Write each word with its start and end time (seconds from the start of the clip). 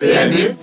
PMU 0.00 0.54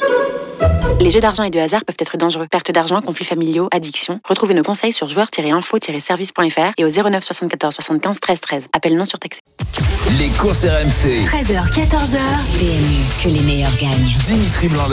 les 0.99 1.11
jeux 1.11 1.19
d'argent 1.19 1.43
et 1.43 1.49
de 1.49 1.59
hasard 1.59 1.85
peuvent 1.85 1.95
être 1.99 2.17
dangereux. 2.17 2.47
Perte 2.49 2.71
d'argent, 2.71 3.01
conflits 3.01 3.25
familiaux, 3.25 3.67
addiction. 3.71 4.19
Retrouvez 4.27 4.53
nos 4.53 4.63
conseils 4.63 4.93
sur 4.93 5.07
joueurs-info-service.fr 5.09 6.73
et 6.77 6.85
au 6.85 6.89
09 6.89 7.23
74 7.23 7.73
75 7.75 8.19
13 8.19 8.41
13. 8.41 8.67
Appel 8.73 8.95
non 8.95 9.05
surtaxé. 9.05 9.41
Les 10.19 10.29
courses 10.29 10.63
RMC. 10.63 11.25
13h, 11.25 11.69
14h. 11.69 12.17
PMU, 12.59 13.23
que 13.23 13.29
les 13.29 13.41
meilleurs 13.41 13.75
gagnent. 13.77 14.15
Dimitri 14.25 14.67
blanc 14.67 14.87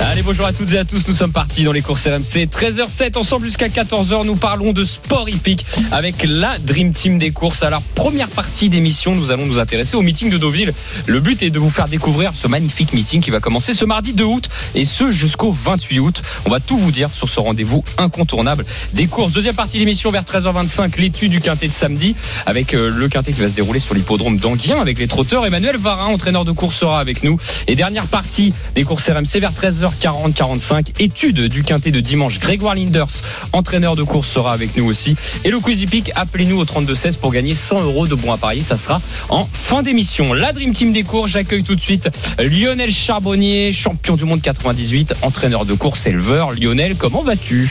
Allez, 0.00 0.22
bonjour 0.22 0.46
à 0.46 0.52
toutes 0.52 0.72
et 0.72 0.78
à 0.78 0.84
tous. 0.84 1.06
Nous 1.06 1.14
sommes 1.14 1.32
partis 1.32 1.64
dans 1.64 1.72
les 1.72 1.82
courses 1.82 2.06
RMC. 2.06 2.46
13h07, 2.46 3.16
ensemble 3.16 3.46
jusqu'à 3.46 3.68
14h. 3.68 4.24
Nous 4.24 4.36
parlons 4.36 4.72
de 4.72 4.84
sport 4.84 5.28
hippique 5.28 5.64
avec 5.92 6.24
la 6.26 6.58
Dream 6.58 6.92
Team 6.92 7.18
des 7.18 7.30
courses. 7.30 7.62
Alors, 7.62 7.82
première 7.94 8.28
partie 8.28 8.68
d'émission, 8.68 9.14
nous 9.14 9.30
allons 9.30 9.46
nous 9.46 9.58
intéresser 9.58 9.96
au 9.96 10.02
meeting 10.02 10.30
de 10.30 10.38
Deauville. 10.38 10.72
Le 11.06 11.20
but 11.20 11.42
est 11.42 11.50
de 11.50 11.58
vous 11.58 11.70
faire 11.70 11.88
découvrir 11.88 12.32
ce 12.34 12.48
magnifique 12.48 12.92
meeting 12.92 13.20
qui 13.20 13.30
va 13.30 13.40
commencer 13.40 13.74
ce 13.74 13.84
mardi 13.84 14.12
2 14.12 14.24
août 14.24 14.48
et 14.74 14.84
ce 14.84 15.10
jusqu'au 15.34 15.50
28 15.50 15.98
août. 15.98 16.22
On 16.46 16.50
va 16.50 16.60
tout 16.60 16.76
vous 16.76 16.92
dire 16.92 17.10
sur 17.12 17.28
ce 17.28 17.40
rendez-vous 17.40 17.82
incontournable 17.98 18.64
des 18.92 19.08
courses. 19.08 19.32
Deuxième 19.32 19.56
partie 19.56 19.78
d'émission 19.78 20.12
vers 20.12 20.22
13h25, 20.22 20.96
l'étude 20.96 21.32
du 21.32 21.40
quintet 21.40 21.66
de 21.66 21.72
samedi 21.72 22.14
avec 22.46 22.72
euh, 22.72 22.88
le 22.88 23.08
quintet 23.08 23.32
qui 23.32 23.40
va 23.40 23.48
se 23.48 23.54
dérouler 23.54 23.80
sur 23.80 23.94
l'hippodrome 23.94 24.38
d'Anguien 24.38 24.80
avec 24.80 24.96
les 24.96 25.08
trotteurs. 25.08 25.44
Emmanuel 25.44 25.76
Varin, 25.76 26.06
entraîneur 26.06 26.44
de 26.44 26.52
course, 26.52 26.76
sera 26.76 27.00
avec 27.00 27.24
nous. 27.24 27.36
Et 27.66 27.74
dernière 27.74 28.06
partie 28.06 28.54
des 28.76 28.84
courses 28.84 29.08
RMC 29.08 29.40
vers 29.40 29.50
13h40-45, 29.52 31.00
étude 31.00 31.48
du 31.48 31.64
quintet 31.64 31.90
de 31.90 31.98
dimanche. 31.98 32.38
Grégoire 32.38 32.76
Linders, 32.76 33.08
entraîneur 33.52 33.96
de 33.96 34.04
course, 34.04 34.28
sera 34.28 34.52
avec 34.52 34.76
nous 34.76 34.84
aussi. 34.84 35.16
Et 35.42 35.50
le 35.50 35.58
Peak, 35.58 36.12
appelez-nous 36.14 36.60
au 36.60 36.64
32-16 36.64 37.16
pour 37.16 37.32
gagner 37.32 37.56
100 37.56 37.82
euros 37.82 38.06
de 38.06 38.14
bons 38.14 38.32
à. 38.32 38.38
Ça 38.62 38.76
sera 38.76 39.00
en 39.30 39.48
fin 39.52 39.82
d'émission. 39.82 40.32
La 40.32 40.52
Dream 40.52 40.72
Team 40.72 40.92
des 40.92 41.02
courses, 41.02 41.32
j'accueille 41.32 41.64
tout 41.64 41.74
de 41.74 41.80
suite 41.80 42.08
Lionel 42.38 42.92
Charbonnier, 42.92 43.72
champion 43.72 44.14
du 44.14 44.24
monde 44.24 44.42
98, 44.42 45.14
entraîneur 45.24 45.64
de 45.64 45.74
course 45.74 46.06
éleveur. 46.06 46.52
Lionel, 46.52 46.96
comment 46.96 47.22
vas-tu 47.22 47.70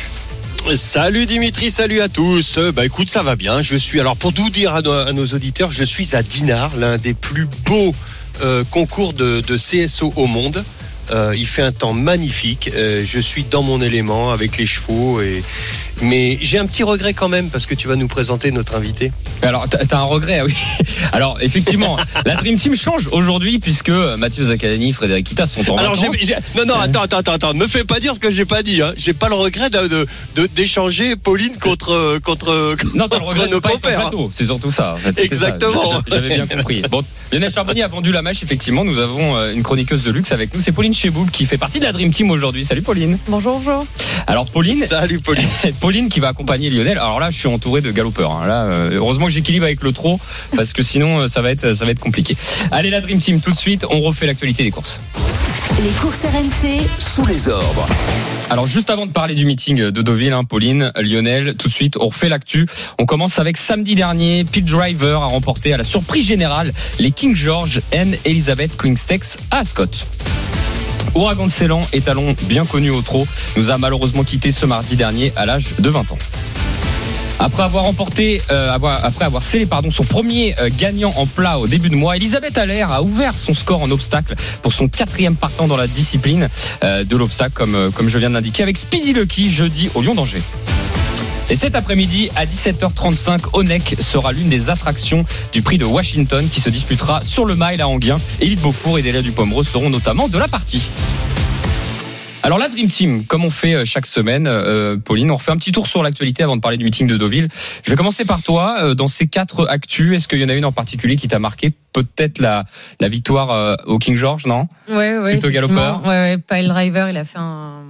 Salut 0.75 1.25
Dimitri, 1.25 1.69
salut 1.71 2.01
à 2.01 2.09
tous. 2.09 2.57
Bah 2.57 2.85
écoute, 2.85 3.09
ça 3.09 3.21
va 3.21 3.35
bien. 3.35 3.61
Je 3.61 3.75
suis 3.75 3.99
alors 3.99 4.15
pour 4.15 4.33
tout 4.33 4.49
dire 4.49 4.73
à 4.75 4.81
nos, 4.81 5.25
auditeurs, 5.25 5.71
je 5.71 5.83
suis 5.83 6.15
à 6.15 6.23
Dinard, 6.23 6.71
l'un 6.77 6.97
des 6.97 7.13
plus 7.13 7.47
beaux 7.65 7.93
euh, 8.41 8.63
concours 8.71 9.13
de, 9.13 9.41
CSO 9.55 10.13
au 10.15 10.25
monde. 10.25 10.63
Euh, 11.11 11.33
il 11.37 11.45
fait 11.45 11.61
un 11.61 11.73
temps 11.73 11.93
magnifique. 11.93 12.71
Euh, 12.73 13.03
je 13.05 13.19
suis 13.19 13.43
dans 13.43 13.61
mon 13.61 13.81
élément 13.81 14.31
avec 14.31 14.57
les 14.57 14.65
chevaux 14.65 15.21
et, 15.21 15.43
mais 16.01 16.37
j'ai 16.41 16.59
un 16.59 16.65
petit 16.65 16.83
regret 16.83 17.13
quand 17.13 17.29
même 17.29 17.49
parce 17.49 17.65
que 17.65 17.75
tu 17.75 17.87
vas 17.87 17.95
nous 17.95 18.07
présenter 18.07 18.51
notre 18.51 18.75
invité. 18.75 19.11
Alors, 19.41 19.67
t'as 19.69 19.97
un 19.97 20.03
regret, 20.03 20.41
oui. 20.41 20.53
Alors, 21.11 21.37
effectivement, 21.41 21.97
la 22.25 22.35
Dream 22.35 22.57
Team 22.57 22.75
change 22.75 23.07
aujourd'hui 23.11 23.59
puisque 23.59 23.89
Mathieu 23.89 24.45
Zaccani, 24.45 24.93
Frédéric 24.93 25.27
Kita 25.27 25.47
sont 25.47 25.69
en 25.69 25.77
Alors, 25.77 25.95
non, 26.55 26.65
non, 26.65 26.75
attends, 26.75 27.03
attends, 27.03 27.33
attends, 27.33 27.53
ne 27.53 27.59
me 27.59 27.67
fais 27.67 27.83
pas 27.83 27.99
dire 27.99 28.15
ce 28.15 28.19
que 28.19 28.29
j'ai 28.29 28.45
pas 28.45 28.63
dit. 28.63 28.81
Hein. 28.81 28.93
J'ai 28.97 29.13
pas 29.13 29.29
le 29.29 29.35
regret 29.35 29.69
d'échanger 30.55 31.15
Pauline 31.15 31.57
contre 31.57 32.19
contre. 32.23 32.75
Non, 32.95 33.07
t'as 33.07 33.19
le 33.19 33.25
regret 33.25 33.47
de 33.47 33.51
nos 33.51 33.61
compères. 33.61 34.07
Hein. 34.07 34.11
C'est 34.33 34.45
surtout 34.45 34.71
ça. 34.71 34.95
Exactement. 35.17 36.01
J'avais 36.07 36.29
bien 36.29 36.47
compris. 36.47 36.81
Bon, 36.89 37.03
Lionel 37.31 37.51
Charbonnier 37.51 37.83
a 37.83 37.87
vendu 37.87 38.11
la 38.11 38.21
mèche. 38.21 38.43
Effectivement, 38.43 38.83
nous 38.83 38.99
avons 38.99 39.37
euh, 39.37 39.53
une 39.53 39.63
chroniqueuse 39.63 40.03
de 40.03 40.11
luxe 40.11 40.31
avec 40.31 40.53
nous. 40.53 40.61
C'est 40.61 40.71
Pauline 40.71 40.93
Cheboub 40.93 41.29
qui 41.31 41.45
fait 41.45 41.57
partie 41.57 41.79
de 41.79 41.85
la 41.85 41.91
Dream 41.91 42.11
Team 42.11 42.31
aujourd'hui. 42.31 42.63
Salut 42.65 42.81
Pauline. 42.81 43.17
Bonjour, 43.27 43.59
bonjour. 43.59 43.85
Alors 44.27 44.45
Pauline. 44.45 44.83
Salut 44.83 45.19
Pauline. 45.19 45.47
Pauline 45.83 46.07
qui 46.07 46.21
va 46.21 46.29
accompagner 46.29 46.69
Lionel. 46.69 46.97
Alors 46.97 47.19
là, 47.19 47.29
je 47.29 47.37
suis 47.37 47.49
entouré 47.49 47.81
de 47.81 47.91
galopeurs. 47.91 48.31
Hein. 48.31 48.47
Là, 48.47 48.63
euh, 48.71 48.91
heureusement 48.93 49.25
que 49.25 49.33
j'équilibre 49.33 49.65
avec 49.65 49.83
le 49.83 49.91
trot 49.91 50.17
parce 50.55 50.71
que 50.71 50.81
sinon, 50.81 51.19
euh, 51.19 51.27
ça 51.27 51.41
va 51.41 51.51
être, 51.51 51.73
ça 51.73 51.83
va 51.83 51.91
être 51.91 51.99
compliqué. 51.99 52.37
Allez, 52.71 52.89
la 52.89 53.01
Dream 53.01 53.19
Team, 53.19 53.41
tout 53.41 53.51
de 53.51 53.57
suite, 53.57 53.85
on 53.89 53.99
refait 53.99 54.25
l'actualité 54.25 54.63
des 54.63 54.71
courses. 54.71 55.01
Les 55.83 55.89
courses 55.99 56.21
RMC 56.23 56.87
sous 56.97 57.25
les 57.25 57.49
ordres. 57.49 57.85
Alors 58.49 58.65
juste 58.65 58.89
avant 58.91 59.05
de 59.05 59.11
parler 59.11 59.35
du 59.35 59.45
meeting 59.45 59.91
de 59.91 60.01
Deauville, 60.01 60.31
hein, 60.31 60.45
Pauline, 60.45 60.93
Lionel, 60.95 61.55
tout 61.55 61.67
de 61.67 61.73
suite, 61.73 61.97
on 61.99 62.07
refait 62.07 62.29
l'actu. 62.29 62.65
On 62.97 63.05
commence 63.05 63.37
avec 63.39 63.57
samedi 63.57 63.95
dernier, 63.95 64.45
Pete 64.45 64.63
Driver 64.63 65.21
a 65.21 65.25
remporté 65.25 65.73
à 65.73 65.77
la 65.77 65.83
surprise 65.83 66.25
générale 66.25 66.71
les 66.99 67.11
King 67.11 67.35
George 67.35 67.81
and 67.93 68.11
Elizabeth 68.23 68.77
Queen 68.77 68.95
Stakes 68.95 69.37
à 69.51 69.57
Ascot. 69.57 69.89
Ouragan 71.15 71.45
de 71.45 71.51
Ceylan, 71.51 71.81
étalon 71.93 72.35
bien 72.43 72.65
connu 72.65 72.89
au 72.89 73.01
trot, 73.01 73.27
nous 73.55 73.71
a 73.71 73.77
malheureusement 73.77 74.23
quitté 74.23 74.51
ce 74.51 74.65
mardi 74.65 74.95
dernier 74.95 75.33
à 75.35 75.45
l'âge 75.45 75.75
de 75.79 75.89
20 75.89 76.11
ans. 76.11 76.17
Après 77.39 77.63
avoir 77.63 77.83
remporté, 77.83 78.41
euh, 78.51 78.71
après 78.71 79.25
avoir 79.25 79.43
scellé 79.43 79.67
son 79.91 80.03
premier 80.03 80.55
euh, 80.59 80.69
gagnant 80.77 81.11
en 81.17 81.25
plat 81.25 81.59
au 81.59 81.67
début 81.67 81.89
de 81.89 81.95
mois, 81.95 82.15
Elisabeth 82.15 82.57
Allaire 82.57 82.91
a 82.91 83.01
ouvert 83.01 83.37
son 83.37 83.53
score 83.53 83.81
en 83.81 83.91
obstacle 83.91 84.35
pour 84.61 84.71
son 84.71 84.87
quatrième 84.87 85.35
partant 85.35 85.67
dans 85.67 85.77
la 85.77 85.87
discipline 85.87 86.47
euh, 86.83 87.03
de 87.03 87.17
l'obstacle, 87.17 87.53
comme, 87.53 87.91
comme 87.93 88.07
je 88.07 88.17
viens 88.17 88.29
de 88.29 88.35
l'indiquer, 88.35 88.63
avec 88.63 88.77
Speedy 88.77 89.13
Lucky 89.13 89.49
jeudi 89.49 89.89
au 89.95 90.01
Lyon 90.01 90.15
d'Angers. 90.15 90.41
Et 91.49 91.55
cet 91.55 91.75
après-midi, 91.75 92.29
à 92.35 92.45
17h35, 92.45 93.49
Onek 93.53 93.97
sera 93.99 94.31
l'une 94.31 94.49
des 94.49 94.69
attractions 94.69 95.25
du 95.51 95.61
prix 95.61 95.77
de 95.77 95.85
Washington 95.85 96.47
qui 96.49 96.61
se 96.61 96.69
disputera 96.69 97.21
sur 97.21 97.45
le 97.45 97.55
mile 97.55 97.81
à 97.81 97.87
Anguien. 97.87 98.15
Élite 98.39 98.61
Beaufour 98.61 98.97
et 98.97 99.01
Delia 99.01 99.21
Dupomereux 99.21 99.63
seront 99.63 99.89
notamment 99.89 100.29
de 100.29 100.37
la 100.37 100.47
partie. 100.47 100.87
Alors 102.45 102.57
la 102.57 102.67
Dream 102.67 102.89
Team, 102.89 103.25
comme 103.25 103.45
on 103.45 103.49
fait 103.49 103.73
euh, 103.73 103.85
chaque 103.85 104.05
semaine, 104.05 104.47
euh, 104.47 104.97
Pauline, 104.97 105.31
on 105.31 105.35
refait 105.35 105.51
un 105.51 105.57
petit 105.57 105.71
tour 105.71 105.87
sur 105.87 106.03
l'actualité 106.03 106.43
avant 106.43 106.57
de 106.57 106.61
parler 106.61 106.75
du 106.75 106.83
meeting 106.83 107.07
de 107.07 107.15
Deauville. 107.15 107.47
Je 107.85 107.89
vais 107.89 107.95
commencer 107.95 108.25
par 108.25 108.41
toi. 108.41 108.83
Euh, 108.83 108.95
dans 108.95 109.07
ces 109.07 109.27
quatre 109.27 109.65
actus, 109.69 110.13
est-ce 110.13 110.27
qu'il 110.27 110.39
y 110.39 110.43
en 110.43 110.49
a 110.49 110.53
une 110.53 110.65
en 110.65 110.73
particulier 110.73 111.15
qui 111.15 111.29
t'a 111.29 111.39
marqué? 111.39 111.71
Peut-être 111.93 112.39
la, 112.39 112.65
la 112.99 113.07
victoire 113.07 113.77
au 113.85 113.99
King 113.99 114.17
George, 114.17 114.45
non? 114.45 114.67
Oui, 114.89 115.05
oui. 115.21 115.31
Plutôt 115.33 115.51
galopeur. 115.51 116.01
Ouais, 116.03 116.09
ouais, 116.09 116.37
Pile 116.37 116.67
Driver, 116.67 117.07
il 117.07 117.17
a 117.17 117.23
fait 117.23 117.37
un 117.37 117.83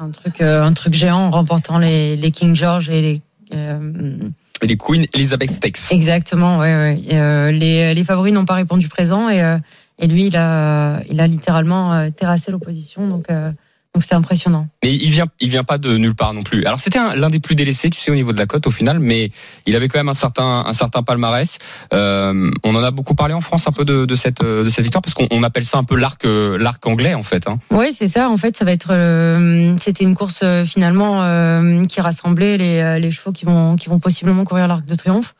un 0.00 0.10
truc, 0.10 0.40
euh, 0.40 0.62
un 0.62 0.72
truc 0.72 0.94
géant 0.94 1.26
en 1.26 1.30
remportant 1.30 1.78
les, 1.78 2.16
les 2.16 2.30
King 2.30 2.54
George 2.54 2.88
et 2.88 3.00
les. 3.00 3.22
Euh, 3.54 4.16
les 4.62 4.76
Queen 4.76 5.06
Elizabeth 5.14 5.50
Stakes. 5.50 5.90
Exactement, 5.90 6.58
ouais, 6.58 6.74
ouais. 6.74 6.98
Euh, 7.12 7.50
les, 7.50 7.94
les 7.94 8.04
favoris 8.04 8.32
n'ont 8.32 8.44
pas 8.44 8.54
répondu 8.54 8.88
présent 8.88 9.30
et, 9.30 9.58
et 9.98 10.06
lui, 10.06 10.26
il 10.26 10.36
a, 10.36 11.00
il 11.08 11.18
a 11.20 11.26
littéralement 11.26 12.10
terrassé 12.10 12.50
l'opposition. 12.50 13.08
Donc, 13.08 13.28
donc 13.94 14.04
c'est 14.04 14.14
impressionnant. 14.14 14.68
Mais 14.84 14.94
il 14.94 15.10
vient, 15.10 15.26
il 15.40 15.50
vient 15.50 15.64
pas 15.64 15.78
de 15.78 15.96
nulle 15.96 16.14
part 16.14 16.32
non 16.32 16.44
plus. 16.44 16.64
Alors 16.64 16.78
c'était 16.78 17.00
l'un 17.16 17.28
des 17.28 17.40
plus 17.40 17.56
délaissés, 17.56 17.90
tu 17.90 18.00
sais, 18.00 18.12
au 18.12 18.14
niveau 18.14 18.32
de 18.32 18.38
la 18.38 18.46
cote 18.46 18.66
au 18.68 18.70
final, 18.70 19.00
mais 19.00 19.32
il 19.66 19.74
avait 19.74 19.88
quand 19.88 19.98
même 19.98 20.08
un 20.08 20.14
certain, 20.14 20.62
un 20.64 20.72
certain 20.72 21.02
palmarès. 21.02 21.58
Euh, 21.92 22.50
on 22.62 22.74
en 22.76 22.84
a 22.84 22.90
beaucoup 22.92 23.16
parlé 23.16 23.34
en 23.34 23.40
France 23.40 23.66
un 23.66 23.72
peu 23.72 23.84
de, 23.84 24.04
de 24.04 24.14
cette, 24.14 24.44
de 24.44 24.68
cette 24.68 24.84
victoire 24.84 25.02
parce 25.02 25.14
qu'on 25.14 25.42
appelle 25.42 25.64
ça 25.64 25.78
un 25.78 25.84
peu 25.84 25.96
l'arc, 25.96 26.24
l'arc 26.24 26.86
anglais 26.86 27.14
en 27.14 27.24
fait. 27.24 27.48
Hein. 27.48 27.58
Oui, 27.72 27.92
c'est 27.92 28.06
ça. 28.06 28.30
En 28.30 28.36
fait, 28.36 28.56
ça 28.56 28.64
va 28.64 28.70
être, 28.70 28.92
euh, 28.92 29.74
c'était 29.80 30.04
une 30.04 30.14
course 30.14 30.40
euh, 30.44 30.64
finalement 30.64 31.22
euh, 31.24 31.84
qui 31.84 32.00
rassemblait 32.00 32.58
les, 32.58 33.00
les 33.00 33.10
chevaux 33.10 33.32
qui 33.32 33.44
vont, 33.44 33.74
qui 33.74 33.88
vont 33.88 33.98
possiblement 33.98 34.44
courir 34.44 34.68
l'arc 34.68 34.84
de 34.84 34.94
triomphe. 34.94 35.34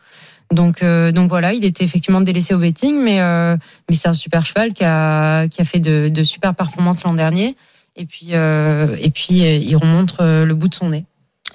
Donc, 0.52 0.82
donc 0.82 1.28
voilà, 1.28 1.52
il 1.52 1.64
était 1.64 1.84
effectivement 1.84 2.20
délaissé 2.20 2.54
au 2.54 2.58
betting, 2.58 3.00
mais, 3.00 3.20
mais 3.20 3.94
c'est 3.94 4.08
un 4.08 4.14
super 4.14 4.44
cheval 4.44 4.72
qui 4.72 4.82
a, 4.82 5.46
qui 5.46 5.62
a 5.62 5.64
fait 5.64 5.78
de, 5.78 6.08
de 6.08 6.22
super 6.24 6.56
performances 6.56 7.04
l'an 7.04 7.14
dernier. 7.14 7.54
Et 7.96 8.06
puis, 8.06 8.28
euh, 8.32 8.86
et 8.98 9.10
puis 9.10 9.42
euh, 9.42 9.56
il 9.56 9.76
remonte 9.76 10.16
euh, 10.20 10.44
le 10.44 10.54
bout 10.54 10.68
de 10.68 10.74
son 10.74 10.90
nez. 10.90 11.04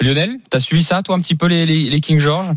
Lionel, 0.02 0.38
t'as 0.50 0.60
suivi 0.60 0.84
ça, 0.84 1.02
toi, 1.02 1.16
un 1.16 1.22
petit 1.22 1.36
peu 1.36 1.48
les, 1.48 1.66
les 1.66 2.02
King 2.02 2.20
George? 2.20 2.52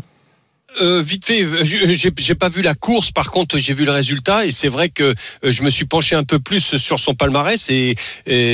Euh, 0.81 1.01
vite 1.01 1.25
fait, 1.25 1.45
j'ai 1.63 2.35
pas 2.35 2.49
vu 2.49 2.61
la 2.61 2.75
course, 2.75 3.11
par 3.11 3.31
contre 3.31 3.57
j'ai 3.57 3.73
vu 3.73 3.85
le 3.85 3.91
résultat 3.91 4.45
et 4.45 4.51
c'est 4.51 4.69
vrai 4.69 4.89
que 4.89 5.03
euh, 5.03 5.13
je 5.43 5.63
me 5.63 5.69
suis 5.69 5.85
penché 5.85 6.15
un 6.15 6.23
peu 6.23 6.37
plus 6.37 6.77
sur 6.77 6.99
son 6.99 7.15
palmarès 7.15 7.69
et, 7.69 7.95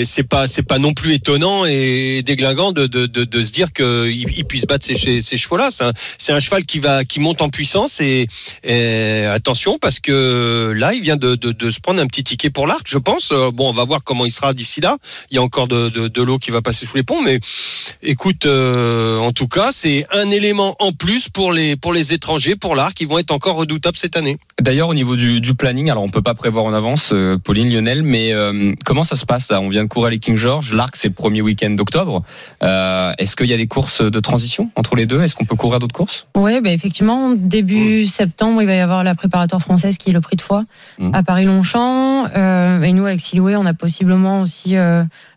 c'est 0.05 0.23
pas 0.23 0.47
c'est 0.47 0.63
pas 0.63 0.79
non 0.79 0.93
plus 0.93 1.13
étonnant 1.13 1.65
et 1.65 2.23
déglingant 2.23 2.71
de, 2.71 2.87
de, 2.87 3.05
de, 3.05 3.25
de 3.25 3.43
se 3.43 3.51
dire 3.51 3.73
qu'il 3.73 4.29
il 4.37 4.45
puisse 4.45 4.65
battre 4.65 4.85
ces, 4.85 5.21
ces 5.21 5.37
chevaux-là. 5.37 5.69
C'est 5.71 5.83
un, 6.31 6.35
un, 6.35 6.39
cheval 6.39 6.65
qui 6.65 6.79
va 6.79 7.03
qui 7.03 7.19
monte 7.19 7.41
en 7.41 7.49
puissance 7.49 7.99
et, 7.99 8.27
attention 9.27 9.77
parce 9.77 9.99
que 9.99 10.73
là 10.75 10.93
il 10.93 11.01
vient 11.01 11.17
de, 11.17 11.35
de, 11.35 11.69
se 11.69 11.79
prendre 11.79 12.01
un 12.01 12.07
petit 12.07 12.23
ticket 12.23 12.49
pour 12.49 12.65
l'arc, 12.65 12.87
je 12.87 12.97
pense. 12.97 13.31
Euh, 13.31 13.51
bon, 13.51 13.69
on 13.69 13.73
va 13.73 13.83
voir 13.83 14.03
comment 14.03 14.25
il 14.25 14.31
sera 14.31 14.53
d'ici 14.53 14.79
là. 14.79 14.97
Il 15.31 15.35
y 15.35 15.37
a 15.37 15.41
encore 15.41 15.67
de, 15.67 16.21
l'eau 16.21 16.39
qui 16.39 16.51
va 16.51 16.61
passer 16.61 16.85
sous 16.85 16.95
les 16.95 17.03
ponts, 17.03 17.21
mais 17.21 17.39
écoute, 18.01 18.45
en 18.45 19.31
tout 19.33 19.47
cas 19.47 19.71
c'est 19.71 20.07
un 20.11 20.31
élément 20.31 20.75
en 20.79 20.93
plus 20.93 21.29
pour 21.29 21.51
les 21.51 21.75
pour 21.75 21.93
les 21.93 22.04
étrangers 22.13 22.55
pour 22.55 22.75
l'arc 22.75 22.93
qui 22.93 23.05
vont 23.05 23.17
être 23.17 23.31
encore 23.31 23.55
redoutables 23.55 23.97
cette 23.97 24.17
année. 24.17 24.37
D'ailleurs, 24.61 24.89
au 24.89 24.93
niveau 24.93 25.15
du, 25.15 25.41
planning, 25.55 25.89
alors 25.89 26.03
on 26.03 26.09
peut 26.09 26.21
pas 26.21 26.33
prévoir 26.33 26.65
en 26.65 26.73
avance, 26.73 27.11
euh, 27.13 27.37
Pauline, 27.37 27.69
Lionel, 27.69 28.03
mais 28.03 28.31
euh, 28.33 28.73
comment 28.85 29.03
ça 29.03 29.15
se 29.15 29.25
passe 29.25 29.51
là? 29.51 29.59
On 29.61 29.69
vient 29.69 29.83
de 29.83 29.89
courir 29.89 30.09
les 30.09 30.19
King 30.19 30.37
George, 30.37 30.73
l'arc 30.73 30.95
c'est 30.95 31.09
le 31.09 31.13
premier 31.13 31.41
week-end 31.41 31.71
d'octobre. 31.71 32.23
Euh, 32.63 33.11
est-ce 33.17 33.35
qu'il 33.35 33.47
y 33.47 33.53
a 33.53 33.57
des 33.57 33.67
courses 33.67 34.01
de 34.01 34.19
transition 34.19 34.71
entre 34.75 34.95
les 34.95 35.05
deux? 35.05 35.21
Est-ce 35.21 35.35
qu'on 35.35 35.45
peut 35.45 35.55
courir 35.55 35.79
d'autres 35.79 35.95
courses? 35.95 36.27
Oui, 36.35 36.61
bah 36.61 36.71
effectivement, 36.71 37.31
début 37.31 38.05
septembre, 38.05 38.61
il 38.61 38.65
va 38.65 38.75
y 38.75 38.79
avoir 38.79 39.03
la 39.03 39.13
préparatoire 39.13 39.61
française 39.61 39.97
qui 39.97 40.09
est 40.09 40.13
le 40.13 40.21
prix 40.21 40.37
de 40.37 40.41
foie 40.41 40.63
mmh. 40.99 41.11
à 41.13 41.23
Paris-Longchamp. 41.23 42.27
et 42.81 42.93
nous, 42.93 43.05
avec 43.05 43.19
Siloué, 43.19 43.55
on 43.57 43.65
a 43.65 43.73
possiblement 43.73 44.41
aussi 44.41 44.75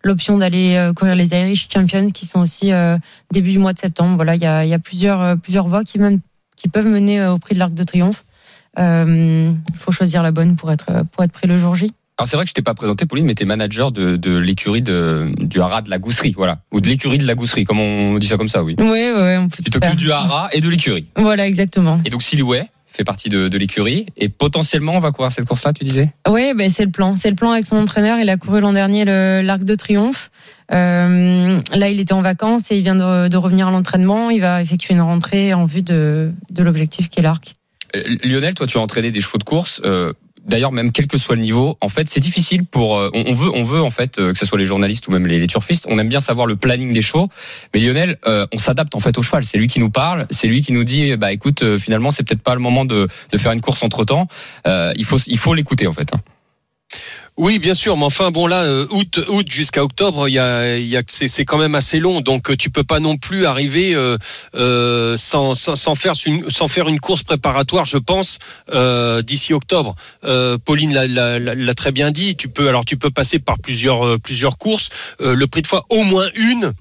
l'option 0.02 0.38
d'aller 0.38 0.90
courir 0.94 1.16
les 1.16 1.32
Irish 1.32 1.68
Champions 1.72 2.10
qui 2.10 2.24
sont 2.24 2.40
aussi 2.40 2.70
début 3.32 3.50
du 3.50 3.58
mois 3.58 3.72
de 3.72 3.78
septembre. 3.78 4.16
Voilà, 4.16 4.36
il 4.36 4.42
y 4.42 4.46
a, 4.46 4.64
y 4.64 4.74
a 4.74 4.78
plusieurs, 4.78 5.36
plusieurs 5.38 5.66
voies 5.66 5.84
qui 5.84 5.98
même 5.98 6.20
qui 6.58 6.68
peuvent 6.68 6.88
mener 6.88 7.20
euh, 7.20 7.32
au 7.32 7.38
prix 7.38 7.54
de 7.54 7.58
l'Arc 7.58 7.72
de 7.72 7.82
Triomphe. 7.82 8.24
Il 8.76 8.82
euh, 8.82 9.50
faut 9.76 9.92
choisir 9.92 10.22
la 10.22 10.30
bonne 10.30 10.56
pour 10.56 10.70
être, 10.70 11.04
pour 11.12 11.24
être 11.24 11.32
pris 11.32 11.46
le 11.46 11.58
jour 11.58 11.74
J. 11.74 11.90
Alors 12.18 12.28
c'est 12.28 12.36
vrai 12.36 12.44
que 12.44 12.48
je 12.48 12.54
t'ai 12.54 12.62
pas 12.62 12.74
présenté, 12.74 13.06
Pauline, 13.06 13.26
mais 13.26 13.34
t'es 13.34 13.44
manager 13.44 13.92
de, 13.92 14.16
de 14.16 14.36
l'écurie 14.36 14.82
de, 14.82 15.32
du 15.38 15.60
haras 15.60 15.82
de 15.82 15.90
la 15.90 15.98
gousserie, 15.98 16.34
voilà. 16.36 16.58
Ou 16.72 16.80
de 16.80 16.88
l'écurie 16.88 17.18
de 17.18 17.26
la 17.26 17.36
gousserie, 17.36 17.64
comme 17.64 17.78
on 17.78 18.18
dit 18.18 18.26
ça 18.26 18.36
comme 18.36 18.48
ça, 18.48 18.64
oui. 18.64 18.74
Oui, 18.78 18.86
oui, 18.86 19.36
on 19.36 19.48
peut 19.48 19.62
Tu 19.62 19.70
t'occupes 19.70 19.94
du 19.94 20.10
haras 20.10 20.48
et 20.52 20.60
de 20.60 20.68
l'écurie. 20.68 21.06
Voilà, 21.16 21.46
exactement. 21.46 22.00
Et 22.04 22.10
donc 22.10 22.22
Silouet 22.22 22.68
fait 22.90 23.04
partie 23.04 23.28
de, 23.28 23.48
de 23.48 23.58
l'écurie. 23.58 24.06
Et 24.16 24.28
potentiellement, 24.28 24.92
on 24.94 25.00
va 25.00 25.12
courir 25.12 25.30
cette 25.30 25.46
course-là, 25.46 25.72
tu 25.72 25.84
disais? 25.84 26.10
Oui, 26.28 26.52
ben 26.56 26.68
c'est 26.70 26.84
le 26.84 26.90
plan. 26.90 27.16
C'est 27.16 27.30
le 27.30 27.36
plan 27.36 27.52
avec 27.52 27.66
son 27.66 27.76
entraîneur. 27.76 28.18
Il 28.18 28.28
a 28.28 28.36
couru 28.36 28.60
l'an 28.60 28.72
dernier 28.72 29.04
le- 29.04 29.42
l'Arc 29.42 29.64
de 29.64 29.74
Triomphe. 29.74 30.30
Euh, 30.72 31.58
là, 31.72 31.88
il 31.88 32.00
était 32.00 32.12
en 32.12 32.22
vacances 32.22 32.70
et 32.70 32.76
il 32.76 32.82
vient 32.82 32.96
de, 32.96 33.28
de 33.28 33.36
revenir 33.36 33.68
à 33.68 33.70
l'entraînement. 33.70 34.30
Il 34.30 34.40
va 34.40 34.60
effectuer 34.62 34.94
une 34.94 35.00
rentrée 35.00 35.54
en 35.54 35.64
vue 35.64 35.82
de, 35.82 36.32
de 36.50 36.62
l'objectif 36.62 37.08
qui 37.08 37.20
est 37.20 37.22
l'Arc. 37.22 37.54
Euh, 37.96 38.02
Lionel, 38.22 38.54
toi, 38.54 38.66
tu 38.66 38.76
as 38.78 38.80
entraîné 38.80 39.10
des 39.10 39.20
chevaux 39.20 39.38
de 39.38 39.44
course. 39.44 39.80
euh, 39.84 40.12
D'ailleurs, 40.44 40.72
même 40.72 40.92
quel 40.92 41.06
que 41.06 41.18
soit 41.18 41.34
le 41.36 41.42
niveau, 41.42 41.76
en 41.80 41.88
fait, 41.88 42.08
c'est 42.08 42.20
difficile 42.20 42.64
pour. 42.64 42.98
euh, 42.98 43.10
On 43.12 43.34
veut, 43.34 43.50
on 43.54 43.64
veut 43.64 43.82
en 43.82 43.90
fait 43.90 44.18
euh, 44.18 44.32
que 44.32 44.38
ce 44.38 44.46
soit 44.46 44.58
les 44.58 44.66
journalistes 44.66 45.08
ou 45.08 45.10
même 45.10 45.26
les, 45.26 45.46
turfistes. 45.46 45.86
On 45.88 45.98
aime 45.98 46.08
bien 46.08 46.20
savoir 46.20 46.46
le 46.46 46.56
planning 46.56 46.92
des 46.92 47.02
chevaux, 47.02 47.28
mais 47.72 47.80
Lionel, 47.80 48.18
euh, 48.26 48.46
on 48.52 48.58
s'adapte 48.58 48.94
en 48.94 49.00
fait 49.00 49.16
au 49.18 49.22
cheval. 49.22 49.44
C'est 49.44 49.58
lui 49.58 49.68
qui 49.68 49.80
nous 49.80 49.90
parle, 49.90 50.26
c'est 50.30 50.46
lui 50.46 50.62
qui 50.62 50.72
nous 50.72 50.84
dit, 50.84 51.16
bah 51.16 51.32
écoute, 51.32 51.78
finalement, 51.78 52.10
c'est 52.10 52.22
peut-être 52.22 52.42
pas 52.42 52.54
le 52.54 52.60
moment 52.60 52.84
de, 52.84 53.08
de 53.30 53.38
faire 53.38 53.52
une 53.52 53.60
course 53.60 53.82
entre 53.82 54.04
temps. 54.04 54.28
il 54.66 55.04
faut, 55.04 55.18
il 55.26 55.38
faut 55.38 55.54
l'écouter 55.54 55.86
en 55.86 55.92
fait. 55.92 56.12
Oui, 57.38 57.60
bien 57.60 57.74
sûr, 57.74 57.96
mais 57.96 58.04
enfin 58.04 58.32
bon 58.32 58.48
là, 58.48 58.64
euh, 58.64 58.88
août, 58.90 59.20
août 59.28 59.46
jusqu'à 59.48 59.84
octobre, 59.84 60.28
il 60.28 60.32
y 60.32 60.40
a, 60.40 60.76
y 60.76 60.96
a, 60.96 61.02
c'est, 61.06 61.44
quand 61.44 61.56
même 61.56 61.76
assez 61.76 62.00
long, 62.00 62.20
donc 62.20 62.50
euh, 62.50 62.56
tu 62.56 62.68
peux 62.68 62.82
pas 62.82 62.98
non 62.98 63.16
plus 63.16 63.46
arriver 63.46 63.94
euh, 63.94 65.16
sans, 65.16 65.54
sans, 65.54 65.94
faire 65.94 66.14
une, 66.26 66.50
sans 66.50 66.66
faire 66.66 66.88
une 66.88 66.98
course 66.98 67.22
préparatoire, 67.22 67.84
je 67.84 67.98
pense, 67.98 68.40
d'ici 69.22 69.54
octobre. 69.54 69.94
Euh, 70.24 70.58
Pauline 70.58 70.92
l'a, 70.92 71.74
très 71.74 71.92
bien 71.92 72.10
dit. 72.10 72.34
Tu 72.34 72.48
peux, 72.48 72.68
alors 72.68 72.84
tu 72.84 72.96
peux 72.96 73.10
passer 73.10 73.38
par 73.38 73.60
plusieurs, 73.60 74.18
plusieurs 74.18 74.58
courses. 74.58 74.88
Le 75.20 75.46
prix 75.46 75.62
de 75.62 75.68
fois, 75.68 75.86
au 75.90 76.02
moins 76.02 76.26
une. 76.34 76.72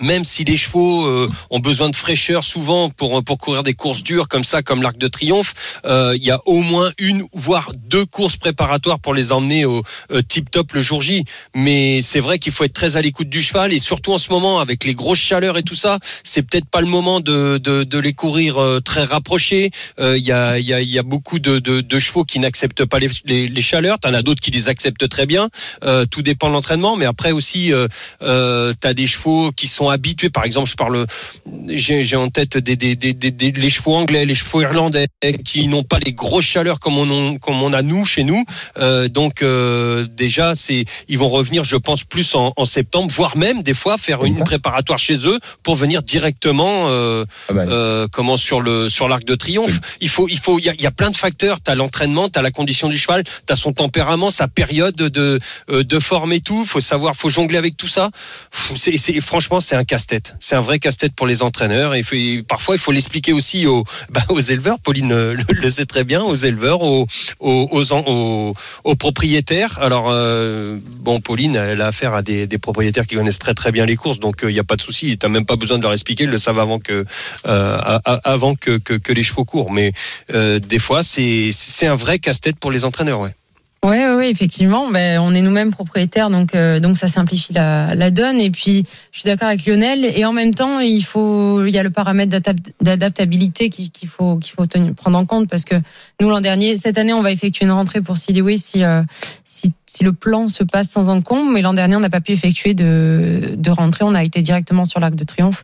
Même 0.00 0.24
si 0.24 0.44
les 0.44 0.56
chevaux 0.56 1.06
euh, 1.06 1.30
ont 1.50 1.60
besoin 1.60 1.88
de 1.90 1.96
fraîcheur 1.96 2.44
souvent 2.44 2.90
pour 2.90 3.22
pour 3.24 3.38
courir 3.38 3.62
des 3.62 3.74
courses 3.74 4.02
dures 4.02 4.28
comme 4.28 4.44
ça, 4.44 4.62
comme 4.62 4.82
l'Arc 4.82 4.98
de 4.98 5.08
Triomphe, 5.08 5.54
euh, 5.84 6.14
il 6.16 6.24
y 6.24 6.30
a 6.30 6.40
au 6.46 6.60
moins 6.60 6.92
une 6.98 7.26
voire 7.32 7.72
deux 7.74 8.04
courses 8.06 8.36
préparatoires 8.36 8.98
pour 8.98 9.14
les 9.14 9.32
emmener 9.32 9.64
au 9.64 9.82
euh, 10.10 10.22
tip 10.22 10.50
top 10.50 10.72
le 10.72 10.82
jour 10.82 11.00
J. 11.00 11.24
Mais 11.54 12.02
c'est 12.02 12.20
vrai 12.20 12.38
qu'il 12.38 12.52
faut 12.52 12.64
être 12.64 12.72
très 12.72 12.96
à 12.96 13.02
l'écoute 13.02 13.28
du 13.28 13.42
cheval 13.42 13.72
et 13.72 13.78
surtout 13.78 14.12
en 14.12 14.18
ce 14.18 14.30
moment 14.30 14.60
avec 14.60 14.84
les 14.84 14.94
grosses 14.94 15.18
chaleurs 15.18 15.56
et 15.56 15.62
tout 15.62 15.74
ça, 15.74 15.98
c'est 16.22 16.42
peut-être 16.42 16.66
pas 16.66 16.80
le 16.80 16.86
moment 16.86 17.20
de, 17.20 17.58
de, 17.58 17.84
de 17.84 17.98
les 17.98 18.12
courir 18.12 18.58
euh, 18.58 18.80
très 18.80 19.04
rapprochés. 19.04 19.70
Euh, 19.98 20.16
Il 20.18 20.24
y, 20.24 20.32
a, 20.32 20.58
y, 20.58 20.72
a, 20.72 20.80
y 20.80 20.98
a 20.98 21.02
beaucoup 21.02 21.38
de, 21.38 21.58
de, 21.58 21.98
chevaux 21.98 22.24
qui 22.24 22.38
n'acceptent 22.38 22.84
pas 22.84 22.98
les, 22.98 23.08
les, 23.26 23.62
chaleurs. 23.62 23.98
T'en 23.98 24.12
as 24.14 24.22
d'autres 24.22 24.40
qui 24.40 24.50
les 24.50 24.68
acceptent 24.68 25.08
très 25.08 25.26
bien. 25.26 25.48
Euh, 25.84 26.04
tout 26.06 26.22
dépend 26.22 26.48
de 26.48 26.52
l'entraînement. 26.52 26.96
Mais 26.96 27.06
après 27.06 27.32
aussi, 27.32 27.72
euh, 27.72 28.72
t'as 28.80 28.94
des 28.94 29.06
chevaux 29.06 29.52
qui 29.52 29.68
sont 29.68 29.83
habitués. 29.90 30.30
Par 30.30 30.44
exemple, 30.44 30.68
je 30.70 30.76
parle, 30.76 31.06
j'ai 31.68 32.16
en 32.16 32.28
tête 32.30 32.56
des, 32.58 32.76
des, 32.76 32.94
des, 32.96 33.12
des, 33.12 33.52
les 33.52 33.70
chevaux 33.70 33.94
anglais, 33.94 34.24
les 34.24 34.34
chevaux 34.34 34.62
irlandais 34.62 35.06
qui 35.44 35.68
n'ont 35.68 35.82
pas 35.82 35.98
les 36.04 36.12
grosses 36.12 36.44
chaleurs 36.44 36.80
comme 36.80 36.98
on, 36.98 37.38
comme 37.38 37.62
on 37.62 37.72
a 37.72 37.82
nous 37.82 38.04
chez 38.04 38.24
nous. 38.24 38.44
Euh, 38.78 39.08
donc 39.08 39.42
euh, 39.42 40.06
déjà, 40.10 40.54
c'est 40.54 40.84
ils 41.08 41.18
vont 41.18 41.28
revenir, 41.28 41.64
je 41.64 41.76
pense, 41.76 42.04
plus 42.04 42.34
en, 42.34 42.52
en 42.56 42.64
septembre, 42.64 43.12
voire 43.14 43.36
même 43.36 43.62
des 43.62 43.74
fois 43.74 43.98
faire 43.98 44.24
une 44.24 44.38
préparatoire 44.44 44.98
chez 44.98 45.26
eux 45.26 45.38
pour 45.62 45.76
venir 45.76 46.02
directement. 46.02 46.86
Euh, 46.88 47.24
Ah 47.48 47.52
bah, 47.52 48.06
comment 48.12 48.36
sur 48.36 48.60
le 48.60 48.88
sur 48.90 49.08
l'arc 49.08 49.24
de 49.24 49.34
triomphe. 49.34 49.78
Il 50.00 50.08
faut 50.08 50.28
il 50.28 50.38
faut 50.38 50.58
il 50.58 50.64
y 50.64 50.68
a, 50.68 50.74
il 50.74 50.82
y 50.82 50.86
a 50.86 50.90
plein 50.90 51.10
de 51.10 51.16
facteurs. 51.16 51.60
T'as 51.60 51.74
l'entraînement, 51.74 52.28
t'as 52.28 52.42
la 52.42 52.50
condition 52.50 52.88
du 52.88 52.98
cheval, 52.98 53.24
t'as 53.46 53.56
son 53.56 53.72
tempérament, 53.72 54.30
sa 54.30 54.48
période 54.48 54.94
de 54.96 55.40
de 55.68 55.98
forme 55.98 56.32
et 56.32 56.40
tout. 56.40 56.64
Faut 56.64 56.80
savoir, 56.80 57.14
faut 57.16 57.28
jongler 57.30 57.58
avec 57.58 57.76
tout 57.76 57.88
ça. 57.88 58.10
C'est- 58.76 59.20
franchement 59.20 59.60
c'est 59.60 59.73
un 59.74 59.84
casse-tête. 59.84 60.34
C'est 60.40 60.56
un 60.56 60.60
vrai 60.60 60.78
casse-tête 60.78 61.14
pour 61.14 61.26
les 61.26 61.42
entraîneurs. 61.42 61.94
Il 61.96 62.44
parfois 62.44 62.76
il 62.76 62.80
faut 62.80 62.92
l'expliquer 62.92 63.32
aussi 63.32 63.66
aux 63.66 63.84
bah, 64.10 64.22
éleveurs. 64.48 64.78
Pauline 64.78 65.12
euh, 65.12 65.36
le, 65.48 65.70
sait 65.70 65.86
très 65.86 66.04
bien, 66.04 66.22
aux 66.22 66.34
éleveurs, 66.34 66.80
aux 66.82 67.06
propriétaires. 68.98 69.78
Alors 69.80 70.08
euh, 70.10 70.78
bon, 70.98 71.20
Pauline, 71.20 71.56
elle 71.56 71.80
a 71.80 71.88
affaire 71.88 72.14
à 72.14 72.22
des, 72.22 72.46
propriétaires 72.58 73.06
qui 73.06 73.16
connaissent 73.16 73.38
très 73.38 73.54
très 73.54 73.72
bien 73.72 73.84
les 73.84 73.96
courses, 73.96 74.20
donc 74.20 74.40
il 74.42 74.50
n'y 74.50 74.58
a 74.58 74.64
pas 74.64 74.76
de 74.76 74.82
souci. 74.82 75.18
T'as 75.18 75.28
même 75.28 75.46
pas 75.46 75.56
besoin 75.56 75.78
de 75.78 75.82
leur 75.82 75.92
expliquer, 75.92 76.24
ils 76.24 76.30
le 76.30 76.38
savent 76.38 76.58
avant 76.58 76.78
que 76.78 77.04
euh, 77.46 77.98
que, 78.78 79.12
les 79.12 79.22
chevaux 79.22 79.44
courent. 79.44 79.72
Mais 79.72 79.92
euh, 80.32 80.58
des 80.58 80.78
fois, 80.78 81.02
c'est 81.02 81.50
c'est 81.52 81.86
un 81.86 81.94
vrai 81.94 82.18
casse-tête 82.18 82.56
pour 82.56 82.70
les 82.70 82.84
entraîneurs. 82.84 83.20
Ouais. 83.20 83.34
Oui, 83.86 83.98
oui, 84.16 84.28
effectivement. 84.28 84.90
Ben, 84.90 85.20
on 85.20 85.34
est 85.34 85.42
nous-mêmes 85.42 85.70
propriétaires, 85.70 86.30
donc, 86.30 86.54
euh, 86.54 86.80
donc 86.80 86.96
ça 86.96 87.06
simplifie 87.06 87.52
la, 87.52 87.94
la 87.94 88.10
donne. 88.10 88.40
Et 88.40 88.50
puis, 88.50 88.86
je 89.12 89.20
suis 89.20 89.26
d'accord 89.26 89.48
avec 89.48 89.66
Lionel. 89.66 90.06
Et 90.06 90.24
en 90.24 90.32
même 90.32 90.54
temps, 90.54 90.78
il 90.80 91.02
faut, 91.02 91.62
il 91.66 91.74
y 91.74 91.78
a 91.78 91.82
le 91.82 91.90
paramètre 91.90 92.30
d'adap- 92.30 92.56
d'adaptabilité 92.80 93.68
qu'il 93.68 94.08
faut, 94.08 94.38
qu'il 94.38 94.54
faut 94.54 94.64
tenir- 94.64 94.94
prendre 94.94 95.18
en 95.18 95.26
compte 95.26 95.50
parce 95.50 95.66
que 95.66 95.74
nous 96.18 96.30
l'an 96.30 96.40
dernier, 96.40 96.78
cette 96.78 96.96
année, 96.96 97.12
on 97.12 97.20
va 97.20 97.30
effectuer 97.30 97.66
une 97.66 97.72
rentrée 97.72 98.00
pour 98.00 98.16
Silly 98.16 98.56
si, 98.58 98.82
euh, 98.82 99.02
si, 99.44 99.74
si 99.84 100.02
le 100.02 100.14
plan 100.14 100.48
se 100.48 100.64
passe 100.64 100.88
sans 100.88 101.10
encombre. 101.10 101.50
Mais 101.50 101.60
l'an 101.60 101.74
dernier, 101.74 101.96
on 101.96 102.00
n'a 102.00 102.08
pas 102.08 102.22
pu 102.22 102.32
effectuer 102.32 102.72
de, 102.72 103.52
de 103.54 103.70
rentrée. 103.70 104.06
On 104.06 104.14
a 104.14 104.24
été 104.24 104.40
directement 104.40 104.86
sur 104.86 104.98
l'Arc 104.98 105.14
de 105.14 105.24
Triomphe 105.24 105.62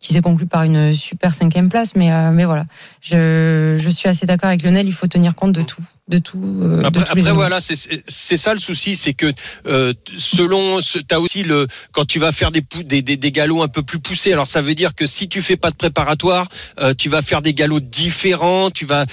qui 0.00 0.14
s'est 0.14 0.22
conclu 0.22 0.46
par 0.46 0.62
une 0.62 0.94
super 0.94 1.34
cinquième 1.34 1.68
place. 1.68 1.94
Mais, 1.94 2.10
euh, 2.10 2.32
mais 2.32 2.46
voilà, 2.46 2.64
je, 3.00 3.78
je 3.80 3.90
suis 3.90 4.08
assez 4.08 4.26
d'accord 4.26 4.48
avec 4.48 4.64
Lionel. 4.64 4.88
Il 4.88 4.94
faut 4.94 5.06
tenir 5.06 5.34
compte 5.36 5.52
de 5.52 5.62
tout, 5.62 5.82
de 6.10 6.18
tout. 6.18 6.38
euh, 6.62 6.80
de 6.82 6.84
Après, 6.84 6.90
tous 6.90 6.96
les 6.98 7.02
après 7.02 7.20
éléments. 7.20 7.34
voilà, 7.36 7.60
c'est- 7.60 8.36
ça 8.36 8.52
le 8.52 8.58
souci, 8.60 8.96
c'est 8.96 9.14
que 9.14 9.32
euh, 9.66 9.94
selon, 10.16 10.80
tu 10.80 11.02
as 11.10 11.20
aussi 11.20 11.42
le 11.44 11.66
quand 11.92 12.04
tu 12.04 12.18
vas 12.18 12.32
faire 12.32 12.50
des, 12.50 12.62
des, 12.84 13.00
des, 13.02 13.16
des 13.16 13.32
galops 13.32 13.62
un 13.62 13.68
peu 13.68 13.82
plus 13.82 14.00
poussés. 14.00 14.32
Alors 14.32 14.46
ça 14.46 14.60
veut 14.60 14.74
dire 14.74 14.94
que 14.94 15.06
si 15.06 15.28
tu 15.28 15.40
fais 15.40 15.56
pas 15.56 15.70
de 15.70 15.76
préparatoire, 15.76 16.48
euh, 16.80 16.94
tu 16.96 17.08
vas 17.08 17.22
faire 17.22 17.42
des 17.42 17.54
galops 17.54 17.80
différents. 17.88 18.70
Tu 18.70 18.86
vas, 18.86 19.06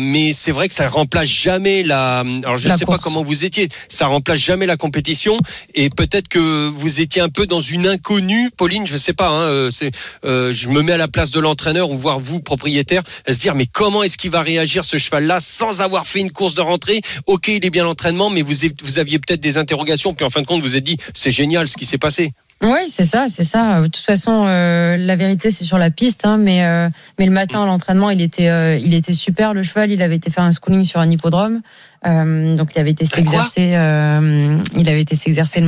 mais 0.00 0.32
c'est 0.32 0.52
vrai 0.52 0.68
que 0.68 0.74
ça 0.74 0.88
remplace 0.88 1.28
jamais 1.28 1.82
la. 1.82 2.20
Alors 2.20 2.56
je 2.56 2.68
La 2.68 2.76
sais 2.76 2.86
pas 2.86 2.98
comment 2.98 3.22
vous 3.22 3.44
étiez, 3.44 3.68
ça 3.88 4.06
remplace 4.06 4.40
jamais 4.40 4.66
la 4.66 4.76
compétition. 4.76 5.36
Et 5.74 5.90
peut-être 5.90 6.28
que 6.28 6.68
vous 6.68 7.00
étiez 7.00 7.20
un 7.20 7.28
peu 7.28 7.46
dans 7.46 7.60
une 7.60 7.86
inconnue, 7.86 8.50
Pauline. 8.56 8.86
Je 8.86 8.96
sais 8.96 9.12
pas. 9.12 9.28
Hein, 9.28 9.68
c'est, 9.70 9.90
je 10.24 10.68
me 10.68 10.80
mets 10.82 10.92
à 10.92 10.98
la 10.98 11.08
place 11.08 11.30
de 11.30 11.40
l'entraîneur 11.40 11.90
ou 11.90 11.98
voir 11.98 12.18
vous 12.18 12.40
propriétaire, 12.40 13.02
à 13.26 13.34
se 13.34 13.38
dire 13.38 13.54
mais 13.54 13.66
comment 13.66 14.02
est-ce 14.02 14.16
qu'il 14.16 14.30
va 14.30 14.42
réagir 14.42 14.82
ce 14.84 14.96
cheval-là 14.98 15.38
sans 15.40 15.80
avoir 15.82 16.06
fait 16.06 16.21
une 16.22 16.32
course 16.32 16.54
de 16.54 16.60
rentrée 16.60 17.02
Ok, 17.26 17.48
il 17.48 17.64
est 17.64 17.70
bien 17.70 17.84
l'entraînement, 17.84 18.30
mais 18.30 18.42
vous, 18.42 18.54
vous 18.82 18.98
aviez 18.98 19.18
peut-être 19.18 19.40
des 19.40 19.58
interrogations, 19.58 20.14
puis 20.14 20.24
en 20.24 20.30
fin 20.30 20.40
de 20.40 20.46
compte 20.46 20.62
vous 20.62 20.68
vous 20.68 20.76
êtes 20.76 20.84
dit 20.84 20.96
c'est 21.14 21.30
génial 21.30 21.68
ce 21.68 21.76
qui 21.76 21.84
s'est 21.84 21.98
passé. 21.98 22.32
Oui, 22.62 22.86
c'est 22.86 23.04
ça, 23.04 23.26
c'est 23.28 23.44
ça. 23.44 23.80
De 23.80 23.86
toute 23.86 23.96
façon, 23.96 24.44
euh, 24.46 24.96
la 24.96 25.16
vérité, 25.16 25.50
c'est 25.50 25.64
sur 25.64 25.78
la 25.78 25.90
piste, 25.90 26.24
hein, 26.24 26.36
mais 26.36 26.64
euh, 26.64 26.88
mais 27.18 27.26
le 27.26 27.32
matin 27.32 27.64
à 27.64 27.66
l'entraînement, 27.66 28.08
il 28.10 28.20
était 28.20 28.48
euh, 28.48 28.76
il 28.76 28.94
était 28.94 29.14
super. 29.14 29.52
Le 29.52 29.64
cheval, 29.64 29.90
il 29.90 30.00
avait 30.00 30.14
été 30.14 30.30
faire 30.30 30.44
un 30.44 30.52
schooling 30.52 30.84
sur 30.84 31.00
un 31.00 31.10
hippodrome, 31.10 31.60
donc 32.04 32.70
il 32.74 32.78
avait 32.78 32.92
été 32.92 33.04
s'exercer, 33.04 33.70
il 33.70 34.88
avait 34.88 35.02
été 35.02 35.16
s'exercer 35.16 35.60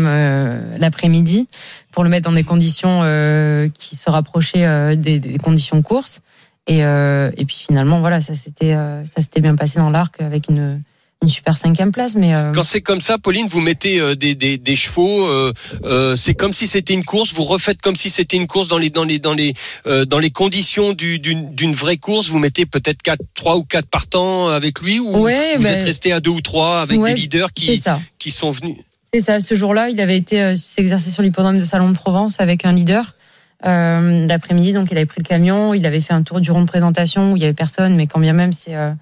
l'après-midi 0.78 1.48
pour 1.90 2.04
le 2.04 2.10
mettre 2.10 2.28
dans 2.28 2.36
des 2.36 2.44
conditions 2.44 3.00
qui 3.74 3.96
se 3.96 4.08
rapprochaient 4.08 4.96
des, 4.96 5.18
des 5.18 5.38
conditions 5.38 5.82
course. 5.82 6.20
Et 6.66 6.84
euh, 6.84 7.30
et 7.36 7.44
puis 7.44 7.56
finalement, 7.68 8.00
voilà, 8.00 8.22
ça 8.22 8.34
s'était 8.36 8.74
euh, 8.74 9.04
ça 9.04 9.20
s'était 9.22 9.40
bien 9.40 9.54
passé 9.54 9.78
dans 9.78 9.90
l'arc 9.90 10.20
avec 10.20 10.48
une 10.48 10.82
une 11.22 11.28
super 11.30 11.56
cinquième 11.56 11.90
place, 11.92 12.16
mais 12.16 12.34
euh, 12.34 12.52
Quand 12.52 12.62
c'est 12.64 12.82
comme 12.82 13.00
ça, 13.00 13.16
Pauline, 13.16 13.46
vous 13.48 13.60
mettez 13.62 13.98
euh, 13.98 14.14
des, 14.14 14.34
des, 14.34 14.58
des 14.58 14.76
chevaux. 14.76 15.26
euh, 15.26 16.16
c'est 16.16 16.34
comme 16.34 16.52
si 16.52 16.66
c'était 16.66 16.92
une 16.92 17.04
course. 17.04 17.32
Vous 17.32 17.44
refaites 17.44 17.80
comme 17.80 17.96
si 17.96 18.10
c'était 18.10 18.36
une 18.36 18.46
course 18.46 18.68
dans 18.68 18.76
les 18.76 18.90
dans 18.90 19.04
les 19.04 19.18
dans 19.18 19.32
les 19.32 19.54
dans 20.06 20.18
les 20.18 20.30
conditions 20.30 20.92
du- 20.92 21.18
d'une 21.18 21.74
vraie 21.74 21.96
course. 21.96 22.28
Vous 22.28 22.38
mettez 22.38 22.66
peut-être 22.66 23.00
quatre, 23.02 23.22
trois 23.34 23.56
ou 23.56 23.64
quatre 23.64 23.88
partants 23.88 24.48
avec 24.48 24.80
lui, 24.80 25.00
ou 25.00 25.16
Ouais, 25.18 25.56
vous 25.56 25.62
bah, 25.62 25.70
êtes 25.70 25.84
resté 25.84 26.12
à 26.12 26.20
deux 26.20 26.30
ou 26.30 26.40
trois 26.42 26.80
avec 26.80 27.00
ouais, 27.00 27.14
des 27.14 27.20
leaders 27.20 27.52
qui 27.54 28.30
sont 28.30 28.50
venus? 28.50 28.76
C'est 29.12 29.20
ça. 29.20 29.40
Ce 29.40 29.54
jour-là, 29.54 29.88
il 29.90 30.00
avait 30.00 30.16
été 30.18 30.56
s'exercer 30.56 31.10
sur 31.10 31.22
l'hippodrome 31.22 31.56
de 31.58 31.64
Salon 31.64 31.88
de 31.90 31.94
Provence 31.94 32.40
avec 32.40 32.64
un 32.66 32.72
leader. 32.72 33.14
Euh, 33.64 34.26
L'après-midi, 34.26 34.72
donc 34.72 34.90
il 34.90 34.96
avait 34.96 35.06
pris 35.06 35.20
le 35.20 35.26
camion, 35.26 35.74
il 35.74 35.86
avait 35.86 36.00
fait 36.00 36.12
un 36.12 36.22
tour 36.22 36.40
du 36.40 36.50
rond 36.50 36.60
de 36.62 36.66
présentation 36.66 37.32
où 37.32 37.36
il 37.36 37.42
y 37.42 37.44
avait 37.44 37.54
personne, 37.54 37.96
mais 37.96 38.06
quand 38.06 38.20
bien 38.20 38.32
même, 38.32 38.52
c'est 38.52 38.76
euh, 38.76 38.92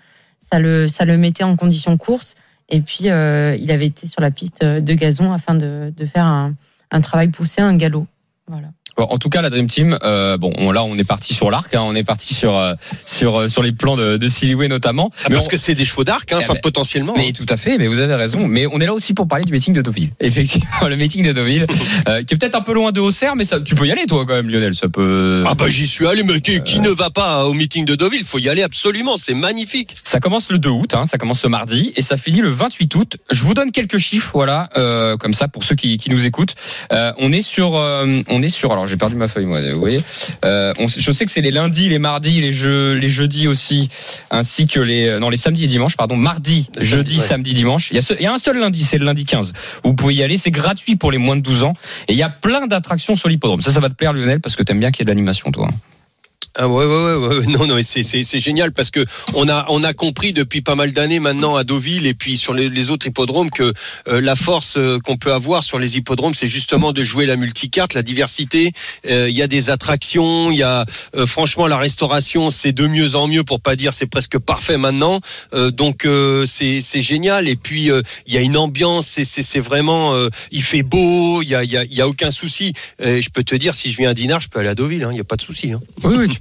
ça 0.51 0.59
le 0.59 0.89
ça 0.89 1.05
le 1.05 1.17
mettait 1.17 1.45
en 1.45 1.57
condition 1.57 1.97
course. 1.97 2.37
Et 2.69 2.81
puis 2.81 3.11
euh, 3.11 3.57
il 3.57 3.71
avait 3.71 3.87
été 3.87 4.07
sur 4.07 4.21
la 4.21 4.31
piste 4.31 4.65
de 4.65 4.95
gazon 4.95 5.33
afin 5.33 5.55
de, 5.55 5.93
de 5.97 6.05
faire 6.05 6.25
un, 6.27 6.55
un 6.91 7.01
travail 7.01 7.29
poussé, 7.29 7.61
un 7.61 7.75
galop. 7.75 8.07
Voilà. 8.47 8.69
En 8.97 9.19
tout 9.19 9.29
cas, 9.31 9.41
la 9.43 9.51
Dream 9.51 9.67
Team, 9.69 9.99
euh, 10.03 10.37
bon, 10.37 10.53
on- 10.59 10.71
là, 10.71 10.85
on 10.85 10.97
est 10.99 11.05
parti 11.05 11.35
sur 11.35 11.51
l'arc, 11.51 11.75
hein, 11.75 11.83
on 11.85 11.95
est 11.95 12.05
parti 12.05 12.35
sur 12.35 12.57
euh, 12.57 12.75
sur 13.07 13.41
euh, 13.41 13.49
sur 13.49 13.63
les 13.63 13.73
plans 13.73 13.97
de, 13.97 14.17
de 14.17 14.29
Silly 14.29 14.55
notamment. 14.69 15.11
Ah, 15.13 15.27
Mais 15.29 15.35
parce 15.37 15.47
on- 15.47 15.49
que 15.51 15.57
c'est 15.57 15.75
des 15.75 15.85
chevaux 15.85 16.05
d'arc, 16.05 16.31
hein, 16.33 16.39
Eh 16.41 16.45
enfin 16.45 16.55
ben, 16.55 16.61
potentiellement. 16.61 17.15
Mais 17.17 17.33
tout 17.33 17.47
à 17.49 17.57
fait, 17.57 17.79
mais 17.79 17.87
vous 17.89 18.01
avez 18.01 18.15
raison. 18.15 18.47
Mais 18.47 18.67
on 18.67 18.81
est 18.81 18.87
là 18.87 18.93
aussi 18.95 19.15
pour 19.15 19.27
parler 19.27 19.45
du 19.45 19.53
meeting 19.53 19.73
de 19.75 19.81
Deauville. 19.83 20.11
Effectivement, 20.21 20.89
le 20.89 20.97
meeting 20.97 21.25
de 21.27 21.33
Deauville, 21.33 21.67
euh, 22.09 22.23
qui 22.23 22.35
est 22.35 22.37
peut-être 22.37 22.55
un 22.55 22.61
peu 22.61 22.75
loin 22.75 22.93
de 22.93 23.01
Auxerre, 23.01 23.35
mais 23.37 23.45
ça, 23.45 23.61
tu 23.61 23.75
peux 23.75 23.87
y 23.87 23.93
aller 23.93 24.07
toi 24.07 24.25
quand 24.27 24.35
même, 24.35 24.51
Lionel. 24.51 24.75
Ça 24.75 24.89
peut. 24.89 25.43
Ah 25.47 25.55
bah 25.55 25.67
j'y 25.69 25.87
suis 25.87 26.07
allé, 26.07 26.23
mais 26.23 26.41
qui, 26.41 26.63
qui 26.63 26.81
ne 26.81 26.91
va 26.91 27.11
pas 27.11 27.47
au 27.47 27.55
meeting 27.55 27.85
de 27.85 27.95
Deauville? 27.95 28.25
Faut 28.25 28.39
y 28.39 28.49
aller 28.49 28.63
absolument, 28.63 29.17
c'est 29.17 29.35
magnifique. 29.35 29.95
Ça 30.03 30.21
commence 30.21 30.51
le 30.51 30.59
2 30.59 30.69
août, 30.69 30.95
hein, 30.95 31.07
ça 31.07 31.19
commence 31.19 31.41
ce 31.41 31.49
mardi 31.49 31.93
et 31.97 32.03
ça 32.03 32.17
finit 32.17 32.41
le 32.41 32.51
28 32.51 32.95
août. 32.95 33.17
Je 33.31 33.43
vous 33.43 33.55
donne 33.55 33.73
quelques 33.73 33.99
chiffres, 33.99 34.31
voilà, 34.35 34.69
euh, 34.77 35.17
comme 35.17 35.35
ça 35.35 35.49
pour 35.49 35.65
ceux 35.65 35.75
qui, 35.75 35.97
qui 35.97 36.11
nous 36.11 36.27
écoutent. 36.27 36.55
Euh, 36.93 37.13
on 37.19 37.33
est 37.33 37.43
sur, 37.43 37.77
euh, 37.77 38.21
on 38.29 38.43
est 38.43 38.49
sur. 38.49 38.73
Alors 38.73 38.82
j'ai 38.87 38.97
perdu 38.97 39.17
ma 39.17 39.29
feuille, 39.29 39.47
moi. 39.47 39.61
Vous 39.73 39.79
voyez. 39.81 40.01
Euh, 40.45 40.73
on- 40.79 40.87
je 40.89 41.12
sais 41.12 41.25
que 41.25 41.31
c'est 41.31 41.41
les 41.41 41.51
lundis, 41.51 41.89
les 41.89 41.99
mardis, 41.99 42.41
les 42.41 42.53
jeux, 42.53 42.93
les 42.95 43.09
jeudis 43.09 43.49
aussi, 43.49 43.89
ainsi 44.31 44.67
que 44.67 44.81
les, 44.81 45.19
non 45.19 45.29
les 45.31 45.37
samedis 45.37 45.65
et 45.65 45.69
dimanches, 45.69 45.97
pardon, 45.97 46.17
mardi, 46.17 46.69
jeudi, 46.79 47.17
samedi, 47.17 47.19
ouais. 47.21 47.27
samedi, 47.27 47.55
dimanche. 47.55 47.91
Il 47.91 47.95
y 47.97 47.99
a, 47.99 48.03
ce- 48.03 48.15
il 48.15 48.23
y 48.23 48.27
a 48.27 48.33
un 48.33 48.39
seul 48.39 48.59
lundi, 48.59 48.83
c'est 48.83 48.99
le 48.99 49.05
lundi 49.05 49.25
15. 49.25 49.53
Vous 49.85 49.95
pouvez 49.95 50.15
y 50.15 50.23
aller, 50.23 50.37
c'est 50.37 50.51
gratuit 50.51 50.97
pour 50.97 51.11
les 51.12 51.19
moins 51.19 51.37
de 51.37 51.43
12 51.43 51.65
ans 51.65 51.75
et 52.09 52.12
il 52.12 52.19
y 52.19 52.23
a 52.23 52.29
plein 52.29 52.67
d'attractions 52.67 53.17
sur 53.17 53.29
l'hippodrome. 53.29 53.62
Ça, 53.62 53.71
ça 53.71 53.81
va 53.81 53.89
te 53.89 53.95
plaire, 53.95 54.12
Lionel, 54.12 54.41
parce 54.41 54.57
que 54.57 54.62
t'aimes 54.62 54.81
bien 54.81 54.91
qu'il 54.91 55.01
y 55.01 55.03
ait 55.03 55.07
de 55.07 55.11
l'animation, 55.11 55.51
toi. 55.53 55.69
Ah 56.55 56.69
ouais, 56.69 56.85
ouais, 56.85 57.15
ouais, 57.15 57.39
ouais, 57.39 57.47
non, 57.47 57.67
non, 57.67 57.77
c'est, 57.83 58.03
c'est, 58.03 58.23
c'est 58.25 58.39
génial 58.39 58.73
parce 58.73 58.91
que 58.91 59.05
on 59.35 59.49
a, 59.49 59.67
on 59.69 59.83
a 59.85 59.93
compris 59.95 60.33
depuis 60.33 60.61
pas 60.61 60.75
mal 60.75 60.93
d'années 60.93 61.21
maintenant 61.21 61.57
à 61.57 61.65
Deauville 61.65 62.07
et 62.07 62.15
puis 62.15 62.37
sur 62.37 62.53
les, 62.53 62.91
autres 62.91 63.07
hippodromes 63.07 63.51
que 63.51 63.73
euh, 64.09 64.21
la 64.21 64.35
force 64.35 64.75
euh, 64.77 64.99
qu'on 64.99 65.17
peut 65.17 65.33
avoir 65.33 65.63
sur 65.63 65.79
les 65.79 65.97
hippodromes, 65.97 66.35
c'est 66.35 66.49
justement 66.49 66.93
de 66.93 67.03
jouer 67.05 67.27
la 67.27 67.37
multicarte, 67.37 67.95
la 67.95 68.03
diversité. 68.03 68.73
Euh, 69.09 69.29
Il 69.31 69.37
y 69.37 69.43
a 69.43 69.47
des 69.47 69.71
attractions, 69.71 70.51
il 70.51 70.59
y 70.59 70.63
a 70.63 70.85
euh, 71.17 71.27
franchement 71.27 71.67
la 71.67 71.79
restauration, 71.79 72.51
c'est 72.51 72.73
de 72.73 72.87
mieux 72.87 73.15
en 73.15 73.29
mieux 73.29 73.45
pour 73.45 73.61
pas 73.61 73.77
dire 73.77 73.95
c'est 73.95 74.07
presque 74.07 74.39
parfait 74.39 74.79
maintenant. 74.79 75.21
Donc 75.53 76.07
c'est, 76.47 77.03
génial 77.03 77.49
et 77.49 77.57
puis 77.57 77.91
il 78.27 78.35
y 78.35 78.37
a 78.37 78.41
une 78.41 78.57
ambiance, 78.57 79.19
c'est, 79.23 79.61
vraiment, 79.61 80.15
il 80.51 80.63
fait 80.63 80.83
beau, 80.83 81.43
il 81.43 81.49
y 81.49 81.55
a, 81.55 81.65
y 81.65 81.77
a, 81.77 81.85
y 81.85 82.01
a 82.01 82.09
aucun 82.09 82.31
souci. 82.31 82.73
Euh, 83.01 83.21
je 83.21 83.31
peux 83.31 83.45
te 83.45 83.55
dire 83.55 83.75
si 83.75 83.91
je 83.91 83.97
viens 83.97 84.11
à 84.11 84.15
Dinard, 84.15 84.41
je 84.41 84.49
peux 84.49 84.59
aller 84.59 84.69
à 84.69 84.75
Deauville, 84.75 85.05
hein, 85.05 85.11
il 85.13 85.19
y 85.19 85.21
a 85.21 85.25
pas 85.25 85.37
de 85.37 85.43
souci. 85.43 85.73
Hein. 85.73 85.81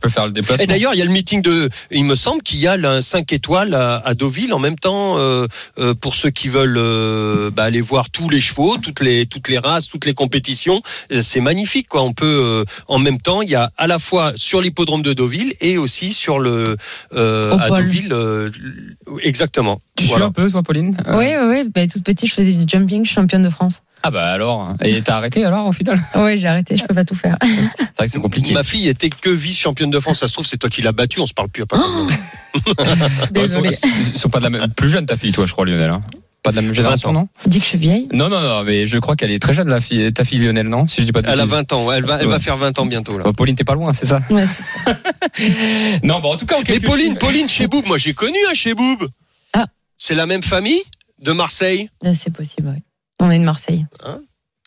Peux 0.02 0.10
faire 0.10 0.26
le 0.26 0.34
déplacement. 0.34 0.64
Et 0.64 0.68
d'ailleurs, 0.68 0.94
il 0.94 0.98
y 0.98 1.02
a 1.02 1.06
le 1.06 1.12
meeting 1.12 1.42
de. 1.42 1.70
Il 1.92 2.04
me 2.04 2.16
semble 2.16 2.42
qu'il 2.44 2.60
y 2.60 2.68
a 2.68 2.74
un 2.74 3.02
5 3.02 3.32
étoiles 3.32 3.74
à, 3.74 3.98
à 4.06 4.14
Deauville 4.14 4.54
en 4.54 4.60
même 4.60 4.78
temps 4.78 5.18
euh, 5.18 5.48
euh, 5.80 5.94
pour 5.94 6.16
ceux 6.16 6.30
qui 6.32 6.50
veulent 6.50 6.78
euh, 6.78 7.50
bah, 7.52 7.64
aller 7.64 7.82
voir 7.82 8.10
tous 8.10 8.28
les 8.30 8.42
chevaux, 8.42 8.78
toutes 8.78 9.00
les 9.00 9.26
toutes 9.26 9.48
les 9.48 9.58
races, 9.60 9.88
toutes 9.88 10.06
les 10.06 10.14
compétitions. 10.14 10.82
C'est 11.22 11.40
magnifique, 11.42 11.88
quoi. 11.88 12.02
On 12.04 12.14
peut 12.14 12.26
euh, 12.26 12.66
en 12.88 13.00
même 13.00 13.20
temps, 13.22 13.42
il 13.42 13.50
y 13.50 13.56
a 13.56 13.72
à 13.78 13.88
la 13.88 14.00
fois 14.00 14.34
sur 14.36 14.62
l'hippodrome 14.62 15.04
de 15.04 15.14
Deauville 15.14 15.54
et 15.62 15.78
aussi 15.78 16.12
sur 16.12 16.40
le 16.40 16.76
euh, 17.14 17.58
à. 17.58 17.70
Deauville. 17.70 18.12
euh, 18.12 18.50
exactement. 19.22 19.80
Tu 19.96 20.04
suis 20.04 20.10
Voilà. 20.12 20.26
un 20.26 20.32
peu, 20.32 20.50
toi, 20.50 20.64
Pauline? 20.64 20.98
Euh, 21.08 21.18
Oui, 21.18 21.26
oui, 21.40 21.62
oui. 21.64 21.72
Bah, 21.74 21.88
toute 21.88 22.04
petite, 22.04 22.30
je 22.30 22.34
faisais 22.34 22.54
du 22.54 22.64
jumping, 22.68 23.04
je 23.04 23.10
suis 23.10 23.16
championne 23.16 23.42
de 23.44 23.50
France. 23.50 23.82
Ah 24.04 24.10
bah 24.12 24.32
alors, 24.32 24.74
et 24.84 25.02
t'as 25.02 25.18
arrêté 25.18 25.44
alors 25.46 25.68
au 25.68 25.72
final? 25.72 26.00
Oui, 26.16 26.40
j'ai 26.40 26.48
arrêté, 26.48 26.76
je 26.78 26.84
peux 26.86 26.94
pas 26.96 27.06
tout 27.06 27.14
faire. 27.16 27.38
C'est 27.42 27.50
vrai 27.98 28.06
que 28.06 28.08
c'est 28.08 28.20
compliqué. 28.20 28.54
Ma 28.54 28.64
fille 28.64 28.88
était 28.88 29.10
que 29.10 29.30
vice-championne 29.30 29.92
de 29.92 30.00
France. 30.00 30.20
Ça 30.20 30.28
se 30.28 30.34
trouve, 30.34 30.46
c'est 30.46 30.58
toi 30.58 30.70
qui 30.70 30.82
l'as 30.82 30.92
battue. 30.92 31.20
On 31.20 31.26
se 31.28 31.34
parle 31.34 31.50
plus. 31.50 31.64
Désolée. 33.32 33.70
Ils 33.70 33.76
sont, 33.76 33.88
ils 34.14 34.18
sont 34.20 34.30
pas 34.30 34.40
de 34.40 34.44
la 34.46 34.50
même, 34.50 34.68
plus 34.70 34.90
jeune 34.90 35.06
ta 35.06 35.18
fille, 35.18 35.32
toi, 35.32 35.46
je 35.46 35.52
crois, 35.54 35.66
Lionel. 35.66 35.90
hein 35.92 36.02
pas 36.44 36.50
de 36.50 36.56
la 36.56 36.64
même 36.64 36.74
génération, 36.74 37.14
20 37.14 37.20
non? 37.20 37.28
Dis 37.46 37.60
que 37.60 37.64
je 37.66 37.70
suis 37.70 37.78
vieille. 37.78 38.08
Non, 38.14 38.28
non, 38.28 38.42
non, 38.42 38.64
mais 38.64 38.88
je 38.88 38.98
crois 38.98 39.16
qu'elle 39.16 39.30
est 39.30 39.38
très 39.38 39.54
jeune, 39.54 39.68
la 39.70 39.80
fille, 39.80 40.12
ta 40.12 40.26
fille 40.26 40.40
Lionel, 40.40 40.68
non? 40.70 40.88
Si 40.88 41.02
je 41.02 41.06
dis 41.06 41.12
pas 41.12 41.22
de 41.22 41.28
Elle 41.28 41.34
a 41.40 41.44
bêtises. 41.46 41.52
20 41.52 41.74
ans. 41.74 41.86
ouais, 41.86 41.98
Elle 41.98 42.04
va, 42.06 42.18
elle 42.20 42.26
Ouais. 42.26 42.32
va 42.34 42.40
faire 42.40 42.58
20 42.58 42.80
ans 42.80 42.88
bientôt 42.88 43.16
là. 43.20 43.26
Bah, 43.26 43.32
Pauline, 43.38 43.54
t'es 43.54 43.64
pas 43.64 43.76
loin, 43.76 43.94
c'est 43.94 44.08
ça? 44.08 44.22
Ouais, 44.32 44.46
c'est 44.48 44.64
ça. 44.64 44.98
Non, 46.04 46.20
bon, 46.20 46.34
en 46.34 46.38
tout 46.38 46.48
cas, 46.48 46.56
en 46.58 46.62
Mais 46.68 46.80
Pauline, 46.80 47.10
chiffres- 47.14 47.20
Pauline 47.20 47.48
chez 47.48 47.68
Boub, 47.68 47.86
moi 47.86 48.00
j'ai 48.00 48.14
connu 48.16 48.38
un 48.50 48.56
chez 48.56 48.74
Boub. 48.74 49.04
Ah. 49.54 49.68
C'est 50.00 50.16
la 50.16 50.26
même 50.26 50.42
famille 50.42 50.82
de 51.20 51.32
Marseille? 51.32 51.90
C'est 52.20 52.34
possible, 52.34 52.74
oui. 52.76 52.82
On 53.24 53.30
est 53.32 53.40
de 53.40 53.44
Marseille. 53.44 53.86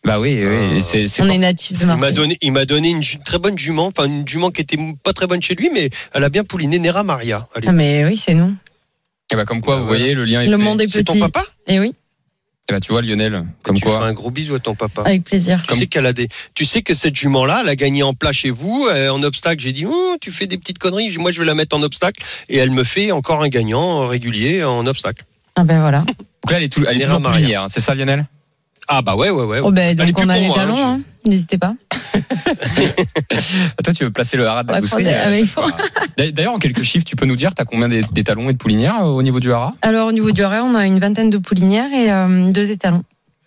Bah 0.05 0.21
oui, 0.21 0.43
oui, 0.45 0.83
c'est, 0.83 1.09
c'est 1.09 1.23
On 1.23 1.29
est 1.31 1.39
natif 1.39 1.79
de 1.79 1.83
Il 1.83 1.87
m'a 1.89 1.97
Marseille. 1.97 2.15
donné, 2.17 2.39
il 2.43 2.53
m'a 2.53 2.65
donné 2.67 2.91
une 2.91 3.03
ju- 3.03 3.19
très 3.25 3.39
bonne 3.39 3.59
jument, 3.59 3.87
enfin 3.87 4.05
une 4.05 4.29
jument 4.29 4.51
qui 4.51 4.61
était 4.61 4.79
pas 5.03 5.13
très 5.15 5.27
bonne 5.27 5.41
chez 5.43 5.55
lui, 5.55 5.71
mais 5.73 5.89
elle 6.13 6.25
a 6.25 6.29
bien 6.29 6.45
pouliné 6.45 6.79
Nera 6.79 7.03
Maria. 7.03 7.49
Allez. 7.55 7.67
Ah, 7.69 7.73
mais 7.73 8.05
oui, 8.05 8.17
c'est 8.17 8.35
nous. 8.35 8.55
Eh 9.33 9.37
bah, 9.37 9.45
comme 9.47 9.61
quoi, 9.63 9.77
Bah, 9.77 9.81
vous 9.81 9.87
voilà. 9.89 10.01
voyez, 10.01 10.15
le 10.15 10.25
lien 10.27 10.43
est 10.43 10.47
Le 10.49 10.57
fait. 10.59 10.63
monde 10.63 10.81
est 10.83 10.89
C'est 10.89 11.05
ton 11.05 11.15
petit. 11.15 11.21
papa 11.21 11.43
Et 11.67 11.81
oui, 11.81 11.95
Eh 12.69 12.73
bah, 12.75 12.81
tu 12.81 12.93
vois, 12.93 13.01
Lionel, 13.01 13.47
comme 13.63 13.77
Tu 13.77 13.83
quoi. 13.83 13.95
feras 13.97 14.07
un 14.07 14.13
gros 14.13 14.31
bisou 14.31 14.55
à 14.55 14.61
ton 14.61 14.75
papa. 14.75 15.03
avec 15.07 15.25
plaisir. 15.25 15.63
Tu 15.63 15.69
Comme- 15.69 15.79
sais 15.79 15.87
qu'elle 15.87 16.05
a 16.07 16.13
des, 16.13 16.29
tu 16.55 16.67
sais 16.67 16.83
que 16.83 16.93
cette 16.93 17.17
jument-là, 17.17 17.61
elle 17.63 17.69
a 17.71 17.75
gagné 17.77 18.03
en 18.03 18.13
plat 18.13 18.33
chez 18.33 18.51
vous, 18.51 18.87
euh, 18.91 19.09
en 19.09 19.23
obstacle. 19.23 19.63
J'ai 19.63 19.73
dit, 19.73 19.87
Oh, 19.87 20.17
tu 20.21 20.31
fais 20.33 20.47
des 20.47 20.59
petites 20.59 20.79
conneries. 20.79 21.17
Moi, 21.17 21.33
je 21.33 21.41
vais 21.41 21.47
la 21.47 21.55
mettre 21.55 21.75
en 21.75 21.83
obstacle, 21.83 22.23
et 22.51 22.59
elle 22.59 22.71
me 22.71 22.85
fait 22.85 23.11
encore 23.11 23.43
un 23.43 23.49
gagnant 23.49 24.07
régulier 24.07 24.63
en 24.65 24.87
obstacle. 24.87 25.25
Ah 25.57 25.65
ben 25.65 25.81
voilà. 25.81 26.01
Donc 26.45 26.51
là, 26.51 26.59
elle 26.59 26.65
est, 26.65 26.69
tout, 26.69 26.85
elle 26.87 27.01
est 27.01 27.07
Nera 27.07 27.17
toujours 27.17 27.63
hein, 27.63 27.67
c'est 27.71 27.81
ça, 27.81 27.95
Lionel? 27.95 28.27
Ah 28.89 29.03
bah 29.03 29.17
ouais, 29.17 29.31
ouais, 29.31 29.45
ouais. 29.45 29.61
Oh 29.63 29.73
est 29.75 29.95
donc 29.95 30.19
on 30.19 30.29
a 30.29 30.39
les 30.39 30.51
talons, 30.51 30.77
hein. 30.79 31.01
n'hésitez 31.27 31.59
pas. 31.59 31.75
Toi, 33.85 33.93
tu 33.95 34.05
veux 34.05 34.11
placer 34.11 34.37
le 34.37 34.47
haras 34.47 34.63
de 34.63 34.73
la 34.73 34.81
croisée, 34.83 35.07
euh, 35.09 35.45
ah, 35.57 36.23
D'ailleurs, 36.33 36.53
en 36.55 36.59
quelques 36.59 36.83
chiffres, 36.83 37.05
tu 37.05 37.17
peux 37.17 37.27
nous 37.27 37.37
dire, 37.37 37.55
t'as 37.55 37.65
combien 37.65 37.89
des, 37.89 38.03
des 38.13 38.25
talons 38.25 38.49
et 38.51 38.53
de 38.53 38.59
poulinières 38.59 39.03
euh, 39.05 39.09
au 39.09 39.23
niveau 39.23 39.41
du 39.41 39.53
haras? 39.53 39.73
Alors 39.83 40.09
au 40.09 40.13
niveau 40.13 40.31
du 40.33 40.43
horaire, 40.43 40.65
on 40.69 40.75
a 40.75 40.87
une 40.87 40.99
vingtaine 40.99 41.31
de 41.31 41.39
poulinières 41.39 41.93
et 41.93 42.13
euh, 42.13 42.51
deux 42.53 42.71
étalons. 42.71 43.05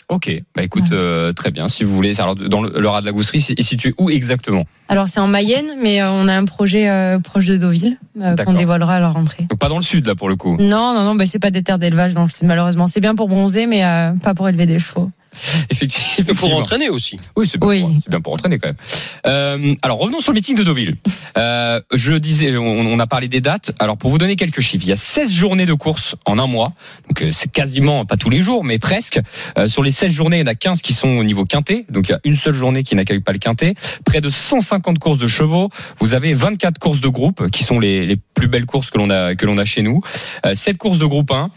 Ok, 0.10 0.32
bah 0.56 0.64
écoute, 0.64 0.84
Ouais. 0.84 0.94
euh, 0.94 1.34
très 1.34 1.52
bien. 1.52 1.68
Si 1.68 1.84
vous 1.84 1.94
voulez, 1.94 2.18
alors 2.22 2.36
dans 2.36 2.62
le, 2.62 2.72
le 2.80 2.88
ras 2.88 3.02
de 3.02 3.06
la 3.06 3.12
Gousserie, 3.12 3.46
est 3.58 3.62
situé 3.62 3.94
où 3.98 4.10
exactement? 4.10 4.64
Alors 4.88 5.10
c'est 5.10 5.20
en 5.20 5.28
Mayenne, 5.28 5.72
mais 5.84 6.02
euh, 6.02 6.10
on 6.10 6.30
a 6.30 6.34
un 6.34 6.46
projet 6.46 6.90
euh, 6.90 7.20
proche 7.20 7.46
de 7.46 7.58
Deauville 7.58 7.98
euh, 8.22 8.38
qu'on 8.38 8.54
dévoilera 8.54 8.96
à 8.96 9.00
la 9.02 9.10
rentrée. 9.10 9.44
Donc 9.50 9.60
pas 9.60 9.68
dans 9.68 9.76
le 9.76 9.84
sud 9.84 10.08
là 10.08 10.16
pour 10.16 10.30
le 10.30 10.38
coup? 10.38 10.56
Non, 10.62 10.94
non, 10.94 11.04
non, 11.04 11.16
bah, 11.16 11.26
c'est 11.26 11.40
pas 11.40 11.52
des 11.52 11.62
terres 11.62 11.78
d'élevage 11.78 12.14
dans 12.14 12.24
le 12.24 12.30
sud, 12.30 12.48
malheureusement. 12.48 12.88
C'est 12.88 13.02
bien 13.02 13.16
pour 13.16 13.28
bronzer, 13.28 13.68
mais 13.68 13.84
euh, 13.84 14.12
pas 14.14 14.34
pour 14.34 14.48
élever 14.48 14.66
des 14.66 14.80
chevaux. 14.80 15.12
Effectivement. 15.70 16.36
Faut 16.36 16.52
entraîner 16.54 16.90
aussi. 16.90 17.18
Oui, 17.36 17.48
c'est 17.48 17.60
bien, 17.60 17.68
Oui. 17.68 17.82
Pour, 17.82 17.92
c'est 18.04 18.10
bien 18.10 18.22
pour 18.22 18.34
entraîner 18.34 18.60
quand 18.60 18.70
même. 18.70 18.78
Euh, 19.26 19.76
alors 19.82 20.00
revenons 20.00 20.20
sur 20.20 20.32
le 20.32 20.38
meeting 20.38 20.56
de 20.56 20.64
Deauville. 20.64 20.96
Euh, 21.38 21.82
je 21.94 22.14
disais, 22.14 22.56
on, 22.58 22.64
on 22.66 23.00
a 23.00 23.08
parlé 23.08 23.28
des 23.28 23.42
dates. 23.42 23.74
Alors 23.80 23.98
pour 23.98 24.10
vous 24.10 24.18
donner 24.18 24.36
quelques 24.36 24.62
chiffres, 24.62 24.84
il 24.86 24.90
y 24.90 24.94
a 24.94 24.98
16 24.98 25.32
journées 25.32 25.66
de 25.66 25.74
course 25.74 26.16
en 26.26 26.40
un 26.40 26.48
mois. 26.48 26.74
Donc 27.08 27.22
euh, 27.22 27.32
c'est 27.32 27.52
quasiment 27.52 28.06
pas 28.06 28.18
tous 28.18 28.30
les 28.30 28.42
jours, 28.42 28.64
mais 28.64 28.80
presque. 28.80 29.20
Euh, 29.58 29.68
sur 29.68 29.84
les 29.84 29.92
16 29.92 30.12
journées, 30.12 30.38
il 30.38 30.42
y 30.42 30.44
en 30.44 30.48
a 30.48 30.56
15 30.56 30.82
qui 30.82 30.94
sont 30.94 31.10
au 31.10 31.24
niveau 31.24 31.46
quintet. 31.46 31.86
Donc 31.90 32.10
il 32.10 32.12
y 32.12 32.16
a 32.16 32.20
une 32.24 32.36
seule 32.36 32.54
journée 32.54 32.84
qui 32.84 32.96
n'accueille 32.96 33.22
pas 33.22 33.32
le 33.32 33.40
quintet. 33.40 33.76
Près 34.06 34.22
de 34.22 34.30
150 34.30 35.00
courses 35.00 35.20
de 35.20 35.28
chevaux. 35.28 35.70
Vous 36.00 36.14
avez 36.14 36.34
24 36.34 36.80
courses 36.80 37.02
de 37.02 37.10
groupe 37.10 37.50
qui 37.50 37.64
sont 37.64 37.80
les, 37.80 38.06
les 38.06 38.18
plus 38.34 38.48
belles 38.48 38.66
courses 38.66 38.92
que 38.92 38.98
l'on 38.98 39.10
a 39.10 39.36
que 39.36 39.46
l'on 39.46 39.58
a 39.58 39.66
chez 39.66 39.82
nous. 39.82 40.02
Euh, 40.46 40.56
7 40.56 40.78
courses 40.78 41.00
de 41.00 41.06
groupe 41.06 41.32
1. 41.32 41.50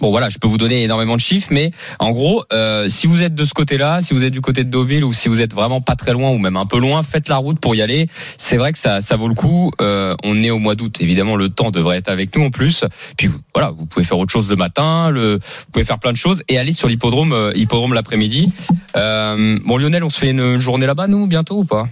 Bon 0.00 0.10
voilà, 0.10 0.28
je 0.28 0.38
peux 0.38 0.46
vous 0.46 0.58
donner 0.58 0.82
énormément 0.82 1.16
de 1.16 1.20
chiffres, 1.20 1.48
mais 1.50 1.70
en 1.98 2.10
gros, 2.10 2.44
euh, 2.52 2.88
si 2.88 3.06
vous 3.06 3.22
êtes 3.22 3.34
de 3.34 3.44
ce 3.44 3.54
côté-là, 3.54 4.00
si 4.00 4.12
vous 4.12 4.24
êtes 4.24 4.32
du 4.32 4.42
côté 4.42 4.62
de 4.62 4.70
Deauville 4.70 5.04
ou 5.04 5.12
si 5.12 5.28
vous 5.28 5.40
êtes 5.40 5.54
vraiment 5.54 5.80
pas 5.80 5.96
très 5.96 6.12
loin 6.12 6.30
ou 6.30 6.38
même 6.38 6.56
un 6.56 6.66
peu 6.66 6.78
loin, 6.78 7.02
faites 7.02 7.28
la 7.28 7.38
route 7.38 7.58
pour 7.58 7.74
y 7.74 7.82
aller. 7.82 8.08
C'est 8.36 8.56
vrai 8.56 8.72
que 8.72 8.78
ça, 8.78 9.00
ça 9.00 9.16
vaut 9.16 9.28
le 9.28 9.34
coup. 9.34 9.70
Euh, 9.80 10.14
on 10.22 10.42
est 10.42 10.50
au 10.50 10.58
mois 10.58 10.74
d'août, 10.74 10.98
évidemment, 11.00 11.36
le 11.36 11.48
temps 11.48 11.70
devrait 11.70 11.96
être 11.98 12.08
avec 12.08 12.36
nous 12.36 12.44
en 12.44 12.50
plus. 12.50 12.84
Puis 13.16 13.30
voilà, 13.54 13.70
vous 13.70 13.86
pouvez 13.86 14.04
faire 14.04 14.18
autre 14.18 14.32
chose 14.32 14.50
le 14.50 14.56
matin, 14.56 15.10
le, 15.10 15.34
vous 15.36 15.72
pouvez 15.72 15.84
faire 15.84 15.98
plein 15.98 16.12
de 16.12 16.18
choses 16.18 16.42
et 16.48 16.58
aller 16.58 16.72
sur 16.72 16.88
l'hippodrome, 16.88 17.32
euh, 17.32 17.52
l'après-midi. 17.94 18.50
Euh, 18.96 19.58
bon 19.64 19.78
Lionel, 19.78 20.04
on 20.04 20.10
se 20.10 20.18
fait 20.18 20.30
une 20.30 20.58
journée 20.58 20.86
là-bas 20.86 21.06
nous 21.06 21.26
bientôt 21.26 21.58
ou 21.58 21.64
pas? 21.64 21.88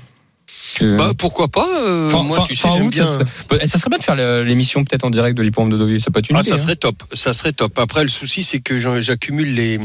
Bah 0.83 1.12
pourquoi 1.16 1.49
pas 1.49 1.66
euh, 1.87 2.11
fin- 2.11 2.23
Moi, 2.23 2.38
fin- 2.38 2.45
tu 2.47 2.57
sais, 2.57 2.69
j'aime 2.73 2.90
bien. 2.90 3.07
ça, 3.07 3.12
serait, 3.14 3.25
bah, 3.50 3.57
ça 3.66 3.78
serait 3.78 3.90
bien 3.90 3.99
de 3.99 4.02
faire 4.04 4.16
l'émission 4.45 4.85
peut-être 4.85 5.04
en 5.04 5.11
direct 5.11 5.37
de 5.37 5.43
l'hippodrome 5.43 5.71
de 5.71 5.76
Deauville. 5.78 6.00
Ça 6.00 6.11
peut 6.11 6.19
être 6.21 6.31
une 6.31 6.37
Ah, 6.37 6.40
idée, 6.40 6.49
ça 6.50 6.54
hein. 6.54 6.59
serait 6.59 6.76
top, 6.76 7.02
ça 7.12 7.33
serait 7.33 7.52
top. 7.52 7.78
Après, 7.78 8.02
le 8.02 8.09
souci, 8.09 8.43
c'est 8.43 8.61
que 8.61 8.78
j'accumule 9.00 9.54
les, 9.54 9.78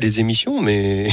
les 0.00 0.20
émissions, 0.20 0.60
mais 0.60 1.08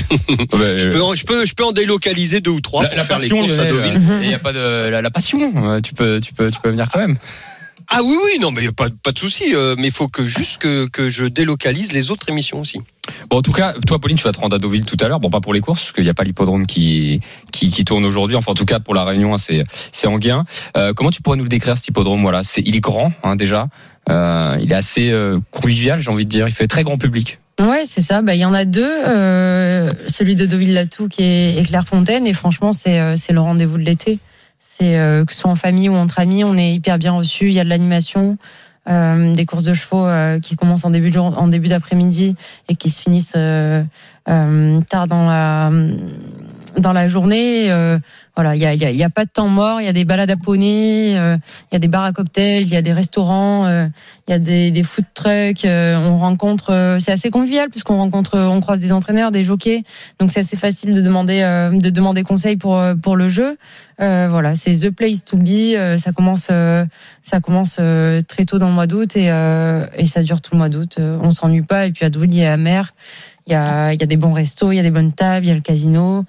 Ouais, 0.54 0.78
je 0.78 0.90
peux, 0.90 1.02
en, 1.02 1.16
je 1.16 1.26
peux, 1.26 1.46
je 1.46 1.54
peux 1.54 1.64
en 1.64 1.72
délocaliser 1.72 2.42
deux 2.42 2.52
ou 2.52 2.62
trois 2.62 2.84
la, 2.84 2.90
pour 2.90 2.98
la 2.98 3.06
faire 3.06 3.18
les 3.20 3.30
passion, 3.30 3.38
courses 3.46 3.60
à 3.60 3.66
Lionel, 3.70 3.94
Deauville. 4.00 4.20
il 4.24 4.30
y 4.30 4.34
a 4.34 4.40
pas 4.40 4.54
de 4.54 4.90
la, 4.90 5.02
la 5.02 5.12
passion. 5.12 5.52
euh, 5.58 5.82
Tu 5.82 5.94
peux, 5.94 6.20
tu 6.22 6.34
peux, 6.34 6.50
tu 6.52 6.60
peux 6.60 6.70
venir 6.70 6.88
quand 6.92 7.00
même. 7.00 7.18
Ah 7.94 8.00
oui, 8.04 8.16
oui, 8.26 8.40
non, 8.40 8.52
mais 8.52 8.72
pas, 8.72 8.88
pas 9.04 9.12
de 9.12 9.20
souci. 9.20 9.54
euh, 9.54 9.76
mais 9.78 9.88
il 9.88 9.92
faut 9.92 10.08
que 10.08 10.26
juste 10.26 10.60
que, 10.60 10.88
que 10.88 11.10
je 11.10 11.26
délocalise 11.26 11.92
les 11.92 12.10
autres 12.10 12.30
émissions 12.30 12.62
aussi. 12.62 12.80
Bon, 13.30 13.40
en 13.40 13.42
tout 13.42 13.52
cas, 13.52 13.74
toi, 13.86 14.00
Pauline, 14.00 14.16
tu 14.16 14.24
vas 14.24 14.32
te 14.32 14.40
rendre 14.40 14.56
à 14.56 14.60
Deauville 14.60 14.86
tout 14.86 14.96
à 15.02 15.10
l'heure. 15.10 15.20
Bon, 15.20 15.30
pas 15.30 15.42
pour 15.42 15.54
les 15.54 15.60
courses, 15.60 15.82
parce 15.82 15.92
qu'il 15.92 16.06
n'y 16.06 16.10
a 16.10 16.14
pas 16.14 16.24
l'hippodrome 16.24 16.66
qui, 16.68 17.20
qui, 17.52 17.70
qui 17.70 17.84
tourne 17.84 18.06
aujourd'hui. 18.06 18.38
Enfin, 18.38 18.54
en 18.54 18.56
tout 18.56 18.64
cas, 18.64 18.80
pour 18.80 18.96
la 18.96 19.04
réunion, 19.04 19.34
hein, 19.34 19.38
c'est, 19.38 19.66
c'est 19.92 20.08
Anguien. 20.08 20.46
Euh, 20.78 20.94
comment 20.94 21.12
tu 21.12 21.22
pourrais 21.22 21.36
nous 21.36 21.44
le 21.44 21.50
décrire, 21.50 21.76
cet 21.76 21.90
hippodrome? 21.90 22.22
Voilà, 22.22 22.46
c'est, 22.46 22.62
il 22.66 22.78
est 22.78 22.80
grand, 22.80 23.12
hein, 23.24 23.36
déjà. 23.36 23.68
Euh, 24.10 24.58
il 24.62 24.72
est 24.72 24.76
assez 24.76 25.12
euh, 25.12 25.40
convivial, 25.52 26.00
j'ai 26.00 26.12
envie 26.12 26.24
de 26.26 26.30
dire. 26.30 26.48
Il 26.48 26.54
fait 26.54 26.68
très 26.68 26.84
grand 26.84 26.98
public. 26.98 27.40
Ouais, 27.60 27.84
c'est 27.86 28.02
ça. 28.02 28.22
Bah, 28.22 28.36
il 28.36 28.40
y 28.40 28.46
en 28.46 28.54
a 28.54 28.64
deux. 28.64 28.88
euh, 29.06 29.90
celui 30.08 30.36
de 30.38 30.46
Deauville-Latou 30.46 31.10
qui 31.10 31.24
est 31.24 31.56
et 31.60 31.64
Clairefontaine. 31.64 32.26
Et 32.26 32.34
franchement, 32.34 32.72
c'est 32.72 33.18
c'est 33.18 33.34
le 33.34 33.42
rendez-vous 33.42 33.78
de 33.78 33.84
l'été. 33.84 34.18
Euh, 34.82 35.26
que 35.26 35.34
ce 35.34 35.42
soit 35.42 35.52
en 35.52 35.56
famille 35.56 35.90
ou 35.90 35.96
entre 35.96 36.20
amis, 36.20 36.44
on 36.44 36.58
est 36.58 36.74
hyper 36.74 36.98
bien 36.98 37.14
reçus. 37.14 37.48
Il 37.48 37.54
y 37.54 37.60
a 37.60 37.64
de 37.64 37.70
l'animation, 37.70 38.38
euh, 38.90 39.34
des 39.34 39.46
courses 39.46 39.64
de 39.64 39.74
chevaux 39.74 40.06
euh, 40.06 40.40
qui 40.40 40.56
commencent 40.56 40.86
en 40.86 40.90
début 40.90 41.12
d'après-midi 41.12 42.36
et 42.68 42.76
qui 42.76 42.90
se 42.90 43.02
finissent 43.02 43.38
tard 44.25 45.08
dans 45.08 45.25
la 45.25 45.72
dans 46.78 46.94
la 46.94 47.08
journée. 47.08 47.72
euh, 47.72 48.00
voilà, 48.36 48.56
il 48.56 48.62
y 48.62 48.66
a, 48.66 48.74
y, 48.74 48.86
a, 48.86 48.92
y 48.92 49.04
a 49.04 49.10
pas 49.10 49.25
de 49.25 49.30
temps 49.30 49.50
mort. 49.50 49.82
Il 49.82 49.86
y 49.86 49.90
a 49.90 49.94
des 49.94 50.06
balades 50.06 50.32
à 50.32 50.38
poney, 50.38 51.18
euh, 51.18 51.36
il 51.70 51.74
y 51.74 51.75
a 51.75 51.80
des 51.80 51.90
bars 51.90 52.06
à 52.06 52.13
cocktails, 52.13 52.63
il 52.63 52.70
y 52.70 52.78
a 52.78 52.82
des 52.82 52.94
restaurants, 52.94 53.66
euh, 53.66 53.88
il 54.28 54.32
y 54.32 54.34
a 54.34 54.40
des, 54.40 54.72
des 54.72 54.84
food 54.84 55.04
trucks. 55.13 55.66
euh, 55.66 55.98
on 55.98 56.18
rencontre, 56.18 56.72
euh, 56.72 56.98
c'est 57.00 57.12
assez 57.12 57.30
convivial 57.30 57.70
puisqu'on 57.70 57.98
rencontre, 57.98 58.40
on 58.40 58.62
croise 58.62 58.80
des 58.80 58.94
entraîneurs, 58.94 59.32
des 59.32 59.44
jockeys. 59.44 59.84
Donc 60.20 60.32
c'est 60.32 60.40
assez 60.40 60.56
facile 60.56 60.94
de 60.96 61.01
demander, 61.01 61.42
euh, 61.42 61.72
de 61.72 61.90
demander 61.90 62.24
conseil 62.24 62.56
pour 62.56 62.78
euh, 62.78 62.96
pour 62.96 63.18
le 63.18 63.28
jeu. 63.28 63.58
Euh, 64.00 64.30
voilà, 64.32 64.56
c'est 64.56 64.72
the 64.74 64.92
place 64.92 65.24
to 65.25 65.36
be. 65.38 65.75
Euh, 65.75 65.98
ça 65.98 66.13
commence, 66.13 66.48
euh, 66.50 66.86
ça 67.24 67.42
commence 67.42 67.78
euh, 67.80 68.22
très 68.25 68.46
tôt 68.46 68.60
dans 68.60 68.68
le 68.70 68.74
mois 68.74 68.88
d'août 68.88 69.16
et 69.18 69.30
euh, 69.30 69.86
et 69.98 70.06
ça 70.06 70.24
dure 70.24 70.40
tout 70.40 70.51
le 70.54 70.58
mois 70.60 70.70
d'août. 70.70 70.96
Euh, 71.00 71.20
on 71.22 71.32
s'ennuie 71.32 71.62
pas. 71.63 71.86
Et 71.86 71.92
puis 71.92 72.06
à 72.06 72.10
Deauville, 72.10 72.34
il 72.34 72.40
y 72.40 72.46
a 72.46 72.51
la 72.51 72.58
mer. 72.58 72.94
Il 73.48 73.54
y 73.54 73.56
a, 73.56 73.96
des 73.96 74.18
bons 74.18 74.34
restos, 74.34 74.72
il 74.72 74.76
y 74.76 74.80
a 74.80 74.84
des 74.84 74.92
bonnes 74.92 75.12
tables, 75.12 75.46
il 75.46 75.50
y 75.50 75.52
a 75.52 75.56
le 75.56 75.62
casino. 75.62 76.26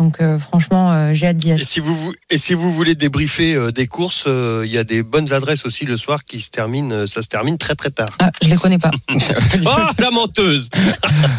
Donc 0.00 0.16
euh, 0.22 0.38
franchement, 0.38 0.90
euh, 0.92 1.10
j'ai 1.12 1.26
hâte 1.26 1.36
d'y 1.36 1.50
Et 1.50 1.52
être. 1.52 1.64
si 1.66 1.78
vous 1.78 1.94
vou- 1.94 2.14
et 2.30 2.38
si 2.38 2.54
vous 2.54 2.72
voulez 2.72 2.94
débriefer 2.94 3.54
euh, 3.54 3.70
des 3.70 3.86
courses, 3.86 4.24
euh, 4.26 4.62
il 4.64 4.72
y 4.72 4.78
a 4.78 4.84
des 4.84 5.02
bonnes 5.02 5.30
adresses 5.34 5.66
aussi 5.66 5.84
le 5.84 5.98
soir 5.98 6.24
qui 6.24 6.40
se 6.40 6.48
terminent. 6.48 6.90
euh, 6.90 7.04
Ça 7.06 7.20
se 7.20 7.28
termine 7.28 7.58
très 7.58 7.74
très 7.74 7.90
tard. 7.90 8.08
Ah, 8.18 8.30
je 8.42 8.48
les 8.48 8.56
connais 8.56 8.78
pas. 8.78 8.90
Ah 9.66 9.90
la 9.98 10.10
menteuse 10.10 10.70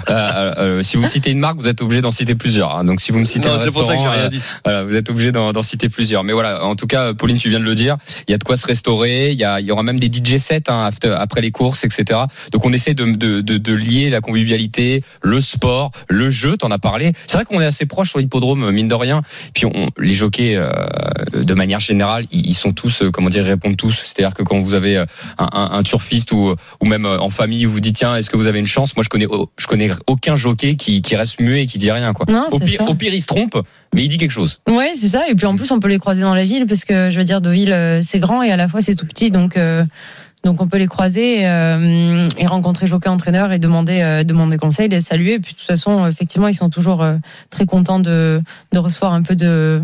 Euh, 0.10 0.54
euh, 0.58 0.84
si 0.84 0.98
vous 0.98 1.08
citez 1.08 1.32
une 1.32 1.40
marque, 1.40 1.58
vous 1.58 1.68
êtes 1.70 1.82
obligé 1.82 2.02
d'en 2.02 2.12
citer 2.12 2.36
plusieurs. 2.36 2.76
hein. 2.76 2.84
Donc 2.84 3.00
si 3.02 3.12
vous 3.12 3.20
me 3.20 3.26
citez 3.26 3.48
Non, 3.48 3.56
un 3.56 3.60
c'est 3.60 3.72
pour 3.72 3.84
ça 3.86 3.96
que 3.96 4.02
j'ai 4.02 4.08
rien 4.10 4.24
euh, 4.26 4.30
dit. 4.30 4.42
Voilà, 4.66 4.84
vous 4.84 4.96
êtes 4.96 5.10
obligé 5.10 5.32
d'en 5.32 5.54
d'en 5.54 5.64
citer 5.64 5.88
plusieurs. 5.90 6.24
Mais 6.26 6.34
voilà, 6.34 6.66
en 6.66 6.76
tout 6.76 6.88
cas, 6.88 7.14
Pauline, 7.14 7.38
tu 7.38 7.50
viens 7.50 7.60
de 7.60 7.64
le 7.66 7.76
dire, 7.76 7.98
il 8.28 8.32
y 8.32 8.34
a 8.34 8.38
de 8.38 8.44
quoi 8.44 8.58
se 8.58 8.66
restaurer. 8.68 9.32
Il 9.32 9.38
y, 9.40 9.44
a, 9.46 9.60
il 9.62 9.66
y 9.66 9.72
aura 9.72 9.84
même 9.84 10.00
des 10.00 10.08
DJ 10.12 10.38
sets 10.38 10.64
hein, 10.70 10.84
after- 10.86 11.16
après 11.18 11.40
les 11.42 11.52
courses, 11.52 11.84
etc. 11.86 12.20
Donc 12.52 12.66
on 12.66 12.74
essaie 12.74 12.94
de, 12.94 13.06
de, 13.06 13.40
de, 13.42 13.58
de 13.58 13.74
lier 13.74 14.10
la 14.10 14.20
convivialité, 14.22 15.04
le 15.22 15.40
sport, 15.40 15.92
le 16.10 16.30
jeu. 16.30 16.58
T'en 16.58 16.72
as 16.72 16.80
parlé. 16.80 17.14
C'est 17.28 17.38
vrai 17.38 17.46
qu'on 17.46 17.62
est 17.62 17.66
assez 17.66 17.86
proche 17.86 18.10
sur 18.10 18.20
l'hippodrome, 18.20 18.51
mine 18.56 18.88
de 18.88 18.96
rien. 18.96 19.22
Puis 19.54 19.66
on, 19.66 19.90
les 19.98 20.14
jockeys, 20.14 20.56
euh, 20.56 20.72
de 21.34 21.54
manière 21.54 21.80
générale, 21.80 22.26
ils, 22.32 22.54
sont 22.54 22.72
tous, 22.72 23.04
euh, 23.04 23.12
comment 23.12 23.30
dire, 23.30 23.44
ils 23.44 23.50
répondent 23.50 23.78
tous. 23.78 24.04
C'est-à-dire 24.06 24.34
que 24.34 24.44
quand 24.44 24.60
vous 24.60 24.74
avez 24.74 24.98
euh, 24.98 25.06
un, 25.38 25.50
un, 25.52 25.72
un 25.74 25.84
turfiste 25.84 26.32
ou, 26.32 26.56
ou 26.80 26.86
même 26.86 27.06
en 27.06 27.30
famille, 27.30 27.66
vous 27.66 27.80
dites 27.80 27.96
tiens, 27.96 28.16
est-ce 28.16 28.30
que 28.30 28.38
vous 28.38 28.48
avez 28.48 28.60
une 28.60 28.68
chance? 28.68 28.96
Moi, 28.96 29.04
je 29.04 29.10
connais, 29.10 29.28
je 29.58 29.68
connais 29.68 29.90
aucun 30.08 30.36
jockey 30.36 30.76
qui, 30.76 31.02
qui 31.02 31.16
reste 31.16 31.40
muet 31.40 31.64
et 31.64 31.66
qui 31.66 31.78
dit 31.78 31.92
rien. 31.92 32.14
Quoi. 32.14 32.26
Non, 32.30 32.48
Au 32.52 32.60
pire, 32.60 32.82
ça. 32.82 32.90
au 32.90 32.96
pire, 32.96 33.14
il 33.14 33.22
se 33.22 33.28
trompe, 33.28 33.58
mais 33.94 34.04
il 34.04 34.08
dit 34.08 34.18
quelque 34.18 34.32
chose. 34.32 34.60
Ouais, 34.68 34.94
c'est 34.96 35.10
ça. 35.10 35.30
Et 35.30 35.36
puis 35.36 35.46
en 35.46 35.56
plus, 35.56 35.72
on 35.72 35.80
peut 35.80 35.90
les 35.90 36.00
croiser 36.00 36.22
dans 36.22 36.36
la 36.36 36.46
ville 36.46 36.66
parce 36.68 36.86
que 36.86 37.10
je 37.10 37.18
veux 37.18 37.26
dire, 37.26 37.42
Deauville, 37.42 38.00
c'est 38.02 38.20
grand 38.20 38.42
et 38.42 38.52
à 38.52 38.58
la 38.58 38.68
fois 38.68 38.82
c'est 38.82 38.96
tout 38.96 39.06
petit, 39.06 39.32
donc 39.32 39.58
euh, 39.58 39.84
donc 40.44 40.60
on 40.60 40.68
peut 40.68 40.78
les 40.78 40.88
croiser 40.88 41.48
euh, 41.48 42.28
et 42.38 42.48
rencontrer 42.48 42.88
jockey 42.88 43.10
entraîneur 43.10 43.52
et 43.52 43.60
demander 43.60 44.02
euh, 44.02 44.24
demander 44.24 44.58
conseil, 44.58 44.90
les 44.90 45.02
saluer. 45.02 45.34
Et 45.34 45.40
puis 45.40 45.54
de 45.54 45.58
toute 45.58 45.68
façon, 45.68 46.08
effectivement, 46.08 46.48
ils 46.48 46.56
sont 46.56 46.70
toujours 46.70 47.04
euh, 47.04 47.18
très 47.50 47.66
contents 47.66 48.00
de 48.00 48.42
de 48.72 48.80
recevoir 48.80 49.14
un 49.14 49.22
peu 49.22 49.36
de 49.36 49.84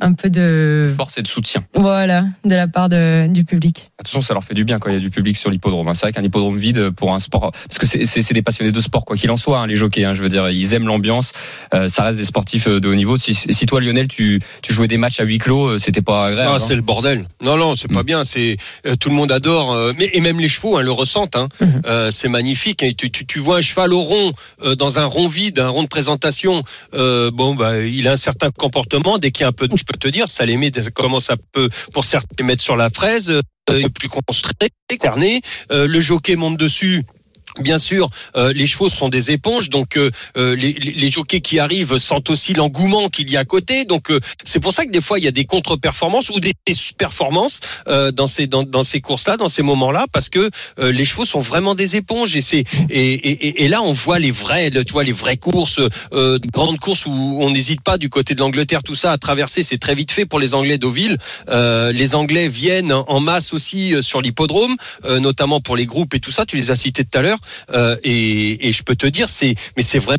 un 0.00 0.14
peu 0.14 0.30
de 0.30 0.92
Force 0.96 1.18
et 1.18 1.22
de 1.22 1.28
soutien. 1.28 1.64
voilà 1.74 2.24
de 2.44 2.54
la 2.54 2.66
part 2.68 2.88
de, 2.88 3.26
du 3.28 3.44
public. 3.44 3.90
Attention, 3.98 4.22
ça 4.22 4.34
leur 4.34 4.42
fait 4.44 4.54
du 4.54 4.64
bien 4.64 4.78
quand 4.78 4.88
il 4.90 4.94
y 4.94 4.96
a 4.96 5.00
du 5.00 5.10
public 5.10 5.36
sur 5.36 5.50
l'hippodrome. 5.50 5.88
hein. 5.88 5.94
C'est 5.94 6.06
vrai 6.06 6.12
qu'un 6.12 6.22
hippodrome 6.22 6.58
vide 6.58 6.90
pour 6.90 7.14
un 7.14 7.20
sport, 7.20 7.52
parce 7.52 7.78
que 7.78 7.86
c'est- 7.86 8.30
des 8.32 8.42
passionnés 8.42 8.72
de 8.72 8.80
sport, 8.80 9.04
quoi 9.04 9.16
qu'il 9.16 9.30
en 9.30 9.36
soit, 9.36 9.58
hein, 9.58 9.66
les 9.66 9.74
jockeys. 9.76 10.04
hein, 10.04 10.14
je 10.14 10.22
veux 10.22 10.28
dire, 10.28 10.48
ils 10.50 10.72
aiment 10.74 10.86
l'ambiance. 10.86 11.32
Euh, 11.74 11.88
ça 11.88 12.04
reste 12.04 12.18
des 12.18 12.24
sportifs 12.24 12.68
euh, 12.68 12.80
de 12.80 12.88
haut 12.88 12.94
niveau. 12.94 13.16
Si, 13.16 13.34
si 13.34 13.66
toi, 13.66 13.80
Lionel, 13.80 14.06
tu, 14.08 14.40
tu 14.62 14.72
jouais 14.72 14.86
des 14.88 14.96
matchs 14.98 15.20
à 15.20 15.24
huis 15.24 15.38
clos, 15.38 15.66
euh, 15.66 15.78
c'était 15.78 16.00
pas 16.02 16.26
agréable. 16.26 16.48
Non, 16.50 16.56
hein. 16.56 16.60
c'est 16.60 16.76
le 16.76 16.82
bordel. 16.82 17.26
Non, 17.42 17.56
non, 17.56 17.74
c'est 17.76 17.88
pas 17.92 18.02
Mm. 18.02 18.06
bien. 18.06 18.24
C'est 18.24 18.56
euh, 18.86 18.94
tout 18.96 19.08
le 19.10 19.14
monde 19.16 19.32
adore, 19.32 19.72
euh, 19.72 19.92
mais 19.98 20.08
et 20.12 20.20
même 20.20 20.38
les 20.40 20.48
chevaux 20.48 20.76
hein, 20.76 20.82
le 20.82 20.92
ressentent. 20.92 21.36
Euh, 21.86 22.10
c'est 22.10 22.28
magnifique. 22.28 22.82
Et 22.82 22.94
tu, 22.94 23.10
tu, 23.10 23.26
tu 23.26 23.38
vois 23.40 23.58
un 23.58 23.62
cheval 23.62 23.92
au 23.92 24.00
rond 24.00 24.32
euh, 24.64 24.74
dans 24.76 24.98
un 24.98 25.04
rond 25.04 25.26
vide, 25.28 25.58
un 25.58 25.68
rond 25.68 25.82
de 25.82 25.88
présentation. 25.88 26.62
Euh, 26.94 27.30
bon, 27.32 27.54
bah, 27.54 27.78
il 27.80 28.06
a 28.08 28.12
un 28.12 28.16
certain 28.16 28.50
comportement. 28.50 29.18
Dès 29.18 29.30
qu'il 29.32 29.42
y 29.42 29.44
a 29.44 29.48
un 29.48 29.52
peu, 29.52 29.66
de, 29.68 29.74
peux 29.90 29.98
te 29.98 30.08
dire, 30.08 30.28
ça 30.28 30.46
les 30.46 30.56
met. 30.56 30.70
Comment 30.94 31.20
ça 31.20 31.36
peut, 31.52 31.68
pour 31.92 32.04
certains, 32.04 32.34
les 32.38 32.44
mettre 32.44 32.62
sur 32.62 32.76
la 32.76 32.90
fraise. 32.90 33.30
Euh, 33.70 33.88
plus 33.94 34.08
construit, 34.08 34.52
carné. 35.00 35.42
Euh, 35.70 35.86
le 35.86 36.00
jockey 36.00 36.36
monte 36.36 36.56
dessus. 36.56 37.04
Bien 37.58 37.78
sûr, 37.78 38.10
euh, 38.36 38.52
les 38.52 38.66
chevaux 38.66 38.88
sont 38.88 39.08
des 39.08 39.30
éponges, 39.32 39.70
donc 39.70 39.96
euh, 39.96 40.10
euh, 40.36 40.54
les, 40.54 40.72
les, 40.72 41.10
jockeys 41.10 41.40
qui 41.40 41.58
arrivent 41.58 41.98
sentent 41.98 42.30
aussi 42.30 42.54
l'engouement 42.54 43.08
qu'il 43.08 43.28
y 43.30 43.36
a 43.36 43.40
à 43.40 43.44
côté. 43.44 43.84
Donc 43.84 44.10
euh, 44.10 44.20
c'est 44.44 44.60
pour 44.60 44.72
ça 44.72 44.84
que 44.84 44.90
des 44.90 45.00
fois 45.00 45.18
il 45.18 45.24
y 45.24 45.28
a 45.28 45.32
des 45.32 45.44
contre-performances 45.44 46.30
ou 46.30 46.38
des 46.38 46.54
performances 46.96 47.60
euh, 47.88 48.12
dans 48.12 48.28
ces 48.28 48.46
dans, 48.46 48.62
dans 48.62 48.84
ces 48.84 49.00
courses-là, 49.00 49.36
dans 49.36 49.48
ces 49.48 49.62
moments-là, 49.62 50.06
parce 50.12 50.28
que 50.28 50.50
euh, 50.78 50.92
les 50.92 51.04
chevaux 51.04 51.24
sont 51.24 51.40
vraiment 51.40 51.74
des 51.74 51.96
éponges 51.96 52.36
et 52.36 52.40
c'est 52.40 52.64
et, 52.88 53.14
et, 53.14 53.64
et- 53.64 53.68
là 53.68 53.82
on 53.82 53.92
voit 53.92 54.18
les 54.18 54.30
vrais, 54.30 54.70
tu 54.70 54.92
vois 54.92 55.04
les 55.04 55.12
vraies 55.12 55.36
courses, 55.36 55.80
de 56.12 56.50
grandes 56.52 56.78
courses 56.78 57.06
où 57.06 57.10
on 57.40 57.50
n'hésite 57.50 57.80
pas 57.82 57.98
du 57.98 58.08
côté 58.08 58.34
de 58.34 58.40
l'Angleterre, 58.40 58.82
tout 58.82 58.94
ça 58.94 59.12
à 59.12 59.18
traverser, 59.18 59.62
c'est 59.62 59.78
très 59.78 59.94
vite 59.94 60.12
fait 60.12 60.26
pour 60.26 60.38
les 60.38 60.54
Anglais 60.54 60.78
d'Auville. 60.78 61.16
Les 61.48 62.14
Anglais 62.14 62.48
viennent 62.48 62.92
en 62.92 63.20
masse 63.20 63.52
aussi 63.52 63.94
sur 64.02 64.20
l'hippodrome, 64.20 64.76
notamment 65.08 65.60
pour 65.60 65.76
les 65.76 65.86
groupes 65.86 66.14
et 66.14 66.20
tout 66.20 66.30
ça. 66.30 66.46
Tu 66.46 66.56
les 66.56 66.70
as 66.70 66.76
cités 66.76 67.04
tout 67.04 67.18
à 67.18 67.22
l'heure. 67.22 67.39
Euh, 67.72 67.96
et, 68.04 68.68
et 68.68 68.72
je 68.72 68.82
peux 68.82 68.96
te 68.96 69.06
dire, 69.06 69.28
c'est, 69.28 69.54
mais 69.76 69.82
c'est 69.82 69.98
vraiment, 69.98 70.18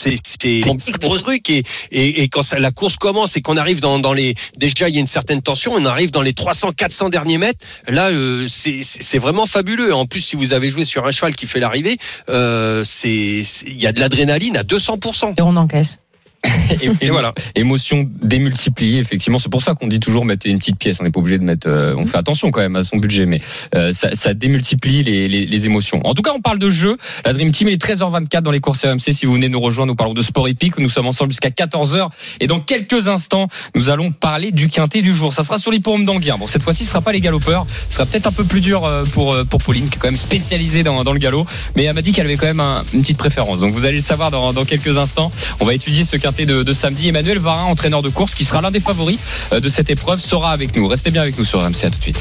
c'est, 0.00 0.60
gros 1.00 1.18
truc 1.18 1.50
et, 1.50 1.64
et, 1.90 2.22
et 2.22 2.28
quand 2.28 2.42
ça, 2.42 2.58
la 2.58 2.70
course 2.70 2.96
commence 2.96 3.36
et 3.36 3.42
qu'on 3.42 3.56
arrive 3.56 3.80
dans, 3.80 3.98
dans 3.98 4.12
les, 4.12 4.34
déjà 4.56 4.88
il 4.88 4.94
y 4.94 4.98
a 4.98 5.00
une 5.00 5.06
certaine 5.06 5.42
tension, 5.42 5.72
on 5.74 5.84
arrive 5.84 6.10
dans 6.10 6.22
les 6.22 6.32
300, 6.32 6.72
400 6.72 7.08
derniers 7.08 7.38
mètres. 7.38 7.58
Là, 7.88 8.08
euh, 8.10 8.46
c'est, 8.48 9.18
vraiment 9.18 9.46
fabuleux. 9.46 9.94
En 9.94 10.06
plus, 10.06 10.20
si 10.20 10.36
vous 10.36 10.52
avez 10.52 10.70
joué 10.70 10.84
sur 10.84 11.06
un 11.06 11.10
cheval 11.12 11.34
qui 11.34 11.46
fait 11.46 11.60
l'arrivée, 11.60 11.98
euh, 12.28 12.84
c'est, 12.84 13.42
c'est- 13.44 13.66
il 13.66 13.80
y 13.80 13.86
a 13.86 13.92
de 13.92 14.00
l'adrénaline 14.00 14.56
à 14.56 14.62
200%. 14.62 15.34
Et 15.36 15.42
on 15.42 15.56
encaisse. 15.56 15.98
Et, 17.02 17.10
voilà. 17.10 17.32
Émotion 17.54 18.08
démultipliée, 18.22 18.98
effectivement. 18.98 19.38
C'est 19.38 19.50
pour 19.50 19.62
ça 19.62 19.74
qu'on 19.74 19.86
dit 19.86 20.00
toujours 20.00 20.24
mettre 20.24 20.46
une 20.46 20.58
petite 20.58 20.78
pièce. 20.78 20.98
On 21.00 21.04
n'est 21.04 21.10
pas 21.10 21.20
obligé 21.20 21.38
de 21.38 21.44
mettre. 21.44 21.68
euh, 21.68 21.94
on 21.96 22.06
fait 22.06 22.16
attention 22.16 22.50
quand 22.50 22.60
même 22.60 22.76
à 22.76 22.82
son 22.82 22.96
budget, 22.96 23.26
mais 23.26 23.40
euh, 23.74 23.92
ça, 23.92 24.14
ça 24.16 24.34
démultiplie 24.34 25.04
les, 25.04 25.28
les, 25.28 25.46
les 25.46 25.66
émotions. 25.66 26.00
En 26.04 26.14
tout 26.14 26.22
cas, 26.22 26.32
on 26.34 26.40
parle 26.40 26.58
de 26.58 26.70
jeu. 26.70 26.96
La 27.24 27.32
Dream 27.32 27.50
Team 27.52 27.68
est 27.68 27.80
13h24 27.82 28.40
dans 28.40 28.50
les 28.50 28.60
courses 28.60 28.84
RMC. 28.84 29.12
Si 29.12 29.26
vous 29.26 29.34
venez 29.34 29.48
nous 29.48 29.60
rejoindre, 29.60 29.92
nous 29.92 29.96
parlons 29.96 30.14
de 30.14 30.22
sport 30.22 30.48
épique. 30.48 30.78
Nous 30.78 30.88
sommes 30.88 31.06
ensemble 31.06 31.30
jusqu'à 31.30 31.50
14h. 31.50 32.08
Et 32.40 32.46
dans 32.46 32.58
quelques 32.58 33.06
instants, 33.08 33.48
nous 33.74 33.90
allons 33.90 34.10
parler 34.10 34.50
du 34.50 34.68
quintet 34.68 35.02
du 35.02 35.14
jour. 35.14 35.32
Ça 35.34 35.42
sera 35.44 35.58
sur 35.58 35.70
l'hippodrome 35.70 36.04
d'Anguien. 36.04 36.38
Bon, 36.38 36.46
cette 36.46 36.62
fois-ci, 36.62 36.84
ce 36.84 36.90
sera 36.90 37.02
pas 37.02 37.12
les 37.12 37.20
galopeurs. 37.20 37.66
Ce 37.90 37.96
sera 37.96 38.06
peut-être 38.06 38.26
un 38.26 38.32
peu 38.32 38.44
plus 38.44 38.60
dur 38.60 38.84
euh, 38.84 39.04
pour 39.04 39.34
euh, 39.34 39.44
pour 39.44 39.62
Pauline, 39.62 39.88
qui 39.88 39.96
est 39.96 40.00
quand 40.00 40.08
même 40.08 40.16
spécialisée 40.16 40.82
dans, 40.82 41.04
dans 41.04 41.12
le 41.12 41.18
galop. 41.18 41.46
Mais 41.76 41.84
elle 41.84 41.94
m'a 41.94 42.02
dit 42.02 42.12
qu'elle 42.12 42.26
avait 42.26 42.36
quand 42.36 42.46
même 42.46 42.60
un- 42.60 42.84
une 42.94 43.02
petite 43.02 43.18
préférence. 43.18 43.60
Donc 43.60 43.72
vous 43.72 43.84
allez 43.84 43.96
le 43.96 44.02
savoir 44.02 44.30
dans, 44.30 44.52
dans 44.52 44.64
quelques 44.64 44.96
instants. 44.96 45.30
On 45.60 45.64
va 45.64 45.74
étudier 45.74 46.02
ce 46.04 46.16
quintet 46.16 46.31
de, 46.32 46.62
de 46.62 46.72
samedi. 46.72 47.08
Emmanuel 47.08 47.38
Varin, 47.38 47.64
entraîneur 47.64 48.02
de 48.02 48.08
course, 48.08 48.34
qui 48.34 48.44
sera 48.44 48.60
l'un 48.60 48.70
des 48.70 48.80
favoris 48.80 49.18
euh, 49.52 49.60
de 49.60 49.68
cette 49.68 49.90
épreuve, 49.90 50.20
sera 50.20 50.50
avec 50.50 50.74
nous. 50.74 50.88
Restez 50.88 51.10
bien 51.10 51.22
avec 51.22 51.38
nous 51.38 51.44
sur 51.44 51.60
RMC. 51.60 51.84
À 51.84 51.90
tout 51.90 51.98
de 51.98 52.02
suite. 52.02 52.20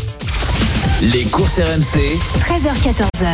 Les 1.01 1.23
courses 1.25 1.57
RMC. 1.59 2.17
13h14h. 2.39 3.27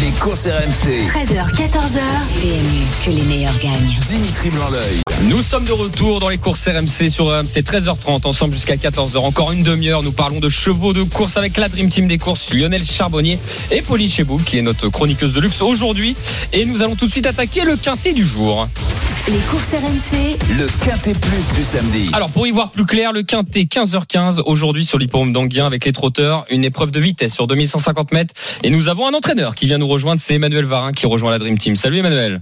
Les 0.00 0.10
courses 0.20 0.46
RMC. 0.46 1.08
13h, 1.08 1.52
14h. 1.54 2.00
PMU, 2.40 2.84
que 3.04 3.10
les 3.10 3.22
meilleurs 3.22 3.58
gagnent. 3.58 3.96
Dimitri 4.08 4.50
Blanc-L'œil. 4.50 5.02
Nous 5.24 5.42
sommes 5.42 5.64
de 5.64 5.72
retour 5.72 6.20
dans 6.20 6.28
les 6.28 6.38
courses 6.38 6.68
RMC 6.68 7.10
sur 7.10 7.26
RMC 7.26 7.62
13h30 7.62 8.24
ensemble 8.24 8.54
jusqu'à 8.54 8.76
14h. 8.76 9.18
Encore 9.18 9.50
une 9.50 9.64
demi-heure. 9.64 10.04
Nous 10.04 10.12
parlons 10.12 10.38
de 10.38 10.48
chevaux 10.48 10.92
de 10.92 11.02
course 11.02 11.36
avec 11.36 11.56
la 11.56 11.68
Dream 11.68 11.88
Team 11.88 12.06
des 12.06 12.18
courses, 12.18 12.54
Lionel 12.54 12.84
Charbonnier 12.84 13.40
et 13.72 13.82
Pauline 13.82 14.08
Chebou, 14.08 14.38
qui 14.38 14.58
est 14.58 14.62
notre 14.62 14.88
chroniqueuse 14.88 15.32
de 15.32 15.40
luxe 15.40 15.60
aujourd'hui. 15.60 16.14
Et 16.52 16.64
nous 16.64 16.82
allons 16.82 16.94
tout 16.94 17.06
de 17.06 17.10
suite 17.10 17.26
attaquer 17.26 17.64
le 17.64 17.76
quintet 17.76 18.12
du 18.12 18.24
jour. 18.24 18.68
Les 19.26 19.38
courses 19.50 19.72
RMC, 19.72 20.38
Le 20.56 20.66
quintet 20.84 21.12
plus 21.14 21.52
du 21.52 21.64
samedi. 21.64 22.10
Alors 22.12 22.30
pour 22.30 22.46
y 22.46 22.52
voir 22.52 22.70
plus 22.70 22.86
clair, 22.86 23.12
le 23.12 23.24
quintet 23.24 23.62
15h15 23.62 24.42
aujourd'hui 24.46 24.84
sur 24.84 24.98
l'hippodrome 24.98 25.32
d'Anguien 25.32 25.66
avec 25.66 25.84
les 25.84 25.92
trotteurs, 25.92 26.46
une 26.48 26.62
épreuve 26.62 26.92
de 26.92 27.00
vitesse 27.00 27.34
sur 27.34 27.48
2150 27.48 28.12
mètres. 28.12 28.34
Et 28.62 28.70
nous 28.70 28.88
avons 28.88 29.08
un 29.08 29.14
entraîneur 29.14 29.56
qui 29.56 29.66
vient 29.66 29.78
nous 29.78 29.88
rejoindre, 29.88 30.20
c'est 30.20 30.34
Emmanuel 30.34 30.64
Varin 30.64 30.92
qui 30.92 31.06
rejoint 31.06 31.32
la 31.32 31.40
Dream 31.40 31.58
Team. 31.58 31.74
Salut 31.74 31.98
Emmanuel. 31.98 32.40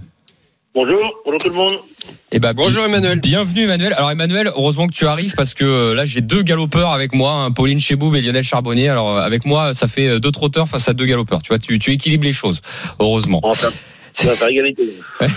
Bonjour, 0.77 1.11
bonjour 1.25 1.39
tout 1.39 1.49
le 1.49 1.55
monde. 1.55 1.73
Eh 2.31 2.37
ben, 2.37 2.53
Bonjour 2.53 2.85
Emmanuel. 2.85 3.19
Bienvenue 3.19 3.63
Emmanuel. 3.63 3.93
Alors 3.93 4.11
Emmanuel, 4.11 4.51
heureusement 4.55 4.85
que 4.85 4.93
tu 4.93 5.07
arrives 5.07 5.33
parce 5.33 5.55
que 5.55 5.63
euh, 5.65 5.95
là 5.95 6.05
j'ai 6.05 6.21
deux 6.21 6.43
galopeurs 6.43 6.91
avec 6.91 7.15
moi, 7.15 7.31
hein, 7.31 7.49
Pauline 7.49 7.79
Cheboub 7.79 8.13
et 8.13 8.21
Lionel 8.21 8.43
Charbonnier. 8.43 8.87
Alors 8.87 9.17
euh, 9.17 9.21
avec 9.21 9.45
moi, 9.45 9.73
ça 9.73 9.87
fait 9.87 10.07
euh, 10.07 10.19
deux 10.19 10.29
trotteurs 10.29 10.69
face 10.69 10.87
à 10.87 10.93
deux 10.93 11.07
galopeurs. 11.07 11.41
Tu 11.41 11.47
vois, 11.47 11.57
tu, 11.57 11.79
tu 11.79 11.93
équilibres 11.93 12.25
les 12.25 12.31
choses. 12.31 12.61
Heureusement, 12.99 13.39
Enfin, 13.41 13.69
ça 14.17 14.29
va 14.29 14.35
faire 14.35 14.47
égalité. 14.47 14.93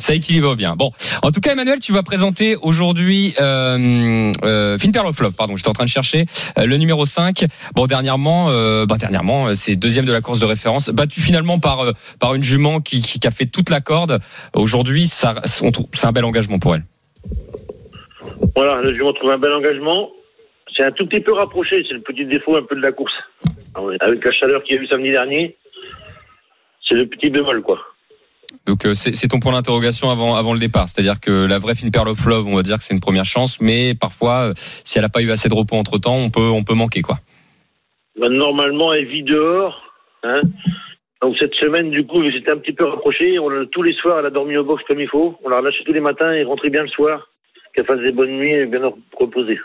ça 0.00 0.14
équilibre 0.14 0.54
bien. 0.56 0.76
Bon, 0.76 0.90
en 1.22 1.30
tout 1.30 1.40
cas 1.40 1.52
Emmanuel, 1.52 1.78
tu 1.80 1.92
vas 1.92 2.02
présenter 2.02 2.54
aujourd'hui 2.56 3.34
euh, 3.40 4.30
euh, 4.44 4.76
Finn 4.78 4.92
Perloflov, 4.92 5.32
pardon, 5.32 5.56
j'étais 5.56 5.70
en 5.70 5.72
train 5.72 5.84
de 5.84 5.88
chercher 5.90 6.26
euh, 6.58 6.66
le 6.66 6.76
numéro 6.76 7.06
5. 7.06 7.46
Bon, 7.74 7.86
dernièrement, 7.86 8.50
euh, 8.50 8.84
bah, 8.84 8.96
dernièrement, 8.98 9.48
euh, 9.48 9.54
c'est 9.54 9.74
deuxième 9.76 10.04
de 10.04 10.12
la 10.12 10.20
course 10.20 10.38
de 10.38 10.44
référence, 10.44 10.90
battu 10.90 11.20
finalement 11.22 11.58
par 11.58 11.80
euh, 11.80 11.92
par 12.20 12.34
une 12.34 12.42
jument 12.42 12.80
qui, 12.80 13.00
qui, 13.00 13.18
qui 13.18 13.26
a 13.26 13.30
fait 13.30 13.46
toute 13.46 13.70
la 13.70 13.80
corde. 13.80 14.20
Aujourd'hui, 14.54 15.08
ça, 15.08 15.34
on 15.62 15.72
trouve- 15.72 15.88
c'est 15.94 16.06
un 16.06 16.12
bel 16.12 16.24
engagement 16.24 16.58
pour 16.58 16.74
elle. 16.74 16.84
Voilà, 18.54 18.82
là, 18.82 18.92
je 18.92 18.98
me 18.98 19.04
retrouve 19.06 19.30
un 19.30 19.38
bel 19.38 19.52
engagement. 19.52 20.10
C'est 20.76 20.82
un 20.84 20.92
tout 20.92 21.06
petit 21.06 21.20
peu 21.20 21.32
rapproché, 21.32 21.82
c'est 21.88 21.94
le 21.94 22.00
petit 22.02 22.26
défaut 22.26 22.56
un 22.56 22.62
peu 22.62 22.76
de 22.76 22.82
la 22.82 22.92
course. 22.92 23.14
Ah 23.74 23.80
Avec 24.00 24.22
la 24.22 24.32
chaleur 24.32 24.62
qu'il 24.62 24.76
y 24.76 24.78
a 24.78 24.82
eu 24.82 24.86
samedi 24.86 25.10
dernier, 25.10 25.56
c'est 26.86 26.94
le 26.94 27.06
petit 27.06 27.30
bémol, 27.30 27.62
quoi. 27.62 27.78
Donc 28.66 28.84
euh, 28.84 28.94
c'est 28.94 29.14
c'est 29.14 29.28
ton 29.28 29.38
point 29.38 29.52
d'interrogation 29.52 30.10
avant 30.10 30.34
avant 30.34 30.52
le 30.52 30.58
départ, 30.58 30.88
c'est-à-dire 30.88 31.20
que 31.20 31.46
la 31.46 31.58
vraie 31.58 31.74
fine 31.74 31.90
Pearl 31.90 32.08
of 32.08 32.24
Love, 32.26 32.46
on 32.46 32.56
va 32.56 32.62
dire 32.62 32.78
que 32.78 32.84
c'est 32.84 32.94
une 32.94 33.00
première 33.00 33.24
chance, 33.24 33.60
mais 33.60 33.94
parfois 33.94 34.50
euh, 34.50 34.54
si 34.56 34.98
elle 34.98 35.02
n'a 35.02 35.08
pas 35.08 35.22
eu 35.22 35.30
assez 35.30 35.48
de 35.48 35.54
repos 35.54 35.76
entre 35.76 35.98
temps, 35.98 36.16
on 36.16 36.30
peut 36.30 36.40
on 36.48 36.64
peut 36.64 36.74
manquer 36.74 37.02
quoi. 37.02 37.18
Ben, 38.20 38.30
normalement, 38.30 38.92
elle 38.94 39.06
vit 39.06 39.22
dehors. 39.22 39.82
Hein. 40.24 40.40
Donc 41.22 41.36
cette 41.38 41.54
semaine, 41.54 41.90
du 41.90 42.06
coup, 42.06 42.22
j'étais 42.30 42.50
un 42.50 42.58
petit 42.58 42.72
peu 42.72 42.84
rapproché. 42.86 43.38
On, 43.38 43.48
tous 43.66 43.82
les 43.82 43.92
soirs, 43.92 44.20
elle 44.20 44.26
a 44.26 44.30
dormi 44.30 44.56
au 44.56 44.64
box 44.64 44.82
comme 44.88 45.00
il 45.00 45.08
faut. 45.08 45.36
On 45.44 45.48
l'a 45.48 45.58
relâchée 45.58 45.84
tous 45.84 45.92
les 45.92 46.00
matins 46.00 46.32
et 46.32 46.42
rentrée 46.44 46.70
bien 46.70 46.82
le 46.82 46.88
soir. 46.88 47.28
Qu'elle 47.74 47.84
fasse 47.84 48.00
des 48.00 48.12
bonnes 48.12 48.36
nuits 48.36 48.54
et 48.54 48.66
bien 48.66 48.80
reposer. 49.18 49.58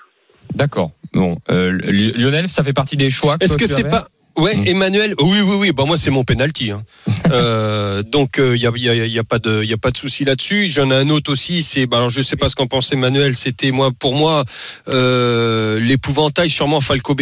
D'accord. 0.53 0.91
Bon, 1.13 1.37
euh, 1.49 1.77
Li- 1.83 2.11
Lionel, 2.11 2.49
ça 2.49 2.63
fait 2.63 2.73
partie 2.73 2.97
des 2.97 3.09
choix. 3.09 3.37
Est-ce 3.39 3.55
que 3.55 3.63
tu 3.63 3.67
c'est 3.67 3.81
avais 3.81 3.89
pas 3.89 4.07
Ouais, 4.38 4.56
Mm. 4.56 4.67
Emmanuel. 4.67 5.15
Oui, 5.20 5.39
oui, 5.41 5.56
oui. 5.60 5.72
Bah 5.72 5.84
moi, 5.86 5.98
c'est 5.98 6.12
mon 6.12 6.24
penalty. 6.24 6.72
Hein. 6.72 6.84
Euh, 7.32 8.04
donc, 8.04 8.39
il 8.39 8.58
y 8.62 8.67
a, 8.67 8.72
y 8.76 8.89
a- 8.89 9.06
y 9.06 9.20
a 9.20 9.24
pas 9.24 9.39
de, 9.39 9.63
y 9.63 9.72
a 9.74 9.78
pas 9.78 9.91
de 9.91 9.98
souci 9.98 10.26
là-dessus. 10.26 10.67
J'en 10.67 10.91
ai 10.91 10.96
un 10.96 11.10
autre 11.10 11.32
aussi. 11.32 11.63
C'est, 11.63 11.86
bah, 11.86 11.98
alors, 11.98 12.10
je 12.10 12.22
sais 12.22 12.36
pas 12.36 12.50
ce 12.50 12.56
qu'en 12.56 12.67
pense 12.67 12.91
Emmanuel. 12.91 13.38
C'était 13.38 13.72
moi, 13.72 13.91
pour 13.98 14.15
moi, 14.15 14.44
euh, 14.89 15.80
l'épouvantail, 15.80 16.50
sûrement 16.50 16.82
Falco 16.82 17.15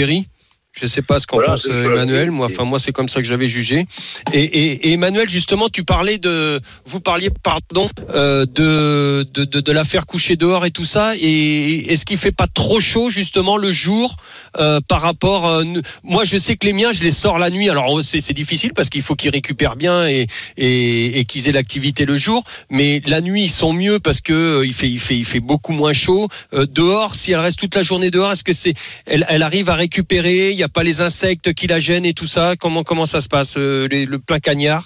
Je 0.71 0.86
sais 0.86 1.01
pas 1.01 1.19
ce 1.19 1.25
qu'en 1.25 1.38
Voilà, 1.38 1.51
pense 1.51 1.67
euh. 1.69 1.86
Emmanuel. 1.91 2.29
Moi, 2.32 2.45
enfin, 2.45 2.63
moi, 2.63 2.79
c'est 2.79 2.91
comme 2.91 3.10
ça 3.10 3.21
que 3.21 3.27
j'avais 3.27 3.49
jugé. 3.49 3.86
Et, 4.34 4.43
et, 4.43 4.89
et 4.89 4.91
Emmanuel, 4.93 5.27
justement, 5.27 5.67
tu 5.67 5.84
parlais 5.84 6.19
de, 6.19 6.60
vous 6.86 6.99
parliez, 6.99 7.32
pardon, 7.43 7.89
euh, 8.13 8.45
de, 8.45 9.25
de, 9.34 9.45
de, 9.45 9.60
de 9.62 9.71
la 9.71 9.84
faire 9.84 10.05
coucher 10.05 10.36
dehors 10.36 10.65
et 10.65 10.71
tout 10.71 10.86
ça. 10.86 11.13
Et 11.19 11.91
est-ce 11.91 12.05
qu'il 12.05 12.17
fait 12.17 12.32
pas 12.32 12.45
trop 12.47 12.79
chaud 12.79 13.10
justement 13.10 13.58
le 13.58 13.71
jour 13.71 14.15
euh, 14.60 14.79
par 14.88 15.01
rapport 15.01 15.47
euh, 15.47 15.63
Moi, 16.03 16.23
je 16.23 16.38
sais 16.38 16.55
que 16.55 16.67
les 16.67 16.73
miens, 16.73 16.93
je 16.93 17.03
les 17.03 17.12
sors 17.12 17.39
la 17.39 17.49
nuit. 17.49 17.69
Alors, 17.69 17.99
c'est 18.03 18.21
c'est 18.21 18.34
difficile 18.34 18.73
parce 18.75 18.89
qu'il 18.89 19.01
faut 19.01 19.15
qu'ils 19.15 19.32
récupèrent 19.32 19.75
bien 19.75 20.08
et, 20.08 20.27
et, 20.55 21.19
et 21.19 21.25
qu'ils 21.25 21.49
aient 21.49 21.51
l'activité 21.51 22.05
le 22.05 22.17
jour. 22.17 22.43
Mais 22.69 23.01
la 23.08 23.21
nuit, 23.21 23.43
ils 23.43 23.51
sont 23.51 23.73
mieux 23.73 23.99
parce 23.99 24.21
que 24.21 24.63
il 24.63 24.73
fait, 24.73 24.89
il 24.89 24.99
fait, 24.99 25.17
il 25.17 25.25
fait 25.25 25.39
beaucoup 25.39 25.73
moins 25.73 25.93
chaud. 25.93 26.27
Dehors, 26.53 27.15
si 27.15 27.32
elle 27.32 27.39
reste 27.39 27.58
toute 27.58 27.75
la 27.75 27.82
journée 27.84 28.12
dehors, 28.12 28.32
est-ce 28.32 28.43
que 28.43 28.53
c'est, 28.53 28.75
elle, 29.08 29.25
elle 29.29 29.41
arrive 29.41 29.69
à 29.71 29.75
récupérer? 29.75 30.59
N'y 30.60 30.65
a 30.65 30.69
pas 30.69 30.84
les 30.84 31.02
insectes 31.02 31.54
qui 31.54 31.67
la 31.67 31.80
gênent 31.80 32.06
et 32.06 32.13
tout 32.13 32.26
ça 32.26 32.54
Comment, 32.60 32.84
comment 32.84 33.06
ça 33.06 33.22
se 33.22 33.30
passe 33.30 33.56
euh, 33.58 33.88
les- 33.89 34.06
Le 34.06 34.19
plein 34.19 34.39
cagnard? 34.39 34.84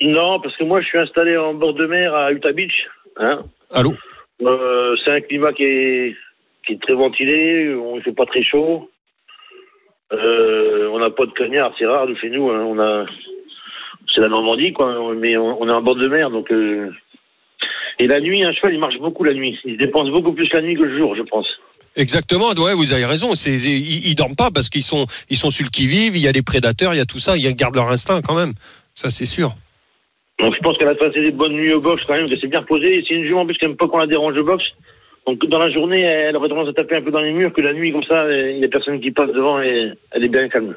Non, 0.00 0.40
parce 0.40 0.56
que 0.56 0.64
moi, 0.64 0.80
je 0.80 0.86
suis 0.86 0.98
installé 0.98 1.36
en 1.36 1.54
bord 1.54 1.74
de 1.74 1.86
mer 1.86 2.14
à 2.14 2.32
Utah 2.32 2.52
Beach. 2.52 2.74
Hein. 3.16 3.42
Allô? 3.72 3.94
Euh, 4.42 4.96
c'est 5.04 5.12
un 5.12 5.20
climat 5.20 5.52
qui 5.52 5.62
est, 5.64 6.16
qui 6.66 6.72
est 6.74 6.82
très 6.82 6.94
ventilé. 6.94 7.74
On 7.74 7.96
ne 7.96 8.00
fait 8.00 8.12
pas 8.12 8.26
très 8.26 8.42
chaud. 8.42 8.90
Euh, 10.12 10.88
on 10.92 10.98
n'a 10.98 11.10
pas 11.10 11.26
de 11.26 11.32
cagnard, 11.32 11.72
c'est 11.78 11.86
rare 11.86 12.06
de 12.06 12.14
chez 12.16 12.30
nous. 12.30 12.50
hein. 12.50 12.62
On 12.64 12.78
a, 12.78 13.06
c'est 14.14 14.20
la 14.20 14.28
Normandie, 14.28 14.72
quoi. 14.72 15.14
Mais 15.16 15.36
on, 15.36 15.60
on 15.62 15.68
est 15.68 15.72
en 15.72 15.82
bord 15.82 15.96
de 15.96 16.08
mer, 16.08 16.30
donc. 16.30 16.50
euh, 16.52 16.90
Et 17.98 18.06
la 18.06 18.20
nuit, 18.20 18.42
un 18.44 18.52
cheval, 18.52 18.74
il 18.74 18.80
marche 18.80 18.98
beaucoup 18.98 19.24
la 19.24 19.34
nuit. 19.34 19.58
Il 19.64 19.76
dépense 19.78 20.10
beaucoup 20.10 20.32
plus 20.32 20.52
la 20.52 20.62
nuit 20.62 20.74
que 20.76 20.82
le 20.82 20.98
jour, 20.98 21.14
je 21.16 21.22
pense. 21.22 21.46
Exactement, 21.96 22.50
ouais, 22.52 22.74
vous 22.74 22.92
avez 22.92 23.04
raison. 23.06 23.34
C'est, 23.34 23.54
ils, 23.54 24.06
ils 24.08 24.14
dorment 24.14 24.34
pas 24.36 24.50
parce 24.50 24.68
qu'ils 24.68 24.82
sont, 24.82 25.06
ils 25.30 25.36
sont 25.36 25.50
sur 25.50 25.64
le 25.64 25.70
qui-vive. 25.70 26.16
Il 26.16 26.22
y 26.22 26.28
a 26.28 26.32
les 26.32 26.42
prédateurs, 26.42 26.92
il 26.94 26.96
y 26.96 27.00
a 27.00 27.04
tout 27.04 27.18
ça. 27.20 27.36
Ils 27.36 27.54
gardent 27.54 27.76
leur 27.76 27.90
instinct 27.90 28.20
quand 28.22 28.34
même. 28.34 28.52
Ça, 28.94 29.10
c'est 29.10 29.26
sûr. 29.26 29.52
Donc 30.40 30.54
je 30.56 30.60
pense 30.60 30.76
qu'elle 30.76 30.88
a 30.88 30.96
passé 30.96 31.20
des 31.20 31.30
bonnes 31.30 31.52
nuits 31.52 31.72
au 31.72 31.80
box 31.80 32.02
quand 32.06 32.14
même, 32.14 32.26
qu'elle 32.26 32.40
s'est 32.40 32.48
bien 32.48 32.60
reposée. 32.60 33.04
C'est 33.06 33.14
une 33.14 33.24
jument 33.24 33.42
en 33.42 33.46
plus 33.46 33.56
qui 33.56 33.64
n'aime 33.64 33.76
pas 33.76 33.86
qu'on 33.86 33.98
la 33.98 34.08
dérange 34.08 34.36
au 34.36 34.44
box. 34.44 34.64
Donc 35.26 35.46
dans 35.46 35.58
la 35.60 35.70
journée, 35.70 36.00
elle 36.00 36.36
aurait 36.36 36.48
tendance 36.48 36.68
à 36.68 36.72
taper 36.72 36.96
un 36.96 37.02
peu 37.02 37.12
dans 37.12 37.20
les 37.20 37.32
murs, 37.32 37.52
que 37.52 37.60
la 37.60 37.72
nuit, 37.72 37.92
comme 37.92 38.02
ça, 38.02 38.26
il 38.30 38.58
n'y 38.58 38.64
a 38.64 38.68
personne 38.68 39.00
qui 39.00 39.12
passe 39.12 39.30
devant 39.30 39.62
et 39.62 39.92
elle 40.10 40.24
est 40.24 40.28
bien 40.28 40.48
calme. 40.48 40.74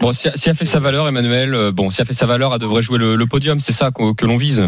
Bon, 0.00 0.10
si, 0.12 0.28
si 0.34 0.48
elle 0.48 0.56
fait 0.56 0.64
sa 0.64 0.80
valeur, 0.80 1.06
Emmanuel, 1.06 1.54
euh, 1.54 1.70
bon, 1.70 1.90
si 1.90 2.00
elle 2.00 2.06
fait 2.06 2.14
sa 2.14 2.26
valeur, 2.26 2.52
elle 2.52 2.58
devrait 2.58 2.82
jouer 2.82 2.98
le, 2.98 3.14
le 3.14 3.26
podium, 3.26 3.58
c'est 3.60 3.72
ça 3.72 3.90
que 3.92 4.26
l'on 4.26 4.36
vise? 4.36 4.66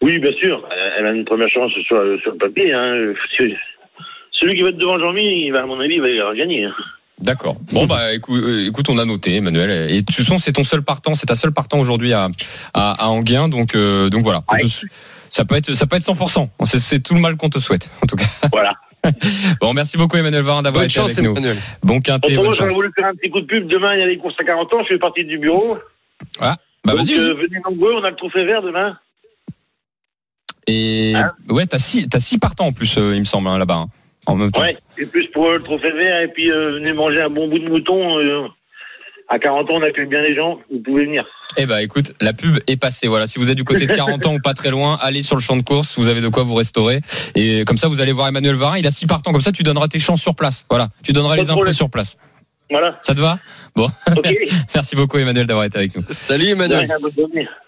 Oui, 0.00 0.18
bien 0.18 0.32
sûr. 0.32 0.66
Elle- 0.70 0.92
Elle 1.00 1.06
a 1.06 1.12
une 1.12 1.24
première 1.26 1.48
chance 1.50 1.72
sur, 1.72 1.82
sur 2.22 2.32
le 2.32 2.38
papier. 2.38 2.72
Hein. 2.72 3.12
Si- 3.36 3.54
Celui 4.40 4.54
qui 4.56 4.62
va 4.62 4.70
être 4.70 4.78
devant 4.78 4.98
Jean-Mi, 4.98 5.44
il 5.46 5.52
va, 5.52 5.62
à 5.62 5.66
mon 5.66 5.78
avis, 5.80 5.94
il 5.94 6.00
va 6.00 6.34
gagner. 6.34 6.64
hein. 6.64 6.74
D'accord. 7.20 7.56
Bon 7.72 7.86
bah 7.86 8.14
écoute, 8.14 8.42
euh, 8.42 8.64
écoute, 8.66 8.88
on 8.88 8.96
a 8.96 9.04
noté, 9.04 9.34
Emmanuel. 9.36 9.90
Et 9.90 10.00
de 10.00 10.06
toute 10.06 10.16
façon, 10.16 10.38
c'est 10.38 10.52
ton 10.54 10.62
seul 10.64 10.80
partant, 10.82 11.14
c'est 11.14 11.26
ta 11.26 11.36
seule 11.36 11.52
partant 11.52 11.78
aujourd'hui 11.78 12.14
à, 12.14 12.28
à, 12.72 12.92
à 13.04 13.08
Anguien, 13.08 13.48
donc 13.50 13.74
euh, 13.74 14.08
donc 14.08 14.22
voilà. 14.22 14.42
Ouais. 14.50 14.62
Ça 15.28 15.44
peut 15.44 15.54
être 15.56 15.74
ça 15.74 15.86
peut 15.86 15.96
être 15.96 16.02
100%. 16.02 16.48
C'est, 16.64 17.02
tout 17.02 17.12
le 17.12 17.20
mal 17.20 17.36
qu'on 17.36 17.50
te 17.50 17.58
souhaite, 17.58 17.90
en 18.02 18.06
tout 18.06 18.16
cas. 18.16 18.24
Voilà. 18.50 18.72
Bon, 19.60 19.72
merci 19.74 19.96
beaucoup 19.98 20.16
Emmanuel 20.18 20.42
Varin 20.42 20.62
d'avoir 20.62 20.84
été 20.84 20.92
chance, 20.94 21.12
avec 21.18 21.24
nous. 21.24 21.32
Emmanuel. 21.36 21.56
Bon 21.82 22.00
quintet, 22.00 22.26
Autrement, 22.28 22.44
bonne 22.50 22.52
j'aurais 22.54 22.72
voulu 22.72 22.90
faire 22.94 23.06
un 23.06 23.14
petit 23.14 23.30
coup 23.30 23.40
de 23.42 23.46
pub. 23.46 23.66
Demain, 23.68 23.94
il 23.94 24.00
y 24.00 24.02
a 24.02 24.06
les 24.06 24.16
courses 24.18 24.34
à 24.38 24.44
40 24.44 24.72
ans. 24.74 24.82
Je 24.82 24.88
fais 24.94 24.98
partie 24.98 25.24
du 25.24 25.38
bureau. 25.38 25.76
Bah 26.38 26.56
Donc, 26.86 26.96
vas-y. 26.96 27.18
euh, 27.18 27.34
venez 27.34 27.60
nombreux. 27.64 27.94
On 27.94 28.04
a 28.04 28.10
le 28.10 28.16
trophée 28.16 28.44
vert 28.44 28.60
demain. 28.62 28.98
Et 30.66 31.14
Hein 31.16 31.32
ouais, 31.48 31.66
t'as 31.66 31.78
six 31.78 32.08
t'as 32.08 32.20
six 32.20 32.38
partants 32.38 32.66
en 32.66 32.72
plus, 32.72 32.96
euh, 32.98 33.14
il 33.14 33.20
me 33.20 33.24
semble 33.24 33.48
hein, 33.48 33.58
là-bas. 33.58 33.74
hein, 33.74 33.88
en 34.30 34.36
même 34.36 34.52
temps. 34.52 34.62
Ouais. 34.62 34.76
Et 34.98 35.06
plus 35.06 35.26
pour 35.28 35.50
le 35.50 35.62
trophée 35.62 35.92
vert. 35.92 36.20
Et 36.22 36.28
puis, 36.28 36.50
euh, 36.50 36.72
venez 36.74 36.92
manger 36.92 37.20
un 37.20 37.30
bon 37.30 37.48
bout 37.48 37.58
de 37.58 37.68
mouton. 37.68 38.18
euh, 38.18 38.46
à 39.28 39.38
40 39.38 39.70
ans, 39.70 39.74
on 39.74 39.82
accueille 39.82 40.06
bien 40.06 40.22
les 40.22 40.34
gens. 40.34 40.58
Vous 40.72 40.80
pouvez 40.80 41.04
venir. 41.04 41.24
Eh 41.56 41.64
bah 41.66 41.82
écoute, 41.82 42.12
la 42.20 42.32
pub 42.32 42.58
est 42.66 42.76
passée. 42.76 43.06
Voilà, 43.06 43.26
si 43.28 43.38
vous 43.38 43.48
êtes 43.50 43.56
du 43.56 43.64
côté 43.64 43.86
de 43.86 43.92
40 43.92 44.26
ans 44.26 44.34
ou 44.34 44.40
pas 44.40 44.54
très 44.54 44.70
loin, 44.70 44.98
allez 45.00 45.22
sur 45.22 45.36
le 45.36 45.40
champ 45.40 45.56
de 45.56 45.62
course, 45.62 45.96
vous 45.98 46.08
avez 46.08 46.20
de 46.20 46.28
quoi 46.28 46.42
vous 46.42 46.54
restaurer. 46.54 47.00
Et 47.36 47.64
comme 47.64 47.76
ça, 47.76 47.86
vous 47.88 48.00
allez 48.00 48.12
voir 48.12 48.26
Emmanuel 48.28 48.56
Varin, 48.56 48.78
il 48.78 48.86
a 48.86 48.90
six 48.90 49.06
partants. 49.06 49.30
Comme 49.32 49.40
ça, 49.40 49.52
tu 49.52 49.62
donneras 49.62 49.86
tes 49.88 49.98
chances 50.00 50.20
sur 50.20 50.34
place. 50.34 50.64
Voilà, 50.68 50.88
tu 51.04 51.12
donneras 51.12 51.36
Pas 51.36 51.42
les 51.42 51.50
infos 51.50 51.72
sur 51.72 51.90
place. 51.90 52.16
Voilà. 52.70 52.98
Ça 53.02 53.14
te 53.14 53.20
va 53.20 53.38
Bon, 53.76 53.88
OK. 54.16 54.28
merci 54.74 54.96
beaucoup 54.96 55.18
Emmanuel 55.18 55.46
d'avoir 55.46 55.64
été 55.64 55.78
avec 55.78 55.96
nous. 55.96 56.02
Salut 56.10 56.46
Emmanuel. 56.48 56.88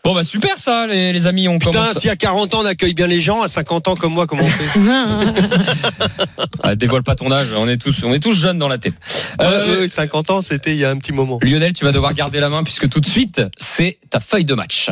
Bon 0.04 0.14
bah 0.14 0.24
super 0.24 0.58
ça, 0.58 0.86
les, 0.86 1.12
les 1.12 1.26
amis, 1.28 1.46
on 1.48 1.58
Putain, 1.58 1.70
commence. 1.72 1.98
si 1.98 2.08
à 2.08 2.16
40 2.16 2.54
ans 2.54 2.60
on 2.62 2.66
accueille 2.66 2.94
bien 2.94 3.06
les 3.06 3.20
gens, 3.20 3.42
à 3.42 3.48
50 3.48 3.88
ans 3.88 3.94
comme 3.94 4.12
moi, 4.12 4.26
comment 4.26 4.42
on 4.42 4.46
fait 4.46 4.80
Ah, 6.62 6.74
dévoile 6.74 7.02
pas 7.02 7.14
ton 7.14 7.30
âge, 7.30 7.48
on 7.56 7.68
est 7.68 7.76
tous, 7.76 8.02
on 8.04 8.12
est 8.12 8.18
tous 8.20 8.32
jeunes 8.32 8.58
dans 8.58 8.68
la 8.68 8.78
tête. 8.78 8.94
Euh, 9.40 9.74
ouais, 9.74 9.80
ouais, 9.82 9.88
50 9.88 10.30
ans, 10.30 10.40
c'était 10.40 10.72
il 10.72 10.78
y 10.78 10.84
a 10.84 10.90
un 10.90 10.96
petit 10.98 11.12
moment. 11.12 11.38
Lionel, 11.42 11.72
tu 11.72 11.84
vas 11.84 11.92
devoir 11.92 12.14
garder 12.14 12.40
la 12.40 12.48
main 12.48 12.62
puisque 12.64 12.88
tout 12.88 13.00
de 13.00 13.06
suite, 13.06 13.42
c'est 13.56 13.98
ta 14.10 14.20
feuille 14.20 14.44
de 14.44 14.54
match. 14.54 14.88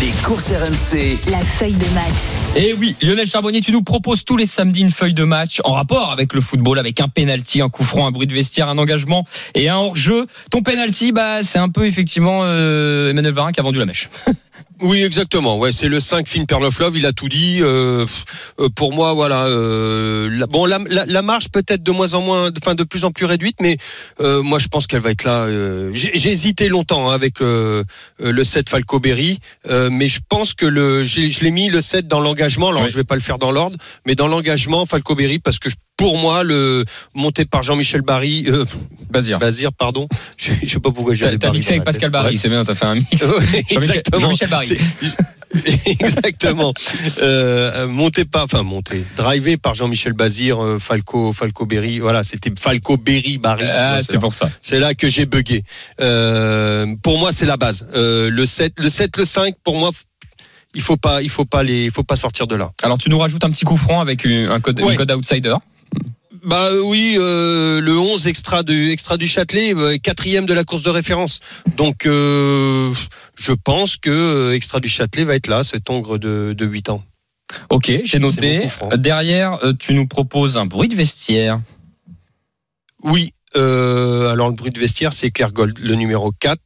Les 0.00 0.10
courses 0.24 0.50
RMC. 0.50 1.18
La 1.30 1.38
feuille 1.38 1.74
de 1.76 1.94
match. 1.94 2.56
Et 2.56 2.72
oui, 2.74 2.96
Lionel 3.02 3.26
Charbonnier, 3.28 3.60
tu 3.60 3.70
nous 3.70 3.82
proposes 3.82 4.24
tous 4.24 4.36
les 4.36 4.46
samedis 4.46 4.80
une 4.80 4.90
feuille 4.90 5.14
de 5.14 5.24
match 5.24 5.60
en 5.64 5.72
rapport 5.72 6.10
avec 6.10 6.32
le 6.32 6.40
football, 6.40 6.78
avec 6.78 7.00
un 7.00 7.08
penalty, 7.08 7.60
un 7.60 7.68
coup 7.68 7.84
franc, 7.84 8.06
un 8.06 8.10
bruit 8.10 8.26
de 8.26 8.32
vestiaire, 8.34 8.68
un 8.68 8.78
engagement 8.78 9.23
et 9.54 9.68
un 9.68 9.76
hors-jeu. 9.76 10.26
Ton 10.50 10.62
penalty, 10.62 11.12
bah, 11.12 11.42
c'est 11.42 11.58
un 11.58 11.68
peu 11.68 11.86
effectivement 11.86 12.40
euh, 12.42 13.10
Emmanuel 13.10 13.32
Varin 13.32 13.52
qui 13.52 13.60
a 13.60 13.62
vendu 13.62 13.78
la 13.78 13.86
mèche. 13.86 14.08
Oui, 14.80 15.02
exactement. 15.02 15.58
Ouais, 15.58 15.72
c'est 15.72 15.88
le 15.88 16.00
5 16.00 16.28
Finn 16.28 16.46
Pearl 16.46 16.64
of 16.64 16.78
Love. 16.78 16.96
Il 16.96 17.06
a 17.06 17.12
tout 17.12 17.28
dit. 17.28 17.58
Euh, 17.60 18.06
euh, 18.60 18.68
pour 18.74 18.92
moi, 18.92 19.12
voilà. 19.14 19.44
Euh, 19.46 20.28
la, 20.30 20.46
bon, 20.46 20.64
la, 20.66 20.78
la, 20.88 21.06
la 21.06 21.22
marche 21.22 21.48
peut-être 21.48 21.82
de 21.82 21.90
moins 21.90 22.14
en 22.14 22.20
moins, 22.20 22.50
enfin 22.60 22.74
de 22.74 22.82
plus 22.84 23.04
en 23.04 23.10
plus 23.10 23.24
réduite, 23.26 23.56
mais 23.60 23.76
euh, 24.20 24.42
moi 24.42 24.58
je 24.58 24.68
pense 24.68 24.86
qu'elle 24.86 25.00
va 25.00 25.10
être 25.10 25.24
là. 25.24 25.46
J'ai 25.92 26.30
hésité 26.30 26.68
longtemps 26.68 27.10
hein, 27.10 27.14
avec 27.14 27.40
le 27.40 27.84
7 28.44 28.68
Falco 28.68 29.00
Berry, 29.00 29.38
mais 29.68 30.08
je 30.08 30.20
pense 30.28 30.54
que 30.54 30.66
le, 30.66 31.04
je 31.04 31.40
l'ai 31.40 31.50
mis 31.50 31.68
le 31.68 31.80
7 31.80 32.06
dans 32.08 32.20
l'engagement. 32.20 32.68
Alors 32.68 32.82
Oui. 32.82 32.88
je 32.90 32.96
vais 32.96 33.04
pas 33.04 33.14
le 33.16 33.20
faire 33.22 33.38
dans 33.38 33.52
l'ordre, 33.52 33.76
mais 34.06 34.14
dans 34.14 34.28
l'engagement 34.28 34.86
Falco 34.86 35.14
Berry 35.14 35.38
parce 35.38 35.58
que 35.58 35.70
je- 35.70 35.76
pour 35.96 36.18
moi 36.18 36.42
le 36.42 36.84
monté 37.14 37.44
par 37.44 37.62
Jean-Michel 37.62 38.02
Barry, 38.02 38.46
euh, 38.48 38.64
Bazir. 39.10 39.38
Bazir, 39.38 39.72
pardon. 39.72 40.08
Je, 40.36 40.50
je 40.64 40.68
sais 40.68 40.80
pas 40.80 40.90
pourquoi 40.90 41.14
j'ai 41.14 41.24
T'as 41.24 41.36
t'as 41.36 41.50
mixé 41.52 41.70
avec 41.74 41.84
Pascal 41.84 42.10
Barry, 42.10 42.36
c'est 42.36 42.48
bien, 42.48 42.64
t'as 42.64 42.74
fait 42.74 42.84
un 42.86 42.96
mix. 42.96 43.22
Ouais, 43.22 43.62
Jean-Michel- 43.70 44.43
exactement. 44.44 44.78
Barry. 44.78 45.14
Exactement. 45.86 46.74
Euh, 47.22 47.86
monté 47.86 48.24
par, 48.24 48.44
enfin 48.44 48.62
monté, 48.62 49.04
drivé 49.16 49.56
par 49.56 49.74
Jean-Michel 49.74 50.12
Bazir, 50.12 50.62
euh, 50.62 50.78
Falco, 50.78 51.32
Falco 51.32 51.66
Berry. 51.66 52.00
Voilà, 52.00 52.24
c'était 52.24 52.50
Falco 52.58 52.96
Berry 52.96 53.38
Barry. 53.38 53.64
Ah, 53.64 53.98
c'est 54.00 54.18
pour 54.18 54.34
ça. 54.34 54.50
c'est 54.62 54.80
là 54.80 54.94
que 54.94 55.08
j'ai 55.08 55.26
bugué. 55.26 55.62
Euh, 56.00 56.86
pour 57.02 57.18
moi, 57.18 57.32
c'est 57.32 57.46
la 57.46 57.56
base. 57.56 57.86
Euh, 57.94 58.30
le 58.30 58.46
7, 58.46 58.74
le 58.78 58.88
7, 58.88 59.16
le 59.16 59.24
5, 59.24 59.54
pour 59.62 59.76
moi, 59.76 59.90
il 60.74 60.82
faut 60.82 60.96
pas, 60.96 61.22
il 61.22 61.30
faut 61.30 61.44
pas 61.44 61.62
les, 61.62 61.84
il 61.84 61.90
faut 61.90 62.02
pas 62.02 62.16
sortir 62.16 62.46
de 62.46 62.56
là. 62.56 62.72
Alors 62.82 62.98
tu 62.98 63.08
nous 63.08 63.18
rajoutes 63.18 63.44
un 63.44 63.50
petit 63.50 63.64
coup 63.64 63.76
franc 63.76 64.00
avec 64.00 64.26
un 64.26 64.58
code, 64.60 64.80
Ouais. 64.80 64.92
une 64.92 64.98
code 64.98 65.12
outsider. 65.12 65.54
Bah 66.44 66.68
oui, 66.84 67.16
euh, 67.18 67.80
le 67.80 67.98
11 67.98 68.26
extra 68.28 68.62
du 68.62 68.90
extra 68.90 69.16
du 69.16 69.26
Châtelet, 69.26 69.74
euh, 69.74 69.96
quatrième 69.96 70.44
de 70.44 70.52
la 70.52 70.64
course 70.64 70.82
de 70.82 70.90
référence. 70.90 71.40
Donc 71.78 72.04
euh, 72.04 72.92
je 73.36 73.52
pense 73.52 73.96
que 73.96 74.10
euh, 74.10 74.54
extra 74.54 74.80
du 74.80 74.88
Châtelet 74.88 75.24
va 75.24 75.34
être 75.34 75.48
là, 75.48 75.64
cet 75.64 75.90
ongre 75.90 76.18
de, 76.18 76.54
de 76.56 76.64
8 76.64 76.90
ans. 76.90 77.04
Ok, 77.68 77.92
j'ai 78.04 78.18
noté. 78.18 78.66
Derrière, 78.96 79.64
euh, 79.64 79.72
tu 79.78 79.94
nous 79.94 80.06
proposes 80.06 80.56
un 80.56 80.66
bruit 80.66 80.88
de 80.88 80.96
vestiaire. 80.96 81.60
Oui. 83.02 83.33
Euh, 83.56 84.28
alors 84.28 84.48
le 84.48 84.54
bruit 84.54 84.70
de 84.70 84.78
vestiaire, 84.78 85.12
c'est 85.12 85.30
Claire 85.30 85.52
Gold, 85.52 85.78
le 85.78 85.94
numéro 85.94 86.32
4. 86.32 86.60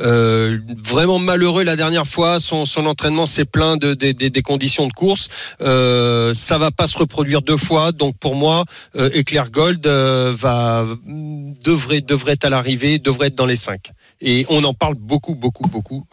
Euh, 0.00 0.58
vraiment 0.82 1.18
malheureux 1.18 1.64
la 1.64 1.76
dernière 1.76 2.06
fois, 2.06 2.40
son, 2.40 2.64
son 2.64 2.86
entraînement 2.86 3.26
s'est 3.26 3.44
plein 3.44 3.76
de, 3.76 3.94
des- 3.94 4.14
des- 4.14 4.42
conditions 4.42 4.86
de 4.86 4.92
course. 4.92 5.28
Euh, 5.60 6.32
ça 6.34 6.56
va 6.58 6.70
pas 6.70 6.86
se 6.86 6.96
reproduire 6.98 7.42
deux 7.42 7.56
fois, 7.58 7.92
donc 7.92 8.16
pour 8.18 8.34
moi, 8.34 8.64
euh, 8.96 9.10
Eclair 9.14 9.50
Gold 9.50 9.86
euh, 9.86 10.32
va 10.36 10.86
devrait 11.06 12.00
devrait 12.00 12.32
être 12.32 12.44
à 12.44 12.50
l'arrivée, 12.50 12.98
devrait 12.98 13.28
être 13.28 13.34
dans 13.34 13.46
les 13.46 13.56
cinq. 13.56 13.90
Et 14.20 14.46
on 14.48 14.64
en 14.64 14.74
parle 14.74 14.94
beaucoup, 14.94 15.34
beaucoup, 15.34 15.68
beaucoup. 15.68 16.04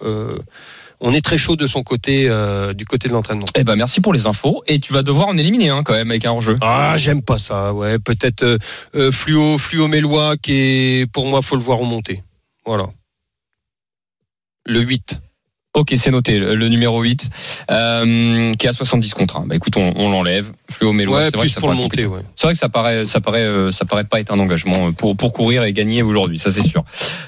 On 1.00 1.14
est 1.14 1.22
très 1.22 1.38
chaud 1.38 1.56
de 1.56 1.68
son 1.68 1.84
côté, 1.84 2.28
euh, 2.28 2.74
du 2.74 2.86
côté 2.86 3.08
de 3.08 3.14
l'entraînement. 3.14 3.46
Eh 3.56 3.64
ben 3.64 3.76
merci 3.76 4.02
pour 4.02 4.14
les 4.14 4.26
infos. 4.26 4.64
Et 4.68 4.80
tu 4.80 4.94
vas 4.94 5.04
devoir 5.04 5.28
en 5.28 5.38
éliminer 5.38 5.70
un 5.70 5.84
quand 5.84 5.94
même 5.94 6.10
avec 6.10 6.26
un 6.26 6.32
hors-jeu. 6.32 6.56
Ah, 6.62 6.96
j'aime 6.98 7.22
pas 7.22 7.38
ça. 7.38 7.74
Ouais, 7.74 8.00
peut-être 8.00 8.44
euh, 8.44 8.58
euh, 8.96 9.12
Fluo, 9.12 9.58
Fluo 9.58 9.88
Mélois, 9.88 10.38
qui 10.38 10.54
est, 10.54 11.12
pour 11.12 11.28
moi, 11.28 11.42
faut 11.42 11.56
le 11.56 11.62
voir 11.62 11.78
remonter. 11.78 12.24
Voilà. 12.66 12.88
Le 14.66 14.82
8. 14.82 15.20
Ok, 15.76 15.94
c'est 15.96 16.10
noté, 16.10 16.40
le, 16.40 16.56
le 16.56 16.70
numéro 16.70 17.02
8, 17.04 17.30
euh, 17.70 18.54
qui 18.56 18.68
a 18.68 18.74
70 18.74 19.14
contre 19.14 19.38
1. 19.38 19.46
Bah 19.46 19.56
écoute, 19.56 19.78
on, 19.78 19.94
on 19.96 20.10
l'enlève. 20.10 20.52
Fluo 20.70 20.92
Mélois, 20.94 21.20
Ouais, 21.20 21.24
c'est 21.26 21.36
vrai 21.38 21.48
que 21.48 21.54
ça 21.54 21.60
pour 21.60 21.70
le 21.70 21.76
monter, 21.76 22.06
ouais. 22.06 22.22
C'est 22.36 22.48
vrai 22.48 22.54
que 22.54 22.60
ça 22.60 22.70
paraît, 22.70 23.06
ça 23.06 23.22
paraît, 23.22 23.42
euh, 23.42 23.72
ça 23.72 23.86
paraît 23.86 24.04
pas 24.04 24.20
être 24.20 24.32
un 24.34 24.40
engagement 24.40 24.92
pour 24.92 25.16
pour 25.16 25.32
courir 25.34 25.64
et 25.64 25.74
gagner 25.74 26.04
aujourd'hui, 26.04 26.40
ça 26.40 26.52
c'est 26.52 26.64
sûr. 26.68 26.84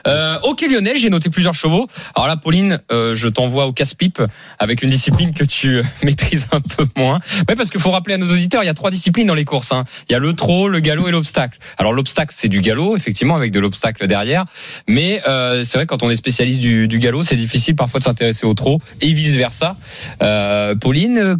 Euh, 0.08 0.38
ok 0.43 0.65
Lionel, 0.69 0.97
j'ai 0.97 1.10
noté 1.10 1.30
plusieurs 1.30 1.54
chevaux. 1.54 1.88
Alors 2.15 2.28
là, 2.28 2.36
Pauline, 2.38 2.82
euh, 2.91 3.13
je 3.15 3.28
t'envoie 3.28 3.65
au 3.67 3.73
casse-pipe 3.73 4.21
avec 4.60 4.84
une 4.84 4.89
discipline 4.89 5.34
que 5.34 5.43
tu 5.43 5.78
euh, 5.78 5.84
maîtrises 6.04 6.47
un 6.52 6.62
peu 6.62 6.86
moins. 6.97 7.19
Ouais, 7.47 7.56
parce 7.56 7.69
qu'il 7.69 7.80
faut 7.80 7.91
rappeler 7.91 8.15
à 8.15 8.17
nos 8.17 8.32
auditeurs, 8.32 8.63
il 8.63 8.67
y 8.67 8.69
a 8.69 8.73
trois 8.73 8.91
disciplines 8.91 9.28
dans 9.28 9.34
les 9.34 9.45
courses. 9.45 9.71
hein. 9.71 9.84
Il 10.10 10.13
y 10.13 10.15
a 10.15 10.19
le 10.19 10.34
trot, 10.34 10.67
le 10.67 10.80
galop 10.80 11.08
et 11.08 11.12
l'obstacle. 11.12 11.58
Alors 11.78 11.93
l'obstacle, 11.93 12.34
c'est 12.36 12.49
du 12.49 12.62
galop, 12.62 12.95
effectivement, 12.97 13.36
avec 13.36 13.52
de 13.52 13.60
l'obstacle 13.60 14.06
derrière. 14.08 14.45
Mais 14.88 15.21
euh, 15.28 15.63
c'est 15.63 15.78
vrai 15.78 15.86
quand 15.86 16.04
on 16.04 16.10
est 16.10 16.15
spécialiste 16.15 16.60
du, 16.60 16.88
du 16.88 16.99
galop, 16.99 17.23
c'est 17.23 17.36
difficile 17.36 17.75
parfois 17.75 17.99
de 17.99 18.06
s'intéresser 18.06 18.45
au 18.45 18.54
trot 18.54 18.80
et 19.02 19.12
vice 19.13 19.36
versa. 19.36 19.78
Euh, 20.21 20.75
Pauline, 20.75 21.17
euh, 21.17 21.36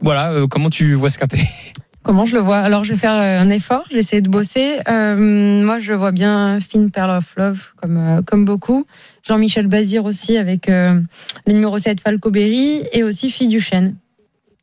voilà, 0.00 0.32
euh, 0.32 0.46
comment 0.46 0.70
tu 0.70 0.94
vois 0.94 1.10
ce 1.10 1.18
quintet 1.18 1.38
Comment 2.02 2.24
je 2.24 2.34
le 2.34 2.42
vois? 2.42 2.58
Alors, 2.58 2.82
je 2.82 2.94
vais 2.94 2.98
faire 2.98 3.16
euh, 3.16 3.40
un 3.40 3.50
effort, 3.50 3.84
j'essaie 3.90 4.22
de 4.22 4.28
bosser. 4.30 4.78
Euh, 4.88 5.62
moi, 5.64 5.78
je 5.78 5.92
vois 5.92 6.12
bien 6.12 6.58
Finn 6.58 6.90
Pearl 6.90 7.10
of 7.10 7.34
Love, 7.36 7.72
comme, 7.76 7.96
euh, 7.98 8.22
comme 8.22 8.46
beaucoup. 8.46 8.86
Jean-Michel 9.22 9.66
Bazir 9.66 10.06
aussi, 10.06 10.38
avec 10.38 10.68
le 10.68 11.02
numéro 11.46 11.76
7, 11.76 12.00
Falco 12.00 12.30
Berry, 12.30 12.82
et 12.92 13.04
aussi 13.04 13.30
Fille 13.30 13.48
du 13.48 13.60
Chêne, 13.60 13.96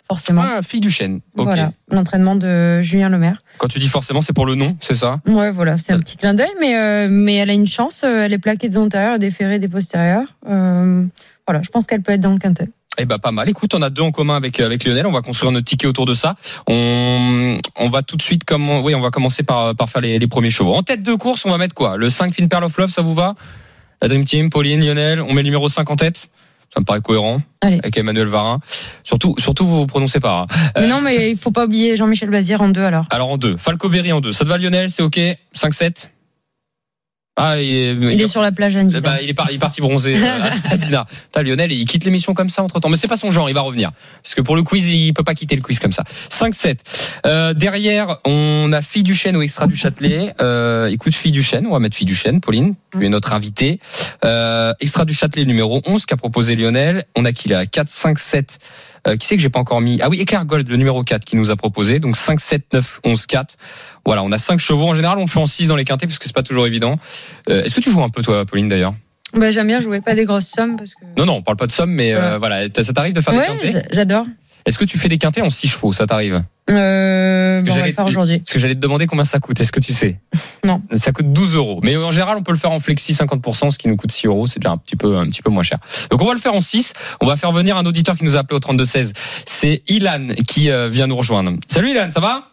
forcément. 0.08 0.42
Ah, 0.44 0.64
fille 0.64 0.80
du 0.80 0.90
chêne. 0.90 1.22
Ok. 1.36 1.46
Voilà, 1.46 1.74
l'entraînement 1.92 2.36
de 2.36 2.82
Julien 2.82 3.10
Lemaire. 3.10 3.44
Quand 3.60 3.68
tu 3.68 3.78
dis 3.78 3.88
forcément, 3.88 4.22
c'est 4.22 4.34
pour 4.34 4.48
le 4.48 4.56
nom, 4.56 4.76
c'est 4.82 4.96
ça? 4.96 5.22
Ouais, 5.28 5.52
voilà, 5.52 5.78
c'est 5.78 5.94
un 5.94 6.00
petit 6.00 6.18
clin 6.18 6.34
d'œil, 6.34 6.50
mais, 6.60 6.76
euh, 6.76 7.08
mais 7.10 7.36
elle 7.36 7.52
a 7.52 7.54
une 7.54 7.68
chance. 7.68 8.04
Elle 8.04 8.34
est 8.34 8.40
plaquée 8.40 8.68
des 8.68 8.80
antérieurs, 8.80 9.20
des 9.20 9.30
ferrés 9.30 9.60
des 9.60 9.70
postérieurs. 9.70 10.36
Voilà, 10.44 11.62
je 11.62 11.70
pense 11.70 11.86
qu'elle 11.86 12.02
peut 12.02 12.14
être 12.14 12.22
dans 12.22 12.34
le 12.34 12.40
quintet. 12.40 12.68
Eh 12.98 13.06
ben 13.06 13.20
pas 13.20 13.32
mal. 13.32 13.48
Écoute, 13.50 13.74
on 13.76 13.82
a 13.82 13.90
deux 13.90 14.02
en 14.02 14.12
commun 14.12 14.36
avec 14.36 14.60
avec 14.60 14.84
Lionel. 14.84 15.06
On 15.06 15.12
va 15.12 15.22
construire 15.22 15.52
notre 15.52 15.66
ticket 15.66 15.88
autour 15.88 16.06
de 16.06 16.14
ça. 16.14 16.36
On 16.68 17.58
on 17.76 17.90
va 17.90 18.02
tout 18.02 18.18
de 18.18 18.22
suite 18.22 18.44
comme 18.44 18.70
oui, 18.80 18.96
on 18.96 19.02
va 19.02 19.10
commencer 19.12 19.44
par 19.44 19.76
par 19.76 19.90
faire 19.90 20.02
les, 20.02 20.20
les 20.20 20.28
premiers 20.28 20.50
chevaux. 20.50 20.74
En 20.74 20.84
tête 20.84 21.04
de 21.04 21.14
course, 21.14 21.46
on 21.46 21.50
va 21.52 21.58
mettre 21.58 21.76
quoi? 21.76 21.98
Le 21.98 22.10
5 22.10 22.34
Fin 22.36 22.48
Pearl 22.48 22.64
of 22.64 22.78
Love, 22.78 22.90
ça 22.90 23.02
vous 23.02 23.14
va? 23.14 23.36
La 24.02 24.08
Dream 24.08 24.26
Team, 24.26 24.50
Pauline, 24.50 24.84
Lionel, 24.86 25.22
on 25.22 25.28
met 25.34 25.42
le 25.42 25.46
numéro 25.46 25.70
5 25.70 25.90
en 25.90 25.96
tête? 25.96 26.30
Ça 26.74 26.82
me 26.82 26.86
paraît 26.86 27.00
cohérent 27.02 27.42
Allez. 27.62 27.80
avec 27.80 27.96
Emmanuel 27.98 28.28
Varin. 28.28 28.60
Surtout 29.04 29.36
surtout 29.40 29.66
vous 29.66 29.78
vous 29.80 29.88
prononcez 29.88 30.20
pas. 30.20 30.42
hein. 30.52 30.70
Mais 30.76 30.84
Euh, 30.84 30.88
non, 30.88 31.02
mais 31.02 31.32
il 31.32 31.38
faut 31.38 31.52
pas 31.52 31.66
oublier 31.66 31.96
Jean-Michel 31.96 32.30
Bazir 32.30 32.62
en 32.62 32.68
deux 32.70 32.84
alors. 32.84 33.06
Alors 33.10 33.30
en 33.30 33.38
deux, 33.38 33.56
Falco 33.58 33.88
Berry 33.90 34.12
en 34.12 34.20
deux. 34.22 34.34
Ça 34.34 34.44
te 34.44 34.50
va 34.50 34.58
Lionel? 34.58 34.90
C'est 34.92 35.02
OK? 35.02 35.20
5 35.54 35.74
7 35.74 36.12
Ah, 37.40 37.62
il 37.62 37.72
est, 37.72 37.92
Il 38.14 38.20
est 38.22 38.28
sur 38.28 38.42
la 38.42 38.52
plage 38.52 38.76
Andy. 38.76 38.96
Eh 38.98 39.02
ben, 39.02 39.18
il, 39.22 39.30
est 39.30 39.34
par- 39.36 39.52
il 39.52 39.56
est 39.56 39.60
parti 39.60 39.80
bronzer, 39.80 40.16
euh, 40.16 40.50
à 40.72 40.76
Dina. 40.76 41.06
Putain, 41.06 41.44
Lionel, 41.44 41.72
il 41.72 41.86
quitte 41.86 42.04
l'émission 42.04 42.34
comme 42.34 42.50
ça 42.50 42.64
entre 42.64 42.80
temps. 42.80 42.90
Mais 42.90 42.98
c'est 42.98 43.08
pas 43.08 43.16
son 43.16 43.30
genre, 43.30 43.48
il 43.50 43.54
va 43.54 43.62
revenir. 43.62 43.92
Parce 44.24 44.34
que 44.34 44.42
pour 44.42 44.56
le 44.56 44.64
quiz, 44.64 44.88
il 44.90 45.14
peut 45.14 45.24
pas 45.24 45.36
quitter 45.36 45.56
le 45.56 45.62
quiz 45.62 45.80
comme 45.80 45.92
ça. 45.92 46.04
5-7. 46.32 46.80
Euh, 47.28 47.54
derrière, 47.54 48.18
on 48.26 48.72
a 48.74 48.82
Fille 48.82 49.04
du 49.04 49.14
Chêne 49.14 49.38
ou 49.38 49.44
Extra 49.44 49.68
du 49.68 49.76
Châtelet. 49.76 50.34
Euh, 50.42 50.88
écoute, 50.88 51.14
Fille 51.14 51.32
du 51.32 51.44
Chêne, 51.44 51.68
on 51.68 51.72
va 51.74 51.80
mettre 51.80 51.96
Fille 51.96 52.08
du 52.08 52.16
Chêne, 52.16 52.42
Pauline. 52.42 52.74
Tu 52.92 53.06
es 53.06 53.10
notre 53.10 53.34
invitée. 53.34 53.80
Euh, 54.26 54.74
Extra 54.80 55.06
du 55.06 55.14
Châtelet 55.14 55.46
numéro 55.46 55.82
11 55.86 56.08
qu'a 56.08 56.18
proposé 56.18 56.56
Lionel. 56.56 57.06
On 57.16 57.24
a 57.26 57.32
qui 57.34 57.50
là? 57.50 57.68
4, 57.68 57.88
5, 57.88 58.18
7. 58.18 58.58
Euh, 59.08 59.16
qui 59.16 59.26
c'est 59.28 59.38
que 59.38 59.42
j'ai 59.42 59.50
pas 59.50 59.60
encore 59.60 59.80
mis? 59.82 60.00
Ah 60.02 60.10
oui, 60.10 60.20
Éclair 60.20 60.46
Gold, 60.46 60.68
le 60.68 60.76
numéro 60.76 61.02
4 61.04 61.24
qui 61.26 61.36
nous 61.38 61.50
a 61.50 61.56
proposé. 61.56 62.00
Donc 62.00 62.18
5, 62.18 62.40
7, 62.40 62.74
9, 62.74 63.00
11, 63.06 63.26
4. 63.26 63.56
Voilà, 64.06 64.24
on 64.24 64.32
a 64.32 64.38
5 64.38 64.60
chevaux. 64.60 64.88
En 64.88 64.94
général, 64.94 65.18
on 65.18 65.22
le 65.22 65.28
fait 65.28 65.40
en 65.40 65.46
6 65.46 65.68
dans 65.68 65.76
les 65.76 65.86
quintés 65.86 66.08
parce 66.08 66.20
que 66.20 66.26
c'est 66.26 66.36
pas 66.36 66.44
toujours 66.44 66.68
évident. 66.68 66.98
Euh, 67.50 67.64
Est-ce 67.64 67.74
que 67.76 67.82
tu 67.82 67.92
joues 67.92 68.04
un 68.04 68.10
peu 68.10 68.22
toi, 68.22 68.46
Pauline 68.46 68.68
d'ailleurs? 68.68 68.94
Bah, 69.34 69.50
J'aime 69.52 69.68
bien 69.68 69.80
jouer, 69.80 70.02
pas 70.02 70.14
des 70.16 70.26
grosses 70.26 70.48
sommes. 70.48 70.78
Parce 70.78 70.94
que... 70.94 71.00
Non, 71.18 71.26
non, 71.26 71.34
on 71.36 71.42
parle 71.42 71.58
pas 71.58 71.68
de 71.68 71.72
somme, 71.72 71.92
mais 71.92 72.14
euh, 72.14 72.38
voilà, 72.38 72.68
t'as- 72.70 72.84
ça 72.84 72.94
t'arrive 72.94 73.14
de 73.14 73.22
faire 73.22 73.34
des 73.34 73.40
Ouais, 73.40 73.48
quintés? 73.48 73.72
j'a- 73.72 73.84
j'adore. 73.92 74.26
Est-ce 74.66 74.78
que 74.78 74.86
tu 74.86 74.98
fais 74.98 75.08
des 75.10 75.18
quintés 75.18 75.42
en 75.42 75.50
6 75.50 75.68
chevaux? 75.70 75.94
Ça 75.94 76.06
t'arrive? 76.06 76.44
Euh, 76.70 77.62
bon, 77.62 77.72
on 77.72 77.76
va 77.76 77.88
le 77.88 77.94
faire 77.94 78.06
aujourd'hui. 78.06 78.40
Parce 78.40 78.54
que 78.54 78.60
j'allais 78.60 78.76
te 78.76 78.80
demander 78.80 79.08
combien 79.08 79.26
ça 79.26 79.40
coûte. 79.40 79.60
Est-ce 79.60 79.72
que 79.72 79.80
tu 79.80 79.94
sais 79.94 80.20
Non. 80.66 80.82
Ça 80.96 81.12
coûte 81.12 81.32
12 81.32 81.56
euros. 81.56 81.80
Mais 81.84 81.96
en 81.96 82.12
général, 82.12 82.38
on 82.38 82.44
peut 82.44 82.52
le 82.52 82.58
faire 82.58 82.72
en 82.72 82.80
flexi 82.80 83.14
50%, 83.14 83.72
ce 83.72 83.78
qui 83.78 83.88
nous 83.88 83.96
coûte 83.96 84.12
6 84.12 84.28
euros. 84.28 84.48
C'est 84.48 84.60
déjà 84.60 84.72
un 84.72 84.78
petit 84.78 84.96
peu, 84.96 85.18
un 85.18 85.28
petit 85.28 85.42
peu 85.42 85.50
moins 85.50 85.64
cher. 85.64 85.80
Donc 86.12 86.22
on 86.22 86.26
va 86.26 86.34
le 86.34 86.40
faire 86.40 86.54
en 86.54 86.62
6. 86.62 86.94
On 87.22 87.26
va 87.26 87.36
faire 87.36 87.52
venir 87.52 87.78
un 87.78 87.86
auditeur 87.86 88.16
qui 88.16 88.26
nous 88.26 88.36
a 88.36 88.40
appelé 88.42 88.58
au 88.58 88.60
32-16. 88.60 89.14
C'est 89.46 89.82
Ilan 89.88 90.28
qui 90.48 90.70
euh, 90.70 90.90
vient 90.90 91.08
nous 91.08 91.16
rejoindre. 91.16 91.54
Salut 91.68 91.92
Ilan, 91.92 92.12
ça 92.12 92.20
va? 92.20 92.50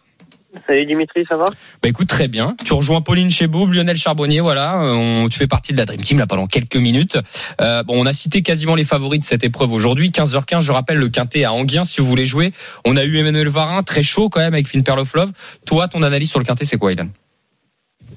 Salut 0.67 0.85
Dimitri, 0.85 1.25
ça 1.27 1.37
va? 1.37 1.45
Bah 1.81 1.89
écoute, 1.89 2.07
très 2.07 2.27
bien. 2.27 2.55
Tu 2.63 2.73
rejoins 2.73 3.01
Pauline 3.01 3.29
Cheboub, 3.29 3.71
Lionel 3.71 3.97
Charbonnier, 3.97 4.41
voilà. 4.41 4.81
Euh, 4.81 4.93
On, 4.93 5.27
tu 5.27 5.37
fais 5.37 5.47
partie 5.47 5.73
de 5.73 5.77
la 5.77 5.85
Dream 5.85 6.01
Team 6.01 6.17
là 6.19 6.27
pendant 6.27 6.47
quelques 6.47 6.75
minutes. 6.77 7.17
Euh, 7.61 7.83
bon, 7.83 8.01
on 8.01 8.05
a 8.05 8.13
cité 8.13 8.41
quasiment 8.41 8.75
les 8.75 8.83
favoris 8.83 9.19
de 9.19 9.25
cette 9.25 9.43
épreuve 9.43 9.71
aujourd'hui. 9.71 10.09
15h15, 10.09 10.61
je 10.61 10.71
rappelle 10.71 10.97
le 10.97 11.09
quintet 11.09 11.43
à 11.43 11.53
Anguien 11.53 11.83
si 11.83 12.01
vous 12.01 12.07
voulez 12.07 12.25
jouer. 12.25 12.51
On 12.85 12.97
a 12.97 13.03
eu 13.03 13.17
Emmanuel 13.17 13.49
Varin, 13.49 13.83
très 13.83 14.01
chaud 14.01 14.29
quand 14.29 14.39
même 14.39 14.53
avec 14.53 14.67
Finn 14.67 14.83
Pearl 14.83 14.99
of 14.99 15.13
Love. 15.13 15.31
Toi, 15.65 15.87
ton 15.87 16.01
analyse 16.01 16.29
sur 16.29 16.39
le 16.39 16.45
quintet, 16.45 16.65
c'est 16.65 16.77
quoi, 16.77 16.91
Ilan 16.91 17.07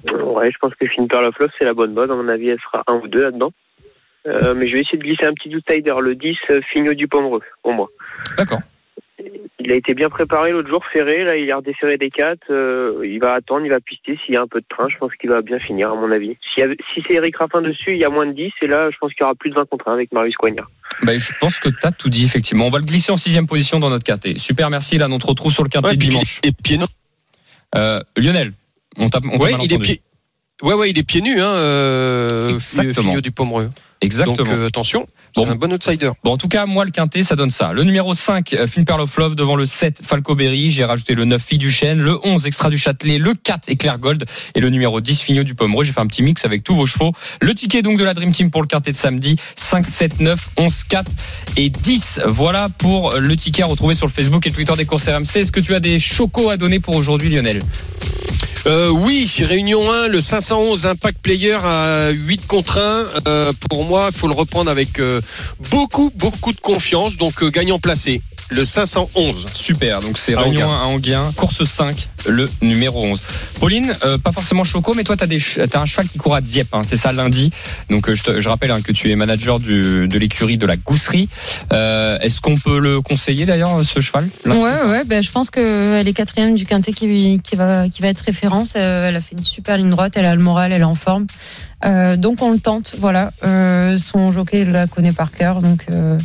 Ouais, 0.05 0.51
je 0.53 0.59
pense 0.61 0.75
que 0.75 0.87
Finn 0.87 1.09
Pearl 1.09 1.27
of 1.27 1.39
Love, 1.39 1.51
c'est 1.59 1.65
la 1.65 1.75
bonne 1.75 1.95
bonne. 1.95 2.11
À 2.11 2.15
mon 2.15 2.29
avis, 2.29 2.49
elle 2.49 2.61
sera 2.61 2.83
un 2.87 2.95
ou 2.95 3.09
deux 3.09 3.23
là-dedans. 3.23 3.53
Euh, 4.27 4.55
mais 4.55 4.69
je 4.69 4.75
vais 4.75 4.81
essayer 4.81 4.99
de 4.99 5.03
glisser 5.03 5.25
un 5.25 5.33
petit 5.33 5.55
outsider, 5.55 5.95
le 6.01 6.15
10, 6.15 6.37
euh, 6.51 6.61
Fignot 6.73 6.95
du 6.95 7.09
Pomereux, 7.09 7.43
pour 7.63 7.73
moi. 7.73 7.89
D'accord. 8.37 8.61
Il 9.61 9.73
a 9.73 9.75
été 9.75 9.93
bien 9.95 10.09
préparé 10.09 10.53
l'autre 10.53 10.69
jour, 10.69 10.85
ferré. 10.93 11.25
Là, 11.25 11.37
il 11.37 11.51
a 11.51 11.57
redéferré 11.57 11.99
des 11.99 12.09
4. 12.11 12.39
il 13.05 13.19
va 13.21 13.33
attendre, 13.33 13.65
il 13.67 13.71
va 13.71 13.81
pister. 13.81 14.19
S'il 14.25 14.35
y 14.35 14.37
a 14.37 14.43
un 14.43 14.47
peu 14.47 14.61
de 14.61 14.67
train, 14.69 14.89
je 14.89 14.97
pense 14.97 15.15
qu'il 15.17 15.29
va 15.31 15.43
bien 15.43 15.59
finir, 15.59 15.91
à 15.91 15.95
mon 15.95 16.11
avis. 16.13 16.37
Si 16.55 16.63
c'est 17.07 17.15
Eric 17.15 17.37
Raffin 17.37 17.61
dessus, 17.61 17.93
il 17.93 17.99
y 17.99 18.05
a 18.05 18.09
moins 18.11 18.27
de 18.27 18.33
10. 18.33 18.51
Et 18.63 18.67
là, 18.67 18.89
je 18.91 18.97
pense 18.99 19.13
qu'il 19.13 19.23
y 19.23 19.25
aura 19.25 19.35
plus 19.35 19.51
de 19.51 19.55
20 19.57 19.67
contre 19.69 19.89
1 19.89 19.93
avec 19.95 20.13
Marius 20.13 20.37
Coignard. 20.37 20.71
Bah, 21.03 21.19
je 21.19 21.33
pense 21.41 21.59
que 21.59 21.69
tu 21.69 21.77
as 21.87 21.91
tout 21.91 22.09
dit, 22.09 22.25
effectivement. 22.25 22.67
On 22.67 22.71
va 22.71 22.79
le 22.79 22.85
glisser 22.85 23.13
en 23.13 23.17
sixième 23.17 23.47
position 23.47 23.79
dans 23.81 23.91
notre 23.91 24.05
quintet. 24.05 24.39
Super, 24.39 24.71
merci. 24.71 24.97
Là, 24.99 25.09
on 25.11 25.19
te 25.19 25.27
retrouve 25.27 25.53
sur 25.53 25.65
le 25.65 25.69
quintet 25.69 25.89
Ouais, 25.89 25.97
dimanche. 25.97 26.41
il 26.45 26.49
est 26.51 26.63
pieds 26.63 26.79
nus. 26.79 26.85
Euh, 27.77 28.01
Lionel, 28.17 28.53
on 28.97 29.09
t'a 29.11 29.19
on 29.25 29.39
Ouais, 29.39 29.51
il 29.51 29.53
est 29.53 29.55
entendu. 29.75 29.79
pieds. 29.79 30.01
Ouais, 30.63 30.75
ouais, 30.75 30.91
il 30.91 30.99
est 30.99 31.03
pieds 31.03 31.21
nus, 31.21 31.41
hein, 31.41 31.53
euh, 31.55 32.49
Exactement. 32.51 33.19
Du 33.19 33.31
Pomereux. 33.33 33.71
Exactement. 34.01 34.37
Donc 34.37 34.49
euh, 34.49 34.69
attention, 34.69 35.09
c'est 35.35 35.45
Bon. 35.45 35.51
un 35.51 35.57
bon 35.57 35.73
outsider. 35.73 36.11
Bon, 36.23 36.33
en 36.33 36.37
tout 36.37 36.47
cas, 36.49 36.67
moi, 36.67 36.85
le 36.85 36.91
quintet, 36.93 37.23
ça 37.25 37.35
donne 37.35 37.51
ça. 37.51 37.73
Le 37.73 37.83
numéro 37.83 38.15
5, 38.15 38.53
euh, 38.55 38.67
Finn 38.69 38.85
Pearl 38.85 39.01
of 39.01 39.17
Love, 39.17 39.35
devant 39.35 39.57
le 39.57 39.67
7, 39.67 40.01
Falco 40.05 40.35
Berry. 40.37 40.71
J'ai 40.71 40.85
rajouté 40.85 41.15
le 41.15 41.25
9, 41.25 41.43
Fille 41.43 41.59
du 41.59 41.71
Chêne. 41.71 41.99
Le 41.99 42.17
11, 42.25 42.47
Extra 42.47 42.71
du 42.71 42.79
Châtelet. 42.79 43.19
Le 43.19 43.35
4, 43.35 43.69
Éclair 43.69 43.99
Gold. 43.99 44.25
Et 44.55 44.61
le 44.61 44.71
numéro 44.71 45.01
10, 45.01 45.21
Fignot 45.21 45.43
du 45.43 45.55
Pomereux. 45.57 45.83
J'ai 45.85 45.93
fait 45.93 46.01
un 46.01 46.07
petit 46.07 46.23
mix 46.23 46.45
avec 46.45 46.63
tous 46.63 46.77
vos 46.77 46.87
chevaux. 46.87 47.13
Le 47.41 47.53
ticket, 47.55 47.83
donc, 47.83 47.99
de 47.99 48.05
la 48.05 48.15
Dream 48.15 48.31
Team 48.33 48.51
pour 48.51 48.63
le 48.63 48.69
quintet 48.69 48.93
de 48.93 48.97
samedi. 48.97 49.37
5, 49.57 49.87
7, 49.89 50.21
9, 50.21 50.49
11, 50.59 50.85
4 50.85 51.11
et 51.57 51.69
10. 51.71 52.21
Voilà 52.27 52.69
pour 52.69 53.15
le 53.19 53.37
ticket 53.37 53.63
à 53.65 53.67
retrouver 53.67 53.95
sur 53.95 54.07
le 54.07 54.13
Facebook 54.13 54.47
et 54.47 54.53
Twitter 54.53 54.73
des 54.77 54.85
courses 54.87 55.09
RMC. 55.09 55.37
Est-ce 55.37 55.53
que 55.53 55.61
tu 55.61 55.75
as 55.75 55.81
des 55.81 55.99
chocos 55.99 56.51
à 56.51 56.57
donner 56.57 56.79
pour 56.79 56.95
aujourd'hui, 56.95 57.31
Lionel? 57.31 57.63
Euh, 58.67 58.91
oui, 58.91 59.31
Réunion 59.41 59.91
1, 59.91 60.09
le 60.09 60.21
511 60.21 60.87
Impact 60.87 61.19
Player 61.23 61.57
à 61.63 62.11
8 62.11 62.47
contre 62.47 62.79
1. 62.79 63.23
Euh, 63.27 63.53
pour 63.71 63.85
moi, 63.89 64.11
il 64.13 64.17
faut 64.17 64.29
le 64.29 64.35
reprendre 64.35 64.71
avec 64.71 65.01
euh, 65.01 65.21
beaucoup, 65.71 66.13
beaucoup 66.15 66.53
de 66.53 66.61
confiance. 66.61 67.17
Donc, 67.17 67.43
euh, 67.43 67.51
gagnant 67.51 67.79
placé, 67.79 68.21
le 68.51 68.65
511. 68.65 69.47
Super, 69.53 70.01
donc 70.01 70.19
c'est 70.19 70.35
Réunion 70.35 70.67
Anguien. 70.67 70.75
1 70.77 70.81
à 70.81 70.87
Anguien, 70.87 71.33
course 71.37 71.65
5, 71.65 72.09
le 72.29 72.47
numéro 72.63 73.05
11. 73.05 73.21
Pauline, 73.61 73.95
euh, 74.05 74.19
pas 74.19 74.33
forcément 74.33 74.65
choco, 74.65 74.95
mais 74.95 75.05
toi, 75.05 75.17
tu 75.17 75.25
as, 75.25 75.77
as 75.77 75.81
un 75.81 75.87
cheval 75.87 76.09
qui 76.09 76.19
court 76.19 76.35
à 76.35 76.41
Dieppe, 76.41 76.69
hein, 76.73 76.83
c'est 76.85 76.97
ça 76.97 77.13
lundi. 77.13 77.51
Donc 77.91 78.09
euh, 78.09 78.15
je, 78.15 78.23
te- 78.23 78.41
je 78.41 78.49
rappelle 78.49 78.71
hein, 78.71 78.81
que 78.81 78.93
tu 78.93 79.11
es 79.11 79.17
manager 79.17 79.59
du, 79.59 80.09
de 80.09 80.19
l'écurie 80.19 80.57
de 80.57 80.67
la 80.67 80.77
Gousserie. 80.77 81.29
Euh, 81.73 82.19
Est-ce 82.21 82.41
qu'on 82.41 82.57
peut 82.57 82.79
le 82.79 83.01
conseiller 83.03 83.47
d'ailleurs, 83.47 83.85
ce 83.85 84.01
cheval 84.01 84.27
Ouais, 84.47 84.55
ouais, 84.55 84.83
ouais, 84.91 85.05
ben, 85.05 85.23
je 85.23 85.31
pense 85.31 85.51
qu'elle 85.51 86.07
est 86.09 86.13
quatrième 86.15 86.55
du 86.55 86.65
quintet 86.67 86.93
qui, 86.93 87.41
qui, 87.43 87.57
va, 87.57 87.89
qui 87.89 88.03
va 88.03 88.09
être 88.09 88.21
référence. 88.21 88.75
Euh, 88.77 89.09
Elle 89.09 89.17
a 89.17 89.21
fait 89.21 89.37
une 89.37 89.45
super 89.45 89.77
ligne 89.77 89.91
droite, 89.91 90.13
elle 90.17 90.27
a 90.27 90.35
le 90.35 90.41
moral, 90.43 90.73
elle 90.73 90.81
est 90.81 90.85
en 90.85 90.95
forme. 90.95 91.27
Euh, 91.85 92.17
donc 92.17 92.43
on 92.43 92.51
le 92.51 92.59
tente, 92.59 92.95
voilà. 92.99 93.31
Euh, 93.45 93.97
son 93.99 94.33
jockey 94.33 94.65
la 94.65 94.87
connaît 94.87 95.13
par 95.13 95.31
cœur, 95.31 95.63
donc 95.63 95.85
euh, 95.93 96.19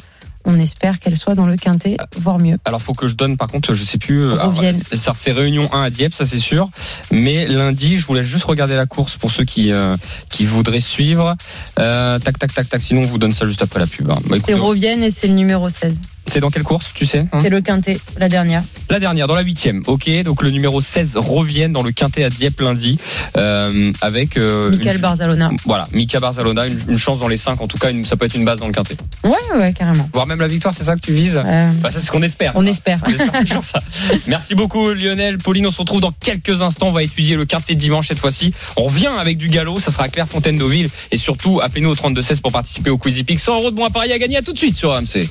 on 0.45 0.59
espère 0.59 0.99
qu'elle 0.99 1.17
soit 1.17 1.35
dans 1.35 1.45
le 1.45 1.55
quintet, 1.57 1.97
voire 2.17 2.39
mieux. 2.39 2.57
Alors 2.65 2.81
faut 2.81 2.93
que 2.93 3.07
je 3.07 3.15
donne 3.15 3.37
par 3.37 3.47
contre, 3.47 3.73
je 3.73 3.83
sais 3.83 3.97
plus. 3.97 4.23
euh, 4.23 4.29
Revienne. 4.35 4.73
c'est- 4.89 4.97
ça, 4.97 5.11
c'est 5.15 5.31
Réunion 5.31 5.69
1 5.73 5.83
à 5.83 5.89
Dieppe, 5.89 6.13
ça 6.13 6.25
c'est 6.25 6.39
sûr. 6.39 6.69
Mais 7.11 7.47
lundi, 7.47 7.97
je 7.97 8.05
voulais 8.05 8.23
juste 8.23 8.45
regarder 8.45 8.75
la 8.75 8.85
course 8.85 9.15
pour 9.17 9.31
ceux 9.31 9.45
qui 9.45 9.71
euh, 9.71 9.95
qui 10.29 10.45
voudraient 10.45 10.79
suivre. 10.79 11.35
Euh, 11.79 12.19
tac 12.19 12.37
tac 12.39 12.53
tac 12.53 12.69
tac. 12.69 12.81
Sinon, 12.81 13.01
on 13.01 13.05
vous 13.07 13.17
donne 13.17 13.33
ça 13.33 13.45
juste 13.45 13.61
après 13.61 13.79
la 13.79 13.87
pub. 13.87 14.09
hein. 14.11 14.19
Bah, 14.27 14.37
C'est 14.45 14.53
Rovienne 14.53 15.03
et 15.03 15.11
c'est 15.11 15.27
le 15.27 15.33
numéro 15.33 15.69
16. 15.69 16.01
C'est 16.25 16.39
dans 16.39 16.49
quelle 16.49 16.63
course, 16.63 16.91
tu 16.93 17.05
sais 17.05 17.25
hein 17.31 17.39
C'est 17.41 17.49
le 17.49 17.61
quintet, 17.61 17.97
la 18.17 18.29
dernière. 18.29 18.63
La 18.89 18.99
dernière, 18.99 19.27
dans 19.27 19.35
la 19.35 19.41
huitième. 19.41 19.83
Ok, 19.87 20.09
donc 20.23 20.41
le 20.41 20.49
numéro 20.51 20.79
16 20.81 21.17
revient 21.17 21.69
dans 21.69 21.83
le 21.83 21.91
quintet 21.91 22.23
à 22.23 22.29
Dieppe 22.29 22.61
lundi 22.61 22.97
euh, 23.37 23.91
avec... 24.01 24.37
Euh, 24.37 24.69
Michael 24.71 24.95
une- 24.95 25.01
Barzalona. 25.01 25.51
Voilà, 25.65 25.83
Mika 25.93 26.19
Barzalona, 26.19 26.67
une, 26.67 26.79
une 26.89 26.97
chance 26.97 27.19
dans 27.19 27.27
les 27.27 27.37
5, 27.37 27.59
en 27.61 27.67
tout 27.67 27.77
cas, 27.77 27.91
une- 27.91 28.03
ça 28.03 28.15
peut 28.15 28.25
être 28.25 28.35
une 28.35 28.45
base 28.45 28.59
dans 28.59 28.67
le 28.67 28.73
quintet. 28.73 28.95
Ouais, 29.23 29.31
ouais, 29.57 29.73
carrément. 29.73 30.09
Voire 30.13 30.25
même 30.27 30.39
la 30.39 30.47
victoire, 30.47 30.73
c'est 30.73 30.85
ça 30.85 30.95
que 30.95 31.01
tu 31.01 31.13
vises 31.13 31.41
Euh, 31.45 31.71
bah, 31.81 31.91
Ça, 31.91 31.99
c'est 31.99 32.05
ce 32.05 32.11
qu'on 32.11 32.21
espère. 32.23 32.53
on 32.55 32.65
espère. 32.65 32.99
On 33.05 33.09
espère 33.11 33.39
toujours 33.45 33.63
ça. 33.63 33.81
Merci 34.27 34.55
beaucoup 34.55 34.91
Lionel. 34.93 35.37
Pauline, 35.37 35.67
on 35.67 35.71
se 35.71 35.79
retrouve 35.81 36.01
dans 36.01 36.11
quelques 36.13 36.61
instants. 36.61 36.87
On 36.87 36.93
va 36.93 37.03
étudier 37.03 37.35
le 37.35 37.45
quintet 37.45 37.75
de 37.75 37.79
dimanche 37.79 38.07
cette 38.07 38.19
fois-ci. 38.19 38.51
On 38.77 38.83
revient 38.85 39.11
avec 39.19 39.37
du 39.37 39.47
galop. 39.49 39.79
Ça 39.79 39.91
sera 39.91 40.07
Claire 40.09 40.27
Fontaine 40.29 40.57
d'Auville. 40.57 40.89
Et 41.11 41.17
surtout, 41.17 41.59
appelez-nous 41.61 41.89
au 41.89 41.95
32-16 41.95 42.41
pour 42.41 42.51
participer 42.51 42.89
au 42.89 42.97
Quizy 42.97 43.23
Peak. 43.23 43.39
100 43.39 43.55
euros 43.57 43.71
de 43.71 43.75
bons 43.75 43.85
à 43.85 43.89
Paris 43.89 44.11
à 44.11 44.17
gagner. 44.19 44.37
À 44.37 44.41
tout 44.41 44.53
de 44.53 44.57
suite 44.57 44.77
sur 44.77 44.93
AMC. 44.93 45.27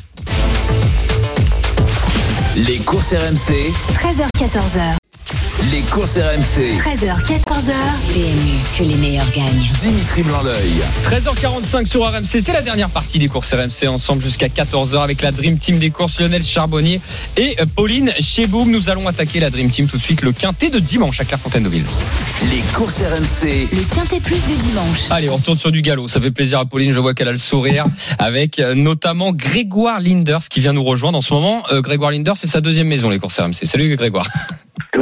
Les 2.57 2.79
courses 2.81 3.15
RMC, 3.15 3.73
13h, 3.95 4.29
14h. 4.39 5.02
Les 5.73 5.81
courses 5.81 6.19
RMC. 6.19 6.77
13h, 6.77 7.23
14h. 7.25 7.73
PMU, 8.13 8.59
que 8.77 8.83
les 8.83 8.97
meilleurs 8.97 9.31
gagnent. 9.31 9.71
Dimitri 9.81 10.23
Blanc-L'œil. 10.23 10.83
13h45 11.05 11.87
sur 11.87 12.03
RMC. 12.03 12.41
C'est 12.43 12.53
la 12.53 12.61
dernière 12.61 12.91
partie 12.91 13.19
des 13.19 13.29
courses 13.29 13.55
RMC 13.55 13.89
ensemble 13.89 14.21
jusqu'à 14.21 14.49
14h 14.49 15.03
avec 15.03 15.23
la 15.23 15.33
Dream 15.33 15.57
Team 15.57 15.79
des 15.79 15.89
courses 15.89 16.21
Lionel 16.21 16.45
Charbonnier 16.45 17.01
et 17.39 17.57
euh, 17.59 17.65
Pauline 17.75 18.13
Cheboum. 18.21 18.71
Nous 18.71 18.91
allons 18.91 19.09
attaquer 19.09 19.41
la 19.41 19.49
Dream 19.49 19.71
Team 19.71 19.87
tout 19.87 19.97
de 19.97 20.03
suite. 20.03 20.21
Le 20.21 20.33
quintet 20.33 20.69
de 20.69 20.79
dimanche 20.79 21.19
à 21.23 21.25
Claire 21.25 21.41
Fontaine 21.41 21.63
d'Auville. 21.63 21.87
Les 22.51 22.61
courses 22.75 23.01
RMC, 23.01 23.69
Le 23.73 23.95
quintet 23.95 24.21
plus 24.21 24.45
du 24.45 24.57
dimanche. 24.57 25.09
Allez, 25.09 25.31
on 25.31 25.37
retourne 25.37 25.57
sur 25.57 25.73
du 25.73 25.81
galop. 25.81 26.07
Ça 26.07 26.21
fait 26.21 26.31
plaisir 26.31 26.59
à 26.59 26.67
Pauline. 26.67 26.93
Je 26.93 27.01
vois 27.01 27.15
qu'elle 27.15 27.29
a 27.29 27.33
le 27.33 27.39
sourire 27.39 27.87
avec 28.19 28.59
euh, 28.59 28.75
notamment 28.75 29.33
Grégoire 29.33 30.01
Linders 30.01 30.49
qui 30.51 30.61
vient 30.61 30.75
nous 30.75 30.85
rejoindre 30.85 31.17
en 31.17 31.23
ce 31.23 31.33
moment. 31.33 31.63
Euh, 31.71 31.81
Grégoire 31.81 32.11
Linders, 32.11 32.37
c'est 32.37 32.47
sa 32.47 32.61
deuxième 32.61 32.89
maison, 32.89 33.09
les 33.09 33.19
courses 33.19 33.39
RMC. 33.39 33.65
Salut 33.65 33.97
Grégoire. 33.97 34.29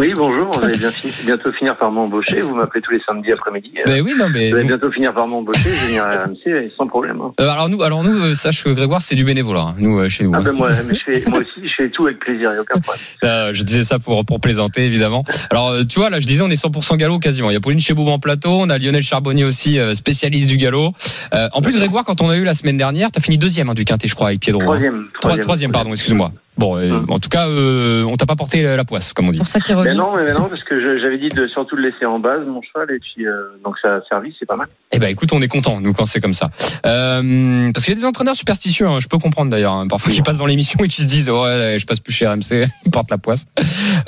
Oui, 0.01 0.15
bonjour. 0.17 0.51
Vous 0.53 0.65
allez 0.65 0.79
bien 0.79 0.91
bientôt 1.27 1.53
finir 1.53 1.77
par 1.77 1.91
m'embaucher. 1.91 2.41
Vous 2.41 2.55
m'appelez 2.55 2.81
tous 2.81 2.93
les 2.93 3.01
samedis 3.07 3.33
après-midi. 3.33 3.71
Euh, 3.81 3.83
Ben 3.87 4.03
oui, 4.03 4.15
non, 4.19 4.31
mais. 4.33 4.49
Vous 4.49 4.57
allez 4.57 4.67
bientôt 4.67 4.91
finir 4.91 5.13
par 5.13 5.27
m'embaucher. 5.27 5.61
Je 5.65 5.69
vais 5.69 5.87
venir 5.89 6.05
à 6.07 6.25
RMC 6.25 6.71
sans 6.75 6.87
problème. 6.87 7.21
hein. 7.21 7.33
Euh, 7.39 7.49
alors 7.51 7.69
nous, 7.69 7.83
alors 7.83 8.03
nous, 8.03 8.19
euh, 8.19 8.35
sache 8.35 8.65
que 8.65 8.71
Grégoire, 8.71 9.03
c'est 9.03 9.15
du 9.15 9.25
bénévolat. 9.25 9.61
hein, 9.61 9.75
Nous, 9.79 9.99
euh, 9.99 10.09
chez 10.09 10.25
nous. 10.25 10.31
Ah 10.35 10.39
hein. 10.39 10.43
ben 10.43 10.53
moi, 10.53 10.71
mais 10.89 10.95
je 10.95 11.13
fais, 11.21 11.29
moi 11.29 11.39
aussi, 11.41 11.51
je 11.69 11.71
fais 11.77 11.91
tout 11.91 12.07
avec 12.07 12.19
plaisir. 12.19 12.49
Il 12.51 12.53
n'y 12.55 12.59
a 12.59 12.63
aucun 12.63 12.81
problème. 12.81 13.05
Euh, 13.25 13.51
je 13.53 13.63
disais 13.63 13.85
ça 13.85 13.99
pour 13.99 14.25
pour 14.25 14.41
plaisanter 14.41 14.87
évidemment. 14.87 15.25
Alors 15.51 15.69
euh, 15.69 15.83
tu 15.85 15.99
vois 15.99 16.09
là, 16.09 16.19
je 16.21 16.27
disais 16.27 16.43
on 16.43 16.49
est 16.49 16.55
100% 16.63 16.97
galop 16.97 17.19
quasiment. 17.19 17.51
Il 17.51 17.53
y 17.53 17.57
a 17.57 17.61
Pauline 17.61 17.79
Cheboum 17.81 18.09
en 18.09 18.19
plateau, 18.19 18.51
on 18.53 18.71
a 18.71 18.79
Lionel 18.79 19.03
Charbonnier 19.03 19.45
aussi 19.45 19.79
euh, 19.79 19.95
spécialiste 19.95 20.49
du 20.49 20.57
galop. 20.57 20.93
Euh, 21.35 21.49
en 21.53 21.61
plus 21.61 21.77
Grégoire, 21.77 22.05
quand 22.07 22.23
on 22.23 22.31
a 22.31 22.37
eu 22.39 22.45
la 22.45 22.55
semaine 22.55 22.79
dernière, 22.79 23.11
t'as 23.11 23.21
fini 23.21 23.37
deuxième 23.37 23.69
hein, 23.69 23.75
du 23.75 23.85
quintet, 23.85 24.09
je 24.09 24.15
crois, 24.15 24.29
avec 24.29 24.41
Piedro. 24.41 24.63
hein. 24.63 24.65
Troisième. 24.67 25.05
Trois- 25.21 25.37
troisième, 25.39 25.71
pardon, 25.73 25.91
excuse-moi. 25.93 26.33
Bon, 26.59 26.77
euh, 26.77 26.91
Hum. 26.91 27.07
en 27.09 27.19
tout 27.21 27.29
cas, 27.29 27.49
euh, 27.49 28.05
on 28.05 28.17
t'a 28.17 28.27
pas 28.27 28.37
porté 28.37 28.63
la 28.63 28.85
poisse, 28.85 29.13
comme 29.13 29.29
on 29.29 29.33
dit. 29.33 29.39
pour 29.39 29.47
ça 29.47 29.61
qu'il 29.61 29.75
Mais 29.91 29.97
non, 29.97 30.15
mais 30.15 30.33
non, 30.33 30.49
parce 30.49 30.63
que 30.65 30.99
j'avais 31.01 31.19
dit 31.19 31.29
de 31.29 31.47
surtout 31.47 31.77
le 31.77 31.91
laisser 31.91 32.07
en 32.07 32.21
base, 32.21 32.47
mon 32.47 32.63
cheval, 32.63 32.91
et 32.95 33.01
puis 33.01 33.27
euh, 33.27 33.59
donc 33.65 33.77
ça 33.83 33.97
a 33.97 34.01
servi, 34.09 34.35
c'est 34.39 34.47
pas 34.47 34.57
mal. 34.57 34.69
Eh 34.93 34.99
ben 34.99 35.09
écoute, 35.09 35.33
on 35.33 35.43
est 35.43 35.49
content 35.49 35.81
nous 35.81 35.93
quand 35.93 36.05
c'est 36.05 36.21
comme 36.21 36.35
ça. 36.35 36.51
Euh, 36.87 37.73
parce 37.73 37.85
qu'il 37.85 37.95
y 37.95 37.97
a 37.97 38.01
des 38.01 38.07
entraîneurs 38.07 38.37
superstitieux, 38.37 38.87
hein, 38.87 39.01
je 39.01 39.09
peux 39.09 39.19
comprendre 39.19 39.51
d'ailleurs, 39.51 39.73
hein, 39.73 39.89
parfois 39.89 40.13
qui 40.13 40.23
passent 40.23 40.39
dans 40.39 40.47
l'émission 40.47 40.79
et 40.85 40.89
qui 40.89 41.03
se 41.03 41.09
disent 41.09 41.29
ouais, 41.29 41.77
je 41.79 41.87
passe 41.87 42.01
plus 42.01 42.13
chez 42.13 42.27
RMC, 42.27 42.67
ils 42.85 42.91
portent 42.93 43.11
la 43.11 43.19
poisse. 43.19 43.47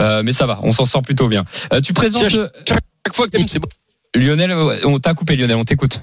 Euh, 0.01 0.23
mais 0.25 0.33
ça 0.33 0.47
va, 0.47 0.61
on 0.63 0.73
s'en 0.73 0.85
sort 0.85 1.03
plutôt 1.03 1.29
bien. 1.29 1.45
Euh, 1.73 1.81
tu 1.81 1.93
présentes 1.93 2.35
euh, 2.35 2.49
Chaque 2.67 3.15
fois 3.15 3.27
que 3.27 3.33
t'aimes, 3.33 3.49
c'est 3.49 3.59
bon. 3.59 3.69
Lionel, 4.15 4.53
on 4.85 4.99
t'a 4.99 5.15
coupé 5.15 5.37
Lionel, 5.37 5.57
on 5.57 5.65
t'écoute. 5.65 6.01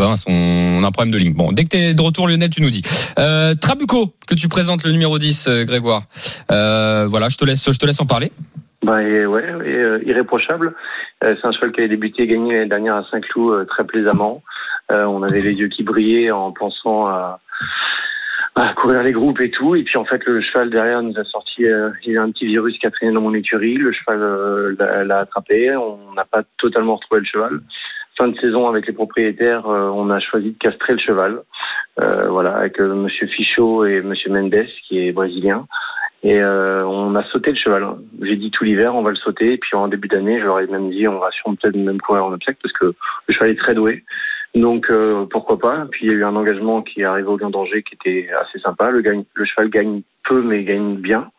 Ah 0.00 0.02
mince, 0.08 0.24
on 0.26 0.82
a 0.82 0.86
un 0.86 0.90
problème 0.90 1.12
de 1.12 1.18
ligne. 1.18 1.34
Bon, 1.34 1.52
dès 1.52 1.64
que 1.64 1.68
t'es 1.68 1.94
de 1.94 2.02
retour 2.02 2.26
Lionel, 2.26 2.50
tu 2.50 2.60
nous 2.60 2.70
dis. 2.70 2.82
Euh, 3.18 3.54
Trabuco, 3.54 4.12
que 4.28 4.34
tu 4.34 4.48
présentes 4.48 4.84
le 4.84 4.90
numéro 4.90 5.18
10, 5.18 5.46
euh, 5.46 5.64
Grégoire. 5.64 6.02
Euh, 6.50 7.06
voilà, 7.08 7.28
je 7.28 7.36
te 7.36 7.44
laisse, 7.44 7.70
je 7.70 7.78
te 7.78 7.86
laisse 7.86 8.00
en 8.00 8.06
parler. 8.06 8.32
Bah 8.82 9.02
et 9.02 9.24
ouais, 9.24 9.44
et, 9.64 9.74
euh, 9.76 10.00
irréprochable. 10.04 10.74
Euh, 11.22 11.36
c'est 11.40 11.46
un 11.46 11.52
cheval 11.52 11.72
qui 11.72 11.80
avait 11.80 11.88
débuté 11.88 12.24
et 12.24 12.26
gagné 12.26 12.54
l'année 12.54 12.68
dernière 12.68 12.96
à 12.96 13.04
Saint-Cloud 13.10 13.54
euh, 13.54 13.64
très 13.64 13.84
plaisamment. 13.84 14.42
On 14.90 15.22
avait 15.22 15.40
les 15.40 15.54
yeux 15.58 15.68
qui 15.68 15.82
brillaient 15.82 16.30
en 16.30 16.52
pensant 16.52 17.06
à, 17.06 17.40
à 18.56 18.72
courir 18.74 19.02
les 19.02 19.12
groupes 19.12 19.40
et 19.40 19.50
tout. 19.50 19.74
Et 19.74 19.82
puis 19.82 19.96
en 19.96 20.04
fait, 20.04 20.24
le 20.26 20.40
cheval 20.40 20.70
derrière 20.70 21.02
nous 21.02 21.18
a 21.18 21.24
sorti. 21.24 21.64
euh, 21.64 21.90
il 22.04 22.12
y 22.12 22.16
a 22.16 22.22
un 22.22 22.30
petit 22.30 22.46
virus 22.46 22.78
qui 22.78 22.86
a 22.86 22.90
traîné 22.90 23.12
dans 23.12 23.20
mon 23.20 23.34
écurie. 23.34 23.76
Le 23.76 23.92
cheval 23.92 24.20
euh, 24.20 25.04
l'a 25.04 25.18
attrapé. 25.18 25.74
On 25.76 26.12
n'a 26.14 26.24
pas 26.24 26.42
totalement 26.58 26.96
retrouvé 26.96 27.20
le 27.20 27.26
cheval. 27.26 27.60
Fin 28.16 28.28
de 28.28 28.38
saison 28.38 28.68
avec 28.68 28.86
les 28.86 28.92
propriétaires, 28.92 29.66
euh, 29.66 29.88
on 29.88 30.08
a 30.08 30.20
choisi 30.20 30.52
de 30.52 30.58
castrer 30.58 30.92
le 30.92 31.00
cheval. 31.00 31.42
Euh, 32.00 32.28
voilà, 32.28 32.56
avec 32.56 32.80
euh, 32.80 32.94
Monsieur 32.94 33.26
Fichot 33.26 33.84
et 33.86 34.02
Monsieur 34.02 34.30
Mendes, 34.30 34.66
qui 34.86 35.00
est 35.00 35.12
brésilien. 35.12 35.66
Et 36.22 36.42
on 36.42 37.14
a 37.16 37.24
sauté 37.24 37.50
le 37.50 37.56
cheval. 37.56 37.86
J'ai 38.22 38.36
dit 38.36 38.50
tout 38.50 38.64
l'hiver, 38.64 38.94
on 38.94 39.02
va 39.02 39.10
le 39.10 39.16
sauter. 39.16 39.52
Et 39.52 39.58
puis 39.58 39.76
en 39.76 39.88
début 39.88 40.08
d'année, 40.08 40.40
je 40.40 40.46
leur 40.46 40.58
ai 40.58 40.66
même 40.66 40.88
dit, 40.88 41.06
on 41.06 41.18
va 41.18 41.28
peut-être 41.28 41.76
même 41.76 42.00
courir 42.00 42.24
en 42.24 42.32
obstacle 42.32 42.56
parce 42.62 42.72
que 42.72 42.94
le 43.26 43.34
cheval 43.34 43.50
est 43.50 43.58
très 43.58 43.74
doué. 43.74 44.04
Donc 44.54 44.90
pourquoi 45.30 45.58
pas. 45.58 45.86
Puis 45.90 46.06
il 46.06 46.08
y 46.08 46.14
a 46.14 46.14
eu 46.14 46.24
un 46.24 46.34
engagement 46.34 46.80
qui 46.80 47.02
est 47.02 47.04
arrivé 47.04 47.28
au 47.28 47.36
Lion 47.36 47.50
d'Angers 47.50 47.82
qui 47.82 47.94
était 47.94 48.30
assez 48.40 48.58
sympa. 48.60 48.90
Le, 48.90 49.02
gagne, 49.02 49.24
le 49.34 49.44
cheval 49.44 49.68
gagne 49.68 50.00
peu 50.26 50.40
mais 50.40 50.64
gagne 50.64 50.96
bien. 50.96 51.30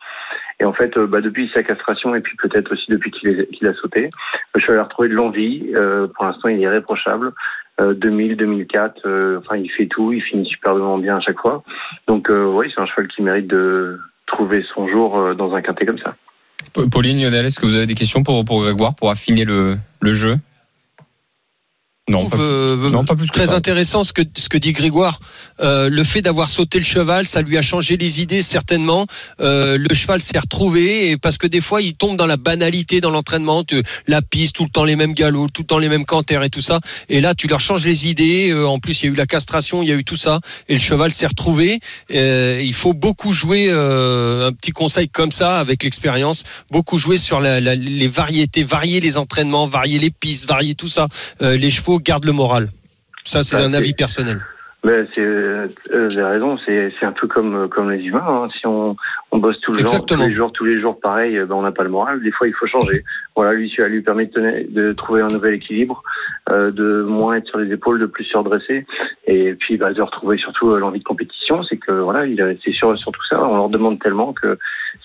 Et 0.60 0.64
en 0.64 0.72
fait, 0.72 0.96
euh, 0.96 1.06
bah, 1.06 1.20
depuis 1.20 1.50
sa 1.52 1.62
castration 1.62 2.14
et 2.14 2.20
puis 2.20 2.36
peut-être 2.36 2.72
aussi 2.72 2.84
depuis 2.88 3.10
qu'il 3.10 3.66
a 3.66 3.74
sauté, 3.74 4.10
le 4.54 4.60
cheval 4.60 4.78
a 4.78 4.84
retrouvé 4.84 5.08
de 5.08 5.14
l'envie. 5.14 5.70
Euh, 5.74 6.06
pour 6.08 6.24
l'instant, 6.24 6.48
il 6.48 6.58
est 6.58 6.62
irréprochable. 6.62 7.32
Euh, 7.80 7.92
2000, 7.92 8.36
2004, 8.36 9.02
euh, 9.04 9.38
enfin 9.38 9.56
il 9.56 9.70
fait 9.70 9.86
tout, 9.86 10.12
il 10.12 10.22
finit 10.22 10.46
superbement 10.46 10.96
bien 10.96 11.18
à 11.18 11.20
chaque 11.20 11.38
fois. 11.38 11.62
Donc 12.08 12.28
oui, 12.30 12.72
c'est 12.74 12.80
un 12.80 12.86
cheval 12.86 13.08
qui 13.08 13.22
mérite 13.22 13.46
de 13.48 14.00
trouver 14.26 14.64
son 14.74 14.88
jour 14.88 15.34
dans 15.34 15.54
un 15.54 15.60
quintet 15.60 15.84
comme 15.84 15.98
ça. 15.98 16.16
Pa- 16.74 16.88
Pauline, 16.90 17.20
Lionel, 17.20 17.44
est-ce 17.46 17.60
que 17.60 17.66
vous 17.66 17.76
avez 17.76 17.86
des 17.86 17.94
questions 17.94 18.22
pour, 18.22 18.44
pour 18.44 18.62
Grégoire 18.62 18.94
pour 18.94 19.10
affiner 19.10 19.44
le 19.44 19.76
jeu? 20.12 20.36
Non, 22.08 22.28
pas, 22.28 22.36
Euh, 22.38 22.76
plus- 22.76 22.92
non, 22.92 23.04
pas 23.04 23.16
plus 23.16 23.26
que 23.26 23.32
très 23.32 23.48
ça. 23.48 23.56
intéressant 23.56 24.04
ce 24.04 24.12
que 24.12 24.22
ce 24.36 24.48
que 24.48 24.58
dit 24.58 24.72
Grégoire. 24.72 25.18
Euh, 25.60 25.88
le 25.90 26.04
fait 26.04 26.22
d'avoir 26.22 26.48
sauté 26.48 26.78
le 26.78 26.84
cheval, 26.84 27.26
ça 27.26 27.42
lui 27.42 27.58
a 27.58 27.62
changé 27.62 27.96
les 27.96 28.20
idées 28.20 28.42
certainement. 28.42 29.06
Euh, 29.40 29.76
le 29.76 29.92
cheval 29.92 30.20
s'est 30.22 30.38
retrouvé 30.38 31.10
et 31.10 31.16
parce 31.16 31.36
que 31.36 31.48
des 31.48 31.60
fois 31.60 31.82
il 31.82 31.94
tombe 31.94 32.16
dans 32.16 32.26
la 32.28 32.36
banalité 32.36 33.00
dans 33.00 33.10
l'entraînement, 33.10 33.64
la 34.06 34.22
piste 34.22 34.54
tout 34.54 34.62
le 34.64 34.70
temps 34.70 34.84
les 34.84 34.94
mêmes 34.94 35.14
galops, 35.14 35.52
tout 35.52 35.62
le 35.62 35.66
temps 35.66 35.78
les 35.78 35.88
mêmes 35.88 36.04
canters 36.04 36.44
et 36.44 36.50
tout 36.50 36.60
ça. 36.60 36.78
Et 37.08 37.20
là 37.20 37.34
tu 37.34 37.48
leur 37.48 37.58
changes 37.58 37.84
les 37.84 38.06
idées. 38.06 38.50
Euh, 38.52 38.68
en 38.68 38.78
plus 38.78 39.00
il 39.02 39.06
y 39.06 39.08
a 39.08 39.12
eu 39.12 39.16
la 39.16 39.26
castration, 39.26 39.82
il 39.82 39.88
y 39.88 39.92
a 39.92 39.96
eu 39.96 40.04
tout 40.04 40.14
ça 40.14 40.38
et 40.68 40.74
le 40.74 40.80
cheval 40.80 41.10
s'est 41.10 41.26
retrouvé. 41.26 41.80
Il 42.10 42.74
faut 42.74 42.94
beaucoup 42.94 43.32
jouer 43.32 43.68
un 43.70 44.52
petit 44.52 44.70
conseil 44.70 45.08
comme 45.08 45.32
ça 45.32 45.58
avec 45.58 45.82
l'expérience, 45.82 46.44
beaucoup 46.70 46.98
jouer 46.98 47.18
sur 47.18 47.40
la- 47.40 47.60
la- 47.60 47.74
les 47.74 48.06
variétés, 48.08 48.62
varier 48.62 49.00
les 49.00 49.18
entraînements, 49.18 49.66
varier 49.66 49.98
les 49.98 50.10
pistes, 50.12 50.46
varier 50.48 50.76
tout 50.76 50.86
ça. 50.88 51.08
Les 51.40 51.70
chevaux 51.72 51.95
gardent 51.98 52.24
le 52.26 52.32
moral. 52.32 52.68
Ça, 53.24 53.42
c'est 53.42 53.56
Ça, 53.56 53.64
un 53.64 53.72
avis 53.74 53.92
personnel. 53.92 54.38
Mais 54.84 55.04
c'est, 55.12 55.24
euh, 55.24 55.66
vous 55.90 56.18
avez 56.18 56.34
raison, 56.34 56.58
c'est, 56.64 56.90
c'est 56.90 57.06
un 57.06 57.10
peu 57.12 57.26
comme, 57.26 57.56
euh, 57.56 57.66
comme 57.66 57.90
les 57.90 58.04
humains. 58.04 58.22
hein. 58.24 58.48
Si 58.56 58.68
on, 58.68 58.94
on 59.32 59.38
bosse 59.38 59.58
tout 59.60 59.72
le 59.72 59.78
genre, 59.80 60.06
tous 60.06 60.14
les 60.28 60.32
jours, 60.32 60.52
tous 60.52 60.64
les 60.64 60.80
jours 60.80 61.00
pareil, 61.00 61.36
ben 61.40 61.56
on 61.56 61.62
n'a 61.62 61.72
pas 61.72 61.82
le 61.82 61.88
moral. 61.88 62.22
Des 62.22 62.30
fois, 62.30 62.46
il 62.46 62.54
faut 62.54 62.68
changer. 62.68 63.02
Voilà, 63.34 63.54
lui, 63.54 63.72
ça 63.76 63.88
lui 63.88 64.00
permet 64.02 64.26
de, 64.26 64.30
tenir- 64.32 64.64
de 64.72 64.92
trouver 64.92 65.22
un 65.22 65.26
nouvel 65.28 65.54
équilibre, 65.54 66.04
euh, 66.50 66.70
de 66.70 67.02
moins 67.02 67.34
être 67.34 67.48
sur 67.48 67.58
les 67.58 67.72
épaules, 67.72 67.98
de 67.98 68.06
plus 68.06 68.22
se 68.24 68.36
redresser, 68.36 68.86
et 69.26 69.54
puis 69.54 69.76
bah, 69.76 69.92
de 69.92 70.00
retrouver 70.02 70.36
surtout 70.38 70.70
euh, 70.70 70.78
l'envie 70.78 71.00
de 71.00 71.04
compétition. 71.04 71.64
C'est 71.64 71.78
que 71.78 71.90
voilà, 71.90 72.24
il 72.26 72.40
a- 72.40 72.52
c'est 72.64 72.70
sur, 72.70 72.96
sur 72.96 73.10
tout 73.10 73.24
ça. 73.28 73.42
On 73.44 73.56
leur 73.56 73.70
demande 73.70 73.98
tellement 73.98 74.32
que 74.32 74.56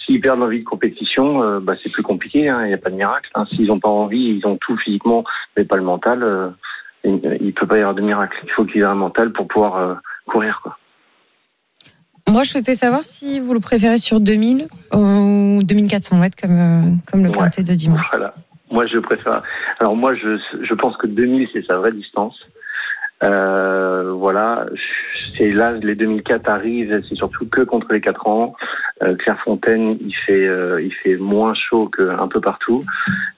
s'ils 0.05 0.21
perdent 0.21 0.41
l'envie 0.41 0.59
de 0.59 0.65
compétition, 0.65 1.59
bah, 1.59 1.73
c'est 1.81 1.91
plus 1.91 2.03
compliqué. 2.03 2.49
hein. 2.49 2.61
Il 2.65 2.67
n'y 2.67 2.73
a 2.75 2.77
pas 2.77 2.91
de 2.91 2.95
miracle. 2.97 3.31
hein. 3.33 3.45
S'ils 3.49 3.67
n'ont 3.67 3.79
pas 3.79 3.89
envie, 3.89 4.37
ils 4.39 4.45
ont 4.45 4.57
tout 4.57 4.77
physiquement, 4.77 5.23
mais 5.57 5.63
pas 5.63 5.77
le 5.77 5.81
mental. 5.83 6.53
Euh, 7.05 7.37
il 7.39 7.47
ne 7.47 7.51
peut 7.51 7.67
pas 7.67 7.77
y 7.77 7.79
avoir 7.81 7.95
de 7.95 8.01
miracle. 8.01 8.37
Il 8.43 8.49
faut 8.51 8.65
qu'il 8.65 8.81
ait 8.81 8.85
un 8.85 8.95
mental 8.95 9.31
pour 9.31 9.47
pouvoir 9.47 9.75
euh, 9.77 9.95
courir. 10.25 10.59
Quoi. 10.63 10.77
Moi, 12.29 12.43
je 12.43 12.49
souhaitais 12.51 12.75
savoir 12.75 13.03
si 13.03 13.39
vous 13.39 13.53
le 13.53 13.59
préférez 13.59 13.97
sur 13.97 14.21
2000 14.21 14.67
ou 14.93 15.59
2400 15.63 16.17
mètres 16.17 16.37
comme, 16.39 16.57
euh, 16.57 16.91
comme 17.11 17.23
le 17.23 17.29
Ouais. 17.29 17.37
quintet 17.37 17.63
de 17.63 17.73
dimanche. 17.73 18.07
Voilà. 18.11 18.33
Moi, 18.69 18.85
je 18.87 18.99
préfère. 18.99 19.43
Alors 19.79 19.95
moi, 19.95 20.15
je, 20.15 20.37
je 20.61 20.73
pense 20.75 20.95
que 20.97 21.07
2000 21.07 21.49
c'est 21.51 21.65
sa 21.65 21.77
vraie 21.77 21.91
distance. 21.91 22.39
Euh, 23.23 24.11
voilà, 24.13 24.65
c'est 25.37 25.51
là 25.51 25.73
les 25.73 25.95
2004 25.95 26.49
arrivent, 26.49 27.01
c'est 27.07 27.15
surtout 27.15 27.45
que 27.47 27.61
contre 27.61 27.91
les 27.93 28.01
4 28.01 28.27
ans. 28.27 28.55
Euh, 29.03 29.15
Clairefontaine, 29.15 29.97
il 30.01 30.15
fait, 30.15 30.47
euh, 30.51 30.81
il 30.81 30.93
fait 30.93 31.15
moins 31.17 31.53
chaud 31.53 31.89
qu'un 31.95 32.27
peu 32.27 32.41
partout, 32.41 32.81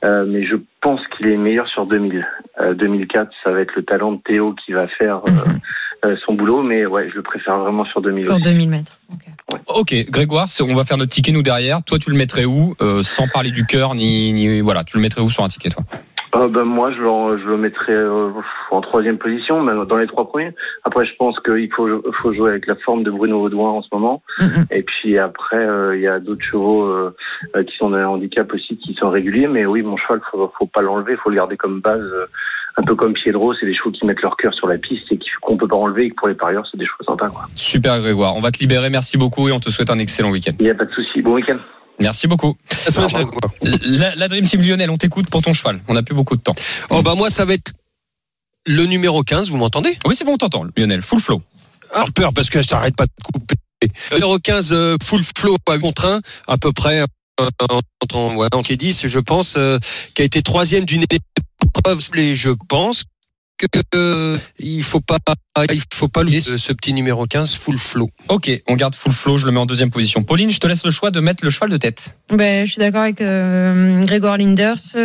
Euh, 0.03 0.25
mais 0.27 0.45
je 0.45 0.55
pense 0.81 0.99
qu'il 1.15 1.27
est 1.27 1.37
meilleur 1.37 1.67
sur 1.69 1.85
2000. 1.85 2.27
Euh, 2.59 2.73
2004, 2.73 3.31
ça 3.43 3.51
va 3.51 3.61
être 3.61 3.73
le 3.75 3.83
talent 3.83 4.11
de 4.13 4.19
Théo 4.25 4.53
qui 4.65 4.73
va 4.73 4.87
faire 4.87 5.17
euh, 5.27 5.31
Mhm. 5.31 5.59
euh, 6.05 6.15
son 6.25 6.33
boulot, 6.33 6.61
mais 6.63 6.85
ouais, 6.85 7.09
je 7.09 7.15
le 7.15 7.21
préfère 7.21 7.57
vraiment 7.59 7.85
sur 7.85 8.01
2000. 8.01 8.25
Sur 8.25 8.33
aussi. 8.35 8.43
2000 8.43 8.69
mètres. 8.69 8.99
Ok. 9.11 9.19
Ok, 9.67 9.93
Grégoire, 10.09 10.47
on 10.61 10.75
va 10.75 10.83
faire 10.83 10.97
notre 10.97 11.11
ticket 11.11 11.31
nous 11.31 11.43
derrière. 11.43 11.81
Toi, 11.83 11.97
tu 11.99 12.09
le 12.09 12.17
mettrais 12.17 12.43
où 12.45 12.75
Euh, 12.81 13.01
Sans 13.03 13.27
parler 13.29 13.51
du 13.51 13.65
cœur 13.65 13.95
ni, 13.95 14.33
ni 14.33 14.59
voilà, 14.59 14.83
tu 14.83 14.97
le 14.97 15.01
mettrais 15.01 15.21
où 15.21 15.29
sur 15.29 15.43
un 15.43 15.47
ticket 15.47 15.69
toi? 15.69 15.83
Euh, 16.35 16.47
ben, 16.47 16.63
moi, 16.63 16.91
je 16.91 16.97
le, 17.01 17.37
je 17.39 17.47
le 17.47 17.57
mettrais 17.57 17.93
euh, 17.93 18.29
en 18.71 18.81
troisième 18.81 19.17
position, 19.17 19.61
mais 19.61 19.73
dans 19.85 19.97
les 19.97 20.07
trois 20.07 20.27
premiers. 20.27 20.51
Après, 20.83 21.05
je 21.05 21.13
pense 21.17 21.39
qu'il 21.41 21.71
faut, 21.71 21.87
faut 22.13 22.33
jouer 22.33 22.51
avec 22.51 22.65
la 22.67 22.75
forme 22.75 23.03
de 23.03 23.11
Bruno 23.11 23.39
Audouin 23.39 23.69
en 23.69 23.81
ce 23.83 23.89
moment. 23.91 24.23
Mhm. 24.39 24.65
Et 24.71 24.81
puis 24.83 25.17
après, 25.19 25.57
euh, 25.57 25.95
il 25.95 26.01
y 26.01 26.07
a 26.07 26.19
d'autres 26.19 26.43
chevaux 26.43 26.85
euh, 26.85 27.15
euh, 27.55 27.63
qui 27.63 27.75
sont 27.77 27.91
d'un 27.91 28.07
handicap 28.07 28.51
aussi, 28.53 28.77
qui 28.77 28.93
sont 28.95 29.09
réguliers. 29.09 29.47
Mais 29.47 29.65
oui, 29.65 29.83
mon 29.83 29.95
cheval, 29.97 30.21
faut, 30.31 30.51
faut 30.57 30.65
pas 30.65 30.81
l'enlever, 30.81 31.15
faut 31.17 31.29
le 31.29 31.35
garder 31.35 31.57
comme 31.57 31.81
base. 31.81 32.01
euh, 32.01 32.25
un 32.75 32.81
peu 32.81 32.95
comme 32.95 33.13
Piedro, 33.13 33.53
c'est 33.53 33.67
des 33.67 33.75
chevaux 33.75 33.91
qui 33.91 34.03
mettent 34.03 34.23
leur 34.23 34.35
cœur 34.35 34.51
sur 34.55 34.65
la 34.67 34.79
piste 34.79 35.11
et 35.11 35.17
qui- 35.19 35.29
qu'on 35.43 35.57
peut 35.57 35.67
pas 35.67 35.75
enlever 35.75 36.05
et 36.05 36.09
que 36.09 36.15
pour 36.15 36.27
les 36.27 36.33
parieurs, 36.33 36.65
c'est 36.71 36.77
des 36.77 36.87
chevaux 36.87 37.03
sympas. 37.03 37.29
Quoi. 37.29 37.43
Super 37.55 37.99
Grégoire, 37.99 38.35
on 38.35 38.41
va 38.41 38.49
te 38.49 38.57
libérer, 38.57 38.89
merci 38.89 39.15
beaucoup 39.15 39.47
et 39.47 39.51
on 39.51 39.59
te 39.59 39.69
souhaite 39.69 39.91
un 39.91 39.99
excellent 39.99 40.31
week-end. 40.31 40.53
Il 40.59 40.63
n'y 40.63 40.71
a 40.71 40.73
pas 40.73 40.85
de 40.85 40.89
souci. 40.89 41.21
Bon 41.21 41.35
week-end. 41.35 41.57
Merci 41.99 42.27
beaucoup. 42.27 42.57
La. 43.81 44.15
La, 44.15 44.27
Dream 44.27 44.45
Team 44.45 44.61
Lionel, 44.61 44.89
on 44.89 44.97
t'écoute 44.97 45.29
pour 45.29 45.41
ton 45.41 45.53
cheval. 45.53 45.81
On 45.87 45.93
n'a 45.93 46.03
plus 46.03 46.15
beaucoup 46.15 46.35
de 46.35 46.41
temps. 46.41 46.55
Oh 46.89 47.01
bah 47.01 47.15
moi 47.15 47.29
ça 47.29 47.45
va 47.45 47.53
être 47.53 47.73
le 48.65 48.85
numéro 48.85 49.23
15, 49.23 49.49
vous 49.49 49.57
m'entendez? 49.57 49.97
Oui, 50.05 50.15
c'est 50.15 50.23
bon, 50.23 50.33
on 50.33 50.37
t'entend, 50.37 50.65
Lionel. 50.77 51.01
Full 51.01 51.19
flow. 51.19 51.41
Ah, 51.93 52.05
peur 52.15 52.31
parce 52.33 52.49
que 52.49 52.61
ça 52.61 52.77
arrête 52.77 52.95
pas 52.95 53.05
de 53.05 53.11
couper. 53.23 53.55
Le 54.11 54.15
numéro 54.17 54.39
15 54.39 54.71
euh, 54.71 54.97
full 55.03 55.21
flow 55.37 55.57
à 55.69 55.77
contre 55.77 56.05
1 56.05 56.21
à 56.47 56.57
peu 56.57 56.71
près 56.71 57.01
euh, 57.01 57.47
en, 57.69 57.79
en, 58.13 58.35
ouais, 58.35 58.47
en 58.53 58.61
10 58.61 59.07
je 59.07 59.19
pense 59.19 59.55
euh, 59.57 59.77
qui 60.15 60.21
a 60.21 60.25
été 60.25 60.41
troisième 60.41 60.85
d'une 60.85 61.03
épreuve 61.03 62.09
et 62.15 62.35
je 62.35 62.51
pense 62.69 63.03
euh, 63.95 64.37
il 64.59 64.83
faut 64.83 64.99
pas 64.99 65.17
il 65.71 65.81
faut 65.93 66.07
pas 66.07 66.21
ce, 66.23 66.57
ce 66.57 66.73
petit 66.73 66.93
numéro 66.93 67.25
15 67.25 67.55
full 67.55 67.77
flow. 67.77 68.09
Ok, 68.29 68.49
on 68.67 68.75
garde 68.75 68.95
full 68.95 69.13
flow, 69.13 69.37
je 69.37 69.45
le 69.45 69.51
mets 69.51 69.59
en 69.59 69.65
deuxième 69.65 69.89
position. 69.89 70.23
Pauline, 70.23 70.51
je 70.51 70.59
te 70.59 70.67
laisse 70.67 70.83
le 70.83 70.91
choix 70.91 71.11
de 71.11 71.19
mettre 71.19 71.43
le 71.43 71.49
cheval 71.49 71.69
de 71.69 71.77
tête. 71.77 72.15
Ben, 72.29 72.65
je 72.65 72.71
suis 72.71 72.79
d'accord 72.79 73.01
avec 73.01 73.21
euh, 73.21 74.03
Grégoire 74.05 74.37
Linders, 74.37 74.95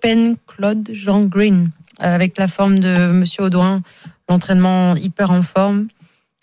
Pen 0.00 0.36
Claude 0.46 0.88
Jean 0.92 1.24
Green, 1.24 1.70
euh, 2.00 2.14
avec 2.14 2.38
la 2.38 2.48
forme 2.48 2.78
de 2.78 3.10
Monsieur 3.10 3.44
Audouin, 3.44 3.82
l'entraînement 4.28 4.94
hyper 4.96 5.30
en 5.30 5.42
forme. 5.42 5.88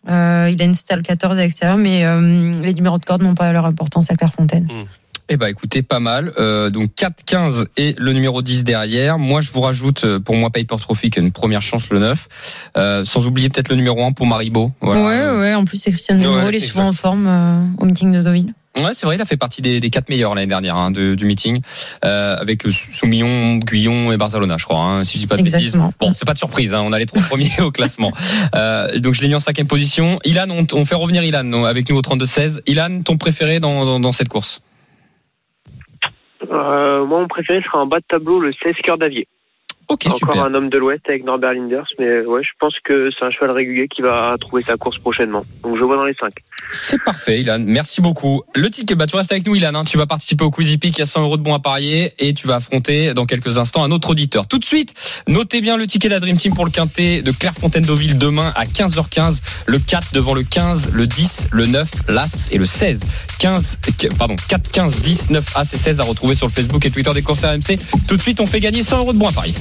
Euh, 0.10 0.50
il 0.52 0.62
a 0.62 0.66
une 0.66 0.74
style 0.74 1.02
14 1.02 1.38
à 1.38 1.42
l'extérieur, 1.42 1.78
mais 1.78 2.06
euh, 2.06 2.52
les 2.62 2.74
numéros 2.74 3.00
de 3.00 3.06
corde 3.06 3.24
n'ont 3.24 3.36
pas 3.36 3.52
leur 3.52 3.66
importance 3.66 4.12
à 4.12 4.16
Clairefontaine. 4.16 4.68
Eh 5.28 5.38
ben 5.38 5.48
écoutez, 5.48 5.82
pas 5.82 6.00
mal. 6.00 6.34
Euh, 6.38 6.70
donc 6.70 6.94
4, 6.96 7.24
15 7.26 7.66
et 7.78 7.96
le 7.98 8.14
numéro 8.14 8.42
10 8.44 8.64
derrière. 8.64 9.18
Moi, 9.18 9.42
je 9.42 9.52
vous 9.52 9.62
rajoute 9.62 10.04
euh, 10.06 10.20
pour 10.20 10.36
moi 10.36 10.52
Paper 10.52 10.76
Trophy 10.80 11.10
qui 11.10 11.20
a 11.20 11.22
une 11.24 11.32
première 11.32 11.64
chance 11.64 11.90
le 11.90 11.98
9. 12.00 12.28
Euh, 12.78 13.06
sans 13.06 13.26
oublier 13.26 13.50
peut-être 13.50 13.70
le 13.70 13.76
numéro 13.76 14.04
1 14.04 14.12
pour 14.12 14.28
Maribo. 14.28 14.72
Voilà. 14.82 15.04
Ouais, 15.34 15.40
ouais, 15.40 15.54
en 15.56 15.66
plus 15.66 15.78
c'est 15.78 15.90
Christian 15.92 16.16
Demuro, 16.18 16.36
Ouais, 16.36 16.42
il 16.50 16.54
est 16.54 16.58
exact. 16.58 16.72
souvent 16.74 16.88
en 16.90 16.94
forme 16.94 17.26
euh, 17.28 17.64
au 17.80 17.86
meeting 17.86 18.12
de 18.12 18.22
Deauville. 18.22 18.54
Ouais, 18.78 18.90
c'est 18.94 19.06
vrai, 19.06 19.16
il 19.16 19.22
a 19.22 19.26
fait 19.26 19.38
partie 19.38 19.62
des, 19.62 19.80
des 19.80 19.90
quatre 19.90 20.10
meilleurs 20.10 20.36
l'année 20.36 20.48
dernière 20.48 20.76
hein, 20.76 20.92
de- 20.92 21.16
du 21.16 21.26
meeting, 21.26 21.62
euh, 22.04 22.36
avec 22.38 22.66
euh, 22.66 22.72
Soumillon, 22.92 23.56
Guyon 23.60 24.12
et 24.12 24.18
Barcelona, 24.18 24.58
je 24.60 24.66
crois, 24.66 24.82
hein, 24.82 25.04
si 25.06 25.14
je 25.18 25.20
dis 25.24 25.28
pas 25.28 25.38
de 25.38 25.44
bêtises. 25.44 25.80
Bon, 25.98 26.14
c'est 26.14 26.26
pas 26.26 26.34
de 26.34 26.38
surprise, 26.38 26.74
hein, 26.74 26.82
on 26.86 26.92
a 26.92 27.00
les 27.00 27.06
trois 27.06 27.22
premiers 27.22 27.54
au 27.62 27.72
classement. 27.72 28.12
Euh, 28.54 29.00
donc 29.00 29.14
je 29.14 29.22
l'ai 29.22 29.30
mis 29.30 29.36
en 29.36 29.40
cinquième 29.40 29.68
position. 29.68 30.20
Ilan, 30.26 30.48
on, 30.50 30.68
on 30.74 30.86
fait 30.86 30.96
revenir 30.96 31.24
Ilan 31.24 31.64
avec 31.64 31.90
nous 31.90 31.96
au 31.96 32.02
32-16. 32.02 32.60
Ilan, 32.68 33.02
ton 33.02 33.16
préféré 33.18 33.62
dans, 33.62 33.86
dans, 33.86 34.02
dans 34.02 34.12
cette 34.12 34.28
course? 34.28 34.60
Euh, 36.52 37.06
moi, 37.06 37.20
mon 37.22 37.28
préféré 37.28 37.62
sera 37.62 37.80
en 37.80 37.86
bas 37.86 38.00
de 38.00 38.06
tableau, 38.08 38.40
le 38.40 38.54
16 38.54 38.76
cœur 38.78 38.98
d'Avier. 38.98 39.28
Ok, 39.88 40.06
Encore 40.08 40.18
super. 40.18 40.44
un 40.46 40.54
homme 40.54 40.70
de 40.70 40.78
l'Ouest 40.78 41.02
avec 41.08 41.24
Norbert 41.24 41.54
Linders, 41.54 41.86
mais 42.00 42.22
ouais, 42.22 42.42
je 42.44 42.50
pense 42.60 42.74
que 42.84 43.10
c'est 43.18 43.26
un 43.26 43.30
cheval 43.32 43.52
régulier 43.52 43.88
qui 43.88 44.02
va 44.02 44.36
trouver 44.40 44.64
sa 44.66 44.78
course 44.78 44.98
prochainement. 44.98 45.44
Donc 45.64 45.78
je 45.78 45.84
vois 45.84 45.96
dans 45.96 46.06
les 46.06 46.16
5. 46.20 46.32
C'est 46.72 47.02
parfait, 47.04 47.42
Ilan. 47.42 47.60
Merci 47.66 48.02
beaucoup. 48.02 48.44
Le 48.56 48.70
ticket, 48.70 48.96
bah, 48.96 49.06
tu 49.08 49.16
restes 49.16 49.32
avec 49.32 49.46
nous, 49.46 49.56
Ilan. 49.56 49.76
hein. 49.76 49.84
Tu 49.84 49.98
vas 49.98 50.08
participer 50.08 50.44
au 50.44 50.50
Quizy 50.52 50.78
Peak. 50.78 50.98
Il 50.98 51.00
y 51.00 51.04
a 51.04 51.06
100 51.06 51.22
euros 51.24 51.38
de 51.38 51.44
bons 51.44 51.54
à 51.54 51.60
parier 51.60 52.14
et 52.20 52.34
tu 52.34 52.48
vas 52.48 52.56
affronter 52.56 53.14
dans 53.14 53.26
quelques 53.26 53.58
instants 53.58 53.84
un 53.84 53.92
autre 53.92 54.10
auditeur. 54.10 54.48
Tout 54.48 54.58
de 54.60 54.66
suite, 54.66 54.94
notez 55.28 55.62
bien 55.62 55.78
le 55.78 55.86
ticket 55.88 56.08
de 56.10 56.14
la 56.14 56.20
Dream 56.20 56.38
Team 56.38 56.56
pour 56.56 56.66
le 56.66 56.72
quintet 56.72 57.22
de 57.22 57.32
Clairefontaine-Deauville 57.32 58.18
demain 58.18 58.52
à 58.56 58.64
15h15. 58.66 59.42
Le 59.68 59.78
4 59.80 60.14
devant 60.14 60.34
le 60.34 60.42
15, 60.44 60.96
le 60.96 61.06
10, 61.06 61.48
le 61.52 61.66
9, 61.68 61.90
l'As 62.10 62.50
et 62.52 62.58
le 62.58 62.66
16. 62.66 63.06
15, 63.40 63.78
pardon, 64.18 64.36
4, 64.50 64.72
15, 64.72 65.02
10, 65.02 65.30
9, 65.32 65.58
As 65.58 65.74
et 65.74 65.78
16 65.78 66.00
à 66.00 66.04
retrouver 66.04 66.36
sur 66.36 66.48
le 66.48 66.52
Facebook 66.52 66.84
et 66.86 66.92
Twitter 66.92 67.14
des 67.14 67.22
courses 67.22 67.44
RMC. 67.44 67.78
Tout 68.08 68.18
de 68.18 68.22
suite, 68.22 68.40
on 68.40 68.48
fait 68.48 68.60
gagner 68.60 68.82
100 68.84 68.98
euros 69.00 69.14
de 69.14 69.18
bons 69.18 69.28
à 69.28 69.32
parier. 69.32 69.54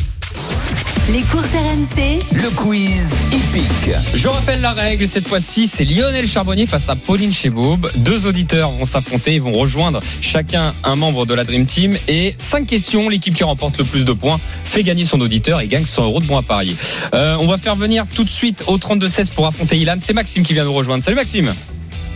Les 1.12 1.20
courses 1.20 1.48
RMC, 1.52 2.20
Le 2.32 2.50
quiz 2.56 3.14
hippique. 3.30 3.94
Je 4.14 4.26
rappelle 4.26 4.62
la 4.62 4.72
règle, 4.72 5.06
cette 5.06 5.28
fois-ci, 5.28 5.66
c'est 5.66 5.84
Lionel 5.84 6.26
Charbonnier 6.26 6.64
face 6.64 6.88
à 6.88 6.96
Pauline 6.96 7.30
Cheboub. 7.30 7.90
Deux 7.96 8.26
auditeurs 8.26 8.70
vont 8.70 8.86
s'affronter 8.86 9.34
et 9.34 9.38
vont 9.38 9.52
rejoindre 9.52 10.00
chacun 10.22 10.74
un 10.82 10.96
membre 10.96 11.26
de 11.26 11.34
la 11.34 11.44
Dream 11.44 11.66
Team. 11.66 11.98
Et 12.08 12.34
cinq 12.38 12.66
questions, 12.66 13.10
l'équipe 13.10 13.34
qui 13.34 13.44
remporte 13.44 13.76
le 13.76 13.84
plus 13.84 14.06
de 14.06 14.12
points 14.14 14.40
fait 14.64 14.82
gagner 14.82 15.04
son 15.04 15.20
auditeur 15.20 15.60
et 15.60 15.68
gagne 15.68 15.84
100 15.84 16.04
euros 16.04 16.20
de 16.20 16.26
bons 16.26 16.38
à 16.38 16.42
parier. 16.42 16.74
Euh, 17.14 17.36
on 17.38 17.46
va 17.46 17.58
faire 17.58 17.76
venir 17.76 18.06
tout 18.06 18.24
de 18.24 18.30
suite 18.30 18.64
au 18.66 18.78
32-16 18.78 19.30
pour 19.32 19.46
affronter 19.46 19.76
Ilan. 19.76 19.96
C'est 19.98 20.14
Maxime 20.14 20.42
qui 20.42 20.54
vient 20.54 20.64
nous 20.64 20.72
rejoindre. 20.72 21.04
Salut 21.04 21.16
Maxime 21.16 21.52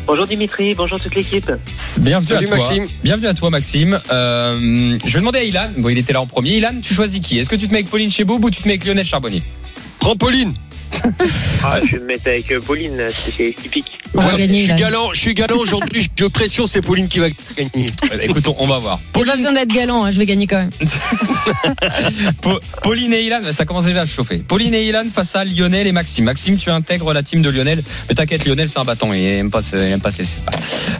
Bonjour 0.08 0.26
Dimitri, 0.26 0.74
bonjour 0.74 0.98
toute 0.98 1.14
l'équipe. 1.14 1.52
Bienvenue 2.00 2.28
Salut 2.28 2.46
à 2.46 2.48
toi. 2.48 2.56
Maxime. 2.56 2.88
Bienvenue 3.04 3.26
à 3.26 3.34
toi 3.34 3.50
Maxime. 3.50 4.00
Euh, 4.10 4.98
je 5.04 5.12
vais 5.12 5.20
demander 5.20 5.40
à 5.40 5.44
Ilan, 5.44 5.70
bon 5.76 5.90
il 5.90 5.98
était 5.98 6.14
là 6.14 6.22
en 6.22 6.26
premier. 6.26 6.56
Ilan, 6.56 6.80
tu 6.82 6.94
choisis 6.94 7.20
qui? 7.20 7.38
Est-ce 7.38 7.50
que 7.50 7.56
tu 7.56 7.66
te 7.66 7.72
mets 7.72 7.80
avec 7.80 7.90
Pauline 7.90 8.08
Cheboub 8.08 8.42
ou 8.42 8.50
tu 8.50 8.62
te 8.62 8.66
mets 8.66 8.72
avec 8.72 8.86
Lionel 8.86 9.04
Charbonnier? 9.04 9.42
Trampoline. 10.00 10.54
Ah, 11.64 11.80
je 11.84 11.92
vais 11.96 11.98
me 11.98 12.06
mettre 12.06 12.26
avec 12.28 12.50
euh, 12.52 12.60
Pauline, 12.60 13.02
c'est 13.10 13.54
typique. 13.60 13.86
Gagner, 14.36 14.60
je 14.60 14.64
suis 14.66 14.74
galant, 14.76 15.10
je 15.12 15.20
suis 15.20 15.34
galant 15.34 15.56
aujourd'hui. 15.58 16.08
Je 16.18 16.24
pression, 16.26 16.66
c'est 16.66 16.80
Pauline 16.80 17.08
qui 17.08 17.18
va 17.18 17.28
gagner. 17.56 17.90
Euh, 18.12 18.18
Écoute, 18.22 18.46
on- 18.58 18.66
va 18.66 18.78
voir. 18.78 19.00
J'ai 19.16 19.24
pas 19.24 19.36
besoin 19.36 19.52
d'être 19.52 19.68
galant, 19.72 20.04
hein, 20.04 20.10
je 20.12 20.18
vais 20.18 20.26
gagner 20.26 20.46
quand 20.46 20.56
même. 20.58 20.70
Pa- 22.42 22.58
Pauline 22.82 23.12
et 23.12 23.22
Ilan, 23.22 23.40
ça 23.52 23.64
commence 23.64 23.84
déjà 23.84 24.02
à 24.02 24.04
chauffer. 24.04 24.38
Pauline 24.38 24.74
et 24.74 24.84
Ilan 24.86 25.04
face 25.12 25.34
à 25.36 25.44
Lionel 25.44 25.86
et 25.86 25.92
Maxime. 25.92 26.24
Maxime, 26.24 26.56
tu 26.56 26.70
intègres 26.70 27.12
la 27.12 27.22
team 27.22 27.42
de 27.42 27.50
Lionel. 27.50 27.82
Mais 28.08 28.14
t'inquiète, 28.14 28.44
Lionel, 28.46 28.68
c'est 28.68 28.78
un 28.78 28.84
bâton. 28.84 29.12
Il 29.12 29.26
aime 29.26 29.50
pas, 29.50 29.60
il 29.72 29.78
aime 29.78 30.00
pas 30.00 30.10
ses- 30.10 30.24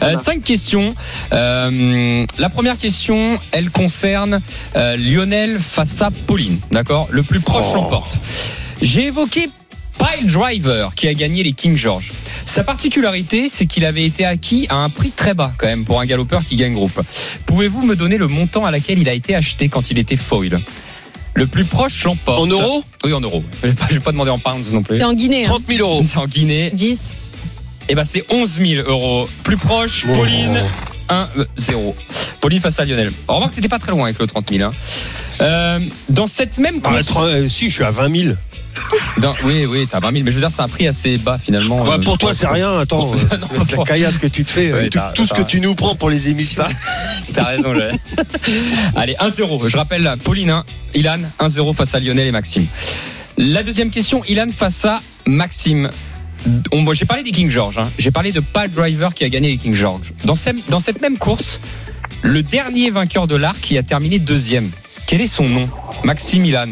Euh, 0.02 0.16
cinq 0.16 0.42
questions. 0.42 0.94
Euh, 1.32 2.24
la 2.38 2.48
première 2.48 2.76
question, 2.78 3.38
elle 3.52 3.70
concerne 3.70 4.40
euh, 4.76 4.96
Lionel 4.96 5.58
face 5.60 6.02
à 6.02 6.10
Pauline. 6.10 6.58
D'accord? 6.70 7.08
Le 7.10 7.22
plus 7.22 7.40
proche 7.40 7.74
l'emporte. 7.74 8.18
J'ai 8.82 9.06
évoqué 9.06 9.48
Pile 9.98 10.26
Driver 10.26 10.94
qui 10.94 11.08
a 11.08 11.14
gagné 11.14 11.42
les 11.42 11.52
King 11.52 11.76
George. 11.76 12.12
Sa 12.46 12.64
particularité, 12.64 13.48
c'est 13.48 13.66
qu'il 13.66 13.84
avait 13.84 14.04
été 14.04 14.24
acquis 14.24 14.66
à 14.70 14.76
un 14.76 14.90
prix 14.90 15.10
très 15.10 15.34
bas 15.34 15.52
quand 15.58 15.66
même 15.66 15.84
pour 15.84 16.00
un 16.00 16.06
galopeur 16.06 16.44
qui 16.44 16.56
gagne 16.56 16.74
groupe. 16.74 17.00
Pouvez-vous 17.46 17.82
me 17.84 17.96
donner 17.96 18.16
le 18.16 18.26
montant 18.26 18.64
à 18.64 18.70
laquelle 18.70 18.98
il 18.98 19.08
a 19.08 19.14
été 19.14 19.34
acheté 19.34 19.68
quand 19.68 19.90
il 19.90 19.98
était 19.98 20.16
foil? 20.16 20.60
Le 21.34 21.46
plus 21.46 21.64
proche 21.64 22.04
l'emporte. 22.04 22.40
En 22.40 22.46
euros? 22.46 22.82
Oui, 23.04 23.12
en 23.12 23.20
euros. 23.20 23.44
Je 23.62 23.68
vais 23.68 23.74
pas, 23.74 23.86
je 23.88 23.94
vais 23.94 24.00
pas 24.00 24.12
demander 24.12 24.30
en 24.30 24.38
pounds 24.38 24.72
non 24.72 24.82
plus. 24.82 24.96
C'est 24.96 25.04
en 25.04 25.14
Guinée. 25.14 25.44
Hein. 25.44 25.50
30 25.50 25.62
000 25.68 25.80
euros. 25.88 26.02
C'est 26.06 26.16
en 26.16 26.26
Guinée. 26.26 26.70
10. 26.72 27.16
Et 27.90 27.94
ben 27.94 28.04
c'est 28.04 28.24
11 28.30 28.58
000 28.58 28.88
euros. 28.88 29.28
Plus 29.44 29.56
proche. 29.56 30.06
Pauline 30.06 30.56
1 30.56 30.87
0. 31.56 31.96
Pauline 32.40 32.60
face 32.60 32.78
à 32.80 32.84
Lionel. 32.84 33.10
Oh, 33.26 33.34
remarque, 33.34 33.54
t'étais 33.54 33.68
pas 33.68 33.78
très 33.78 33.92
loin 33.92 34.04
avec 34.04 34.18
le 34.18 34.26
30 34.26 34.50
000. 34.52 34.62
hein. 34.68 34.72
Euh, 35.40 35.78
dans 36.08 36.26
cette 36.26 36.58
même 36.58 36.80
Ah, 36.84 36.88
course, 37.02 37.12
euh, 37.22 37.48
si, 37.48 37.68
je 37.70 37.74
suis 37.74 37.84
à 37.84 37.90
20 37.90 38.14
000. 38.24 38.34
dans- 39.18 39.34
oui, 39.44 39.66
oui, 39.66 39.86
t'as 39.90 40.00
20 40.00 40.10
000, 40.12 40.24
mais 40.24 40.30
je 40.30 40.36
veux 40.36 40.40
dire, 40.42 40.50
c'est 40.50 40.62
un 40.62 40.68
prix 40.68 40.86
assez 40.86 41.16
bas 41.18 41.38
finalement. 41.42 41.84
Bah, 41.84 41.96
Euh, 41.98 42.04
pour 42.04 42.18
toi, 42.18 42.32
c'est 42.32 42.46
rien. 42.46 42.78
Attends, 42.78 43.06
pour- 43.10 43.14
euh, 43.14 43.36
non, 43.40 43.48
la 43.78 43.84
caillasse 43.84 44.18
que 44.18 44.26
tu 44.26 44.44
te 44.44 44.50
fais, 44.50 44.70
euh, 44.72 44.82
Ouais, 44.82 44.90
tout, 45.14 45.26
ce 45.26 45.34
que 45.34 45.42
tu 45.42 45.60
nous 45.60 45.74
prends 45.74 45.94
pour 45.94 46.10
les 46.10 46.28
émissions. 46.28 46.64
T'as 47.32 47.44
raison, 47.44 47.72
j'ai. 47.74 47.90
Allez, 48.96 49.16
1-0. 49.18 49.68
Je 49.68 49.76
rappelle, 49.76 50.12
Pauline 50.24 50.50
1, 50.50 50.64
Ilan 50.94 51.18
1-0 51.40 51.74
face 51.74 51.94
à 51.94 52.00
Lionel 52.00 52.26
et 52.26 52.32
Maxime. 52.32 52.66
La 53.36 53.62
deuxième 53.62 53.90
question, 53.90 54.24
Ilan 54.24 54.46
face 54.56 54.84
à 54.84 55.00
Maxime. 55.26 55.90
On- 56.72 56.80
moi, 56.82 56.94
J'ai 56.94 57.04
parlé 57.04 57.22
des 57.22 57.30
King 57.32 57.50
George. 57.50 57.78
hein. 57.78 57.88
J'ai 57.98 58.10
parlé 58.10 58.32
de 58.32 58.40
Pal 58.40 58.70
Driver 58.70 59.12
qui 59.14 59.24
a 59.24 59.28
gagné 59.28 59.48
les 59.48 59.56
King 59.58 59.74
George. 59.74 60.12
Dans, 60.24 60.36
ce- 60.36 60.50
dans 60.68 60.80
cette 60.80 61.00
même 61.00 61.18
course, 61.18 61.60
le 62.22 62.42
dernier 62.42 62.90
vainqueur 62.90 63.26
de 63.26 63.36
l'arc 63.36 63.60
qui 63.60 63.76
a 63.78 63.82
terminé 63.82 64.18
deuxième. 64.18 64.70
Quel 65.06 65.20
est 65.20 65.26
son 65.26 65.48
nom? 65.48 65.68
Maxime 66.04 66.44
Ilan. 66.44 66.68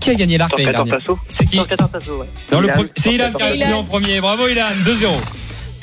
Qui 0.00 0.10
a 0.10 0.14
gagné 0.14 0.38
l'arc 0.38 0.52
l'année 0.52 0.72
114 0.72 0.88
dernière? 1.06 1.18
C'est 1.30 1.46
qui? 1.46 1.56
114 1.56 1.90
Tasso, 1.92 2.18
ouais. 2.18 2.26
C'est 2.96 3.12
Ilan 3.12 3.30
qui 3.32 3.42
a 3.42 3.46
114. 3.46 3.52
répondu 3.52 3.72
en 3.72 3.84
premier. 3.84 4.20
Bravo 4.20 4.48
Ilan, 4.48 4.64
2-0. 4.84 5.08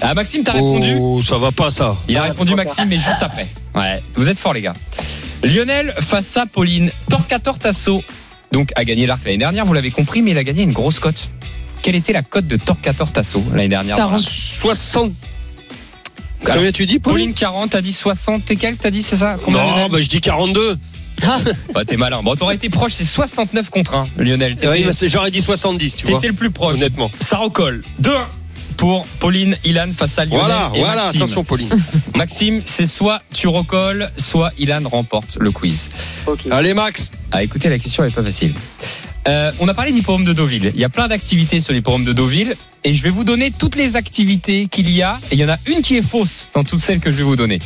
Ah, 0.01 0.13
Maxime, 0.13 0.43
t'as 0.43 0.53
répondu? 0.53 0.95
Oh, 0.99 1.21
ça 1.21 1.37
va 1.37 1.51
pas, 1.51 1.69
ça. 1.69 1.95
il 2.09 2.17
a 2.17 2.21
Ouais, 2.23 2.27
répondu 2.29 2.55
Maxime, 2.55 2.85
mais 2.89 2.97
juste 2.97 3.21
après. 3.21 3.47
Ouais, 3.75 4.01
vous 4.15 4.27
êtes 4.29 4.37
forts 4.39 4.53
les 4.53 4.61
gars. 4.61 4.73
Lionel 5.43 5.93
face 5.99 6.35
à 6.37 6.45
Pauline. 6.45 6.91
Torquator 7.09 7.57
Tasso, 7.59 8.03
donc 8.51 8.71
a 8.75 8.83
gagné 8.85 9.05
l'arc 9.05 9.23
l'année 9.25 9.37
dernière, 9.37 9.65
vous 9.65 9.73
l'avez 9.73 9.91
compris, 9.91 10.21
mais 10.21 10.31
il 10.31 10.37
a 10.37 10.43
gagné 10.43 10.63
une 10.63 10.73
grosse 10.73 10.99
cote. 10.99 11.29
Quelle 11.83 11.95
était 11.95 12.13
la 12.13 12.23
cote 12.23 12.47
de 12.47 12.55
Torquator 12.55 13.11
Tasso 13.11 13.43
l'année 13.51 13.67
dernière 13.67 13.97
40. 13.97 14.19
60. 14.19 15.11
Alors, 16.45 16.55
Combien 16.57 16.71
tu 16.71 16.85
dis, 16.85 16.97
Pauline 16.99 17.17
Pauline 17.27 17.33
40, 17.35 17.69
t'as 17.71 17.81
dit 17.81 17.93
60 17.93 18.49
et 18.51 18.55
quelques, 18.55 18.79
t'as 18.79 18.89
dit 18.89 19.03
c'est 19.03 19.17
ça 19.17 19.37
Combien, 19.43 19.63
Non, 19.63 19.89
bah, 19.89 19.99
je 20.01 20.07
dis 20.07 20.19
42. 20.21 20.77
Bah, 21.73 21.85
T'es 21.85 21.95
malin. 21.95 22.21
Bon, 22.23 22.35
t'aurais 22.35 22.55
été 22.55 22.69
proche, 22.69 22.93
c'est 22.95 23.03
69 23.03 23.69
contre 23.69 23.93
1, 23.95 24.07
Lionel. 24.17 24.57
Ouais, 24.63 24.83
bah, 24.83 24.91
J'aurais 25.07 25.31
dit 25.31 25.41
70, 25.41 25.95
tu 25.95 26.05
vois. 26.07 26.15
t'étais 26.15 26.27
le 26.29 26.33
plus 26.33 26.51
proche. 26.51 26.75
Honnêtement. 26.75 27.11
Ça 27.21 27.37
recolle. 27.37 27.83
2-1 28.01 28.11
pour 28.77 29.05
Pauline, 29.19 29.55
Ilan 29.63 29.89
face 29.95 30.17
à 30.19 30.25
Lionel 30.25 30.39
Voilà, 30.41 30.71
et 30.73 30.79
voilà, 30.79 31.03
Maxime. 31.03 31.21
attention 31.21 31.43
Pauline. 31.43 31.69
Maxime, 32.15 32.61
c'est 32.65 32.87
soit 32.87 33.21
tu 33.33 33.47
recolles, 33.47 34.11
soit 34.17 34.51
Ilan 34.57 34.81
remporte 34.89 35.37
le 35.39 35.51
quiz. 35.51 35.89
Allez 36.49 36.73
Max. 36.73 37.11
Ah, 37.31 37.43
écoutez, 37.43 37.69
la 37.69 37.77
question 37.79 38.03
elle 38.03 38.09
est 38.09 38.15
pas 38.15 38.23
facile. 38.23 38.53
Euh, 39.27 39.51
on 39.59 39.67
a 39.67 39.73
parlé 39.73 39.91
d'hippodrome 39.91 40.25
de 40.25 40.33
Deauville. 40.33 40.71
Il 40.73 40.79
y 40.79 40.83
a 40.83 40.89
plein 40.89 41.07
d'activités 41.07 41.59
sur 41.59 41.73
l'hippodrome 41.73 42.03
de 42.03 42.11
Deauville 42.11 42.55
et 42.83 42.93
je 42.93 43.03
vais 43.03 43.09
vous 43.09 43.23
donner 43.23 43.51
toutes 43.51 43.75
les 43.75 43.95
activités 43.95 44.67
qu'il 44.67 44.89
y 44.89 45.01
a 45.01 45.19
et 45.31 45.35
il 45.35 45.39
y 45.39 45.45
en 45.45 45.49
a 45.49 45.57
une 45.65 45.81
qui 45.81 45.95
est 45.95 46.01
fausse 46.01 46.49
dans 46.53 46.63
toutes 46.63 46.81
celles 46.81 46.99
que 46.99 47.09
je 47.09 47.17
vais 47.17 47.23
vous 47.23 47.37
donner. 47.37 47.59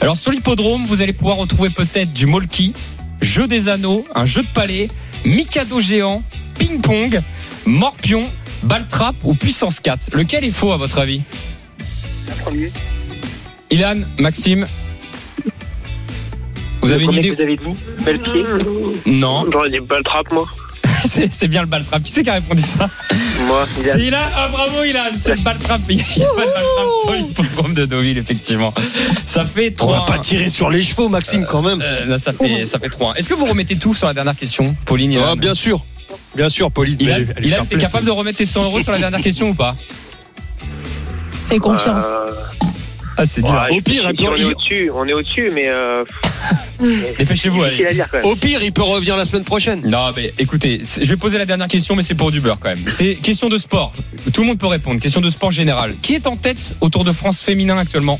Alors 0.00 0.16
sur 0.16 0.30
l'hippodrome, 0.30 0.84
vous 0.84 1.02
allez 1.02 1.12
pouvoir 1.12 1.36
retrouver 1.36 1.68
peut-être 1.68 2.12
du 2.12 2.26
molki, 2.26 2.72
jeu 3.20 3.46
des 3.46 3.68
anneaux, 3.68 4.06
un 4.14 4.24
jeu 4.24 4.42
de 4.42 4.48
palais, 4.48 4.88
mikado 5.26 5.80
géant, 5.80 6.22
ping-pong, 6.58 7.20
morpion, 7.66 8.30
balle 8.62 8.88
trappe 8.88 9.16
ou 9.24 9.34
puissance 9.34 9.80
4. 9.80 10.10
Lequel 10.14 10.44
est 10.44 10.52
faux 10.52 10.72
à 10.72 10.78
votre 10.78 10.98
avis? 10.98 11.22
Ilan, 13.70 14.02
Maxime? 14.18 14.64
Vous 16.80 16.92
avez 16.92 17.04
une 17.04 17.12
idée 17.12 17.30
Vous 17.30 17.40
avez 17.40 17.56
dit 17.56 17.64
Bel 18.04 18.18
pied 18.20 18.44
Non, 19.06 19.44
J'aurais 19.50 19.70
dit 19.70 19.80
balle 19.80 20.02
trappe, 20.02 20.30
moi. 20.32 20.46
c'est 21.08 21.32
c'est 21.32 21.48
bien 21.48 21.60
le 21.62 21.66
ball 21.66 21.84
trap. 21.84 22.02
Qui 22.02 22.12
c'est 22.12 22.22
qui 22.22 22.30
a 22.30 22.34
répondu 22.34 22.62
ça 22.62 22.88
Moi, 23.46 23.66
il 23.80 23.88
a- 23.88 23.92
C'est 23.92 24.00
Ilan 24.00 24.18
Ah 24.34 24.48
bravo 24.48 24.82
Ilan 24.84 25.04
C'est 25.18 25.36
le 25.36 25.42
ball 25.42 25.58
trap. 25.58 25.80
Il 25.88 25.96
n'y 25.96 26.02
a 26.02 26.04
pas 26.06 26.40
de 26.40 26.46
ball 26.46 26.64
trap 26.76 26.86
sur 27.02 27.12
l'hippodrome 27.14 27.74
de 27.74 27.86
Deauville, 27.86 28.18
effectivement. 28.18 28.72
Ça 29.26 29.44
fait 29.44 29.70
On 29.80 29.86
3 29.86 29.98
va 30.00 30.04
pas 30.06 30.18
tirer 30.18 30.48
sur 30.48 30.70
les 30.70 30.82
chevaux 30.82 31.08
Maxime 31.08 31.46
quand 31.48 31.62
même. 31.62 31.80
Euh, 31.82 32.04
là, 32.06 32.18
ça 32.18 32.32
fait, 32.32 32.64
ça 32.64 32.78
fait 32.78 32.88
3 32.88 33.14
Est-ce 33.16 33.28
que 33.28 33.34
vous 33.34 33.46
remettez 33.46 33.76
tout 33.76 33.94
sur 33.94 34.06
la 34.06 34.14
dernière 34.14 34.36
question, 34.36 34.74
Pauline 34.86 35.12
Ilan 35.12 35.24
Ah, 35.32 35.36
bien 35.36 35.54
sûr. 35.54 35.84
Bien 36.36 36.48
sûr 36.48 36.70
Pauline. 36.70 36.96
Ilan, 37.00 37.14
Elle- 37.16 37.34
elle 37.38 37.46
Ilan, 37.46 37.66
t'es 37.68 37.76
capable 37.78 38.06
de 38.06 38.10
remettre 38.10 38.38
tes 38.38 38.46
100 38.46 38.64
euros 38.64 38.80
sur 38.80 38.92
la 38.92 38.98
dernière 38.98 39.20
question 39.20 39.50
ou 39.50 39.54
pas 39.54 39.76
Fais 41.48 41.58
confiance. 41.58 42.04
Euh, 42.06 42.26
Ah, 43.16 43.26
c'est 43.26 43.42
ouais, 43.42 43.50
Au 43.70 43.80
pire, 43.80 44.04
on 44.06 44.36
est 44.36 44.44
au-dessus, 44.44 44.90
on 44.92 45.06
est 45.06 45.12
au-dessus, 45.12 45.50
mais 45.54 45.68
euh, 45.68 46.04
Dépêchez-vous, 47.18 47.62
allez. 47.62 47.86
à 47.86 47.92
dire 47.92 48.08
quand 48.10 48.18
même. 48.18 48.26
Au 48.26 48.34
pire, 48.34 48.62
il 48.62 48.72
peut 48.72 48.82
revenir 48.82 49.16
la 49.16 49.24
semaine 49.24 49.44
prochaine. 49.44 49.82
Non, 49.86 50.12
mais 50.16 50.34
écoutez, 50.38 50.80
c'est- 50.82 51.04
je 51.04 51.08
vais 51.10 51.16
poser 51.16 51.38
la 51.38 51.46
dernière 51.46 51.68
question, 51.68 51.94
mais 51.94 52.02
c'est 52.02 52.14
pour 52.16 52.32
du 52.32 52.40
beurre 52.40 52.58
quand 52.58 52.70
même. 52.70 52.84
C'est 52.90 53.14
question 53.16 53.48
de 53.48 53.56
sport. 53.58 53.92
Tout 54.32 54.40
le 54.40 54.48
monde 54.48 54.58
peut 54.58 54.66
répondre. 54.66 55.00
Question 55.00 55.20
de 55.20 55.30
sport 55.30 55.50
général. 55.52 55.94
Qui 56.02 56.14
est 56.14 56.26
en 56.26 56.36
tête 56.36 56.74
au 56.80 56.88
Tour 56.88 57.04
de 57.04 57.12
France 57.12 57.40
féminin 57.40 57.78
actuellement? 57.78 58.18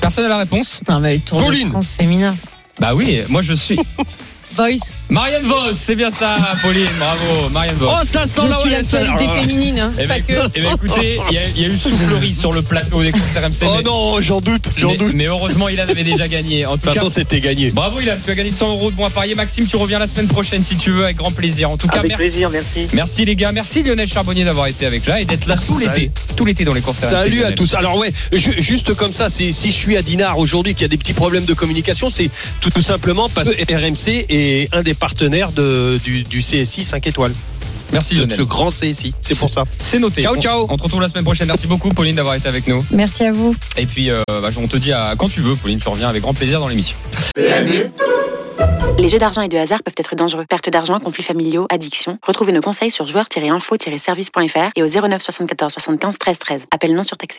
Personne 0.00 0.24
n'a 0.24 0.30
la 0.30 0.36
réponse? 0.38 0.80
Non, 0.88 1.00
mais 1.00 1.14
le 1.16 1.20
Tour 1.20 1.42
Pauline. 1.44 1.66
de 1.68 1.72
France 1.72 1.92
féminin. 1.92 2.36
Bah 2.80 2.94
oui, 2.94 3.20
moi 3.28 3.42
je 3.42 3.52
suis. 3.54 3.78
Voice. 4.58 4.92
Marianne 5.08 5.44
Vos, 5.46 5.72
c'est 5.72 5.94
bien 5.94 6.10
ça, 6.10 6.36
Pauline, 6.62 6.84
bravo, 6.98 7.48
Marianne 7.50 7.76
Vos. 7.76 7.86
Oh, 7.88 8.00
ça 8.04 8.26
sent 8.26 8.42
Je 8.44 8.48
la 8.50 8.58
suis 8.58 8.70
l'actualité 8.70 9.24
Ah. 9.28 9.40
féminine, 9.40 9.78
hein, 9.78 9.90
Eh 9.94 10.06
ben, 10.06 10.08
pas 10.08 10.20
que. 10.20 10.50
eh 10.56 10.60
ben, 10.60 10.74
écoutez, 10.74 11.20
il 11.30 11.34
y, 11.34 11.38
a- 11.38 11.42
il 11.56 11.62
y 11.62 11.64
a 11.64 11.68
eu 11.68 11.78
soufflerie 11.78 12.34
sur 12.34 12.52
le 12.52 12.62
plateau 12.62 13.02
des 13.02 13.12
courses 13.12 13.36
RMC. 13.36 13.62
Oh 13.62 13.74
mais, 13.76 13.82
non, 13.84 14.20
j'en 14.20 14.40
doute, 14.40 14.70
j'en 14.76 14.90
mais- 14.90 14.96
doute. 14.96 15.12
De 15.12 15.16
mais 15.16 15.26
heureusement, 15.26 15.68
Ilan 15.68 15.84
avait 15.88 16.02
déjà 16.02 16.26
gagné. 16.26 16.66
En 16.66 16.72
tout 16.72 16.78
toute 16.78 16.86
cas, 16.88 16.94
façon, 16.94 17.08
c'était 17.08 17.40
gagné. 17.40 17.70
bravo 17.70 18.00
Ilan, 18.00 18.14
tu 18.24 18.30
as 18.30 18.34
gagné 18.34 18.50
100 18.50 18.68
euros 18.70 18.90
de 18.90 18.96
bons 18.96 19.04
à 19.06 19.10
parier. 19.10 19.34
Maxime, 19.36 19.66
tu 19.66 19.76
reviens 19.76 20.00
la 20.00 20.08
semaine 20.08 20.26
prochaine 20.26 20.64
si 20.64 20.76
tu 20.76 20.90
veux, 20.90 21.04
avec 21.04 21.16
grand 21.18 21.30
plaisir. 21.30 21.70
En 21.70 21.76
tout 21.76 21.86
cas, 21.86 22.00
Avec 22.00 22.08
merci. 22.10 22.24
plaisir, 22.24 22.50
merci. 22.50 22.86
Merci 22.92 23.24
les 23.24 23.36
gars, 23.36 23.52
merci 23.52 23.82
Lionel 23.84 24.08
Charbonnier 24.08 24.44
d'avoir 24.44 24.66
été 24.66 24.86
avec 24.86 25.06
là 25.06 25.20
et 25.20 25.24
d'être 25.24 25.46
là 25.46 25.54
tout 25.56 25.78
l'été, 25.78 26.10
tout 26.36 26.44
l'été 26.44 26.64
dans 26.64 26.74
les 26.74 26.80
RMC, 26.80 26.94
Salut 26.94 27.44
à 27.44 27.52
tous. 27.52 27.74
Alors 27.74 27.96
ouais, 27.96 28.12
ju- 28.32 28.56
juste 28.60 28.92
comme 28.94 29.12
ça, 29.12 29.28
si 29.28 29.52
je 29.52 29.70
suis 29.70 29.96
à 29.96 30.02
Dinard 30.02 30.38
aujourd'hui 30.38 30.74
qu'il 30.74 30.82
y 30.82 30.86
a 30.86 30.88
des 30.88 30.96
petits 30.98 31.12
problèmes 31.14 31.44
de 31.44 31.54
communication, 31.54 32.10
c'est 32.10 32.28
tout, 32.60 32.70
tout 32.70 32.82
simplement 32.82 33.28
parce 33.28 33.48
que 33.50 33.72
RMC 33.74 34.26
un 34.72 34.82
des 34.82 34.94
partenaires 34.94 35.52
de, 35.52 35.98
du, 36.04 36.22
du 36.22 36.40
CSI 36.40 36.84
5 36.84 37.06
étoiles, 37.06 37.32
Merci 37.92 38.14
de 38.16 38.30
ce 38.30 38.42
grand 38.42 38.68
CSI. 38.68 39.14
C'est 39.20 39.38
pour 39.38 39.50
ça. 39.50 39.64
C'est 39.80 39.98
noté. 39.98 40.22
Ciao, 40.22 40.36
On- 40.36 40.40
ciao. 40.40 40.66
On, 40.68 40.76
te 40.76 40.82
retrouve 40.82 41.00
la 41.00 41.08
semaine 41.08 41.24
prochaine. 41.24 41.46
Merci 41.46 41.66
beaucoup 41.66 41.88
Pauline 41.88 42.16
d'avoir 42.16 42.34
été 42.34 42.48
avec 42.48 42.66
nous. 42.68 42.84
Merci 42.90 43.24
à 43.24 43.32
vous. 43.32 43.54
Et 43.76 43.86
puis 43.86 44.10
euh, 44.10 44.22
bah, 44.28 44.50
on 44.58 44.66
te 44.66 44.76
dit 44.76 44.92
à 44.92 45.14
quand 45.16 45.28
tu 45.28 45.40
veux 45.40 45.54
Pauline, 45.56 45.78
tu 45.78 45.88
reviens 45.88 46.08
avec 46.08 46.22
grand 46.22 46.34
plaisir 46.34 46.60
dans 46.60 46.68
l'émission. 46.68 46.96
Les 48.98 49.08
jeux 49.08 49.18
d'argent 49.18 49.42
et 49.42 49.48
de 49.48 49.56
hasard 49.56 49.82
peuvent 49.84 49.94
être 49.96 50.16
dangereux. 50.16 50.44
Perte 50.48 50.68
d'argent, 50.70 50.98
conflits 50.98 51.22
familiaux, 51.22 51.66
addiction. 51.70 52.18
Retrouvez 52.26 52.52
nos 52.52 52.60
conseils 52.60 52.90
sur 52.90 53.06
joueurs-info-service.fr 53.06 54.70
et 54.74 54.82
au 54.82 54.88
09 54.88 55.22
74 55.22 55.72
75 55.72 56.18
13 56.18 56.38
13. 56.38 56.66
Appel 56.74 56.94
non 56.94 57.04
surtaxé. 57.04 57.36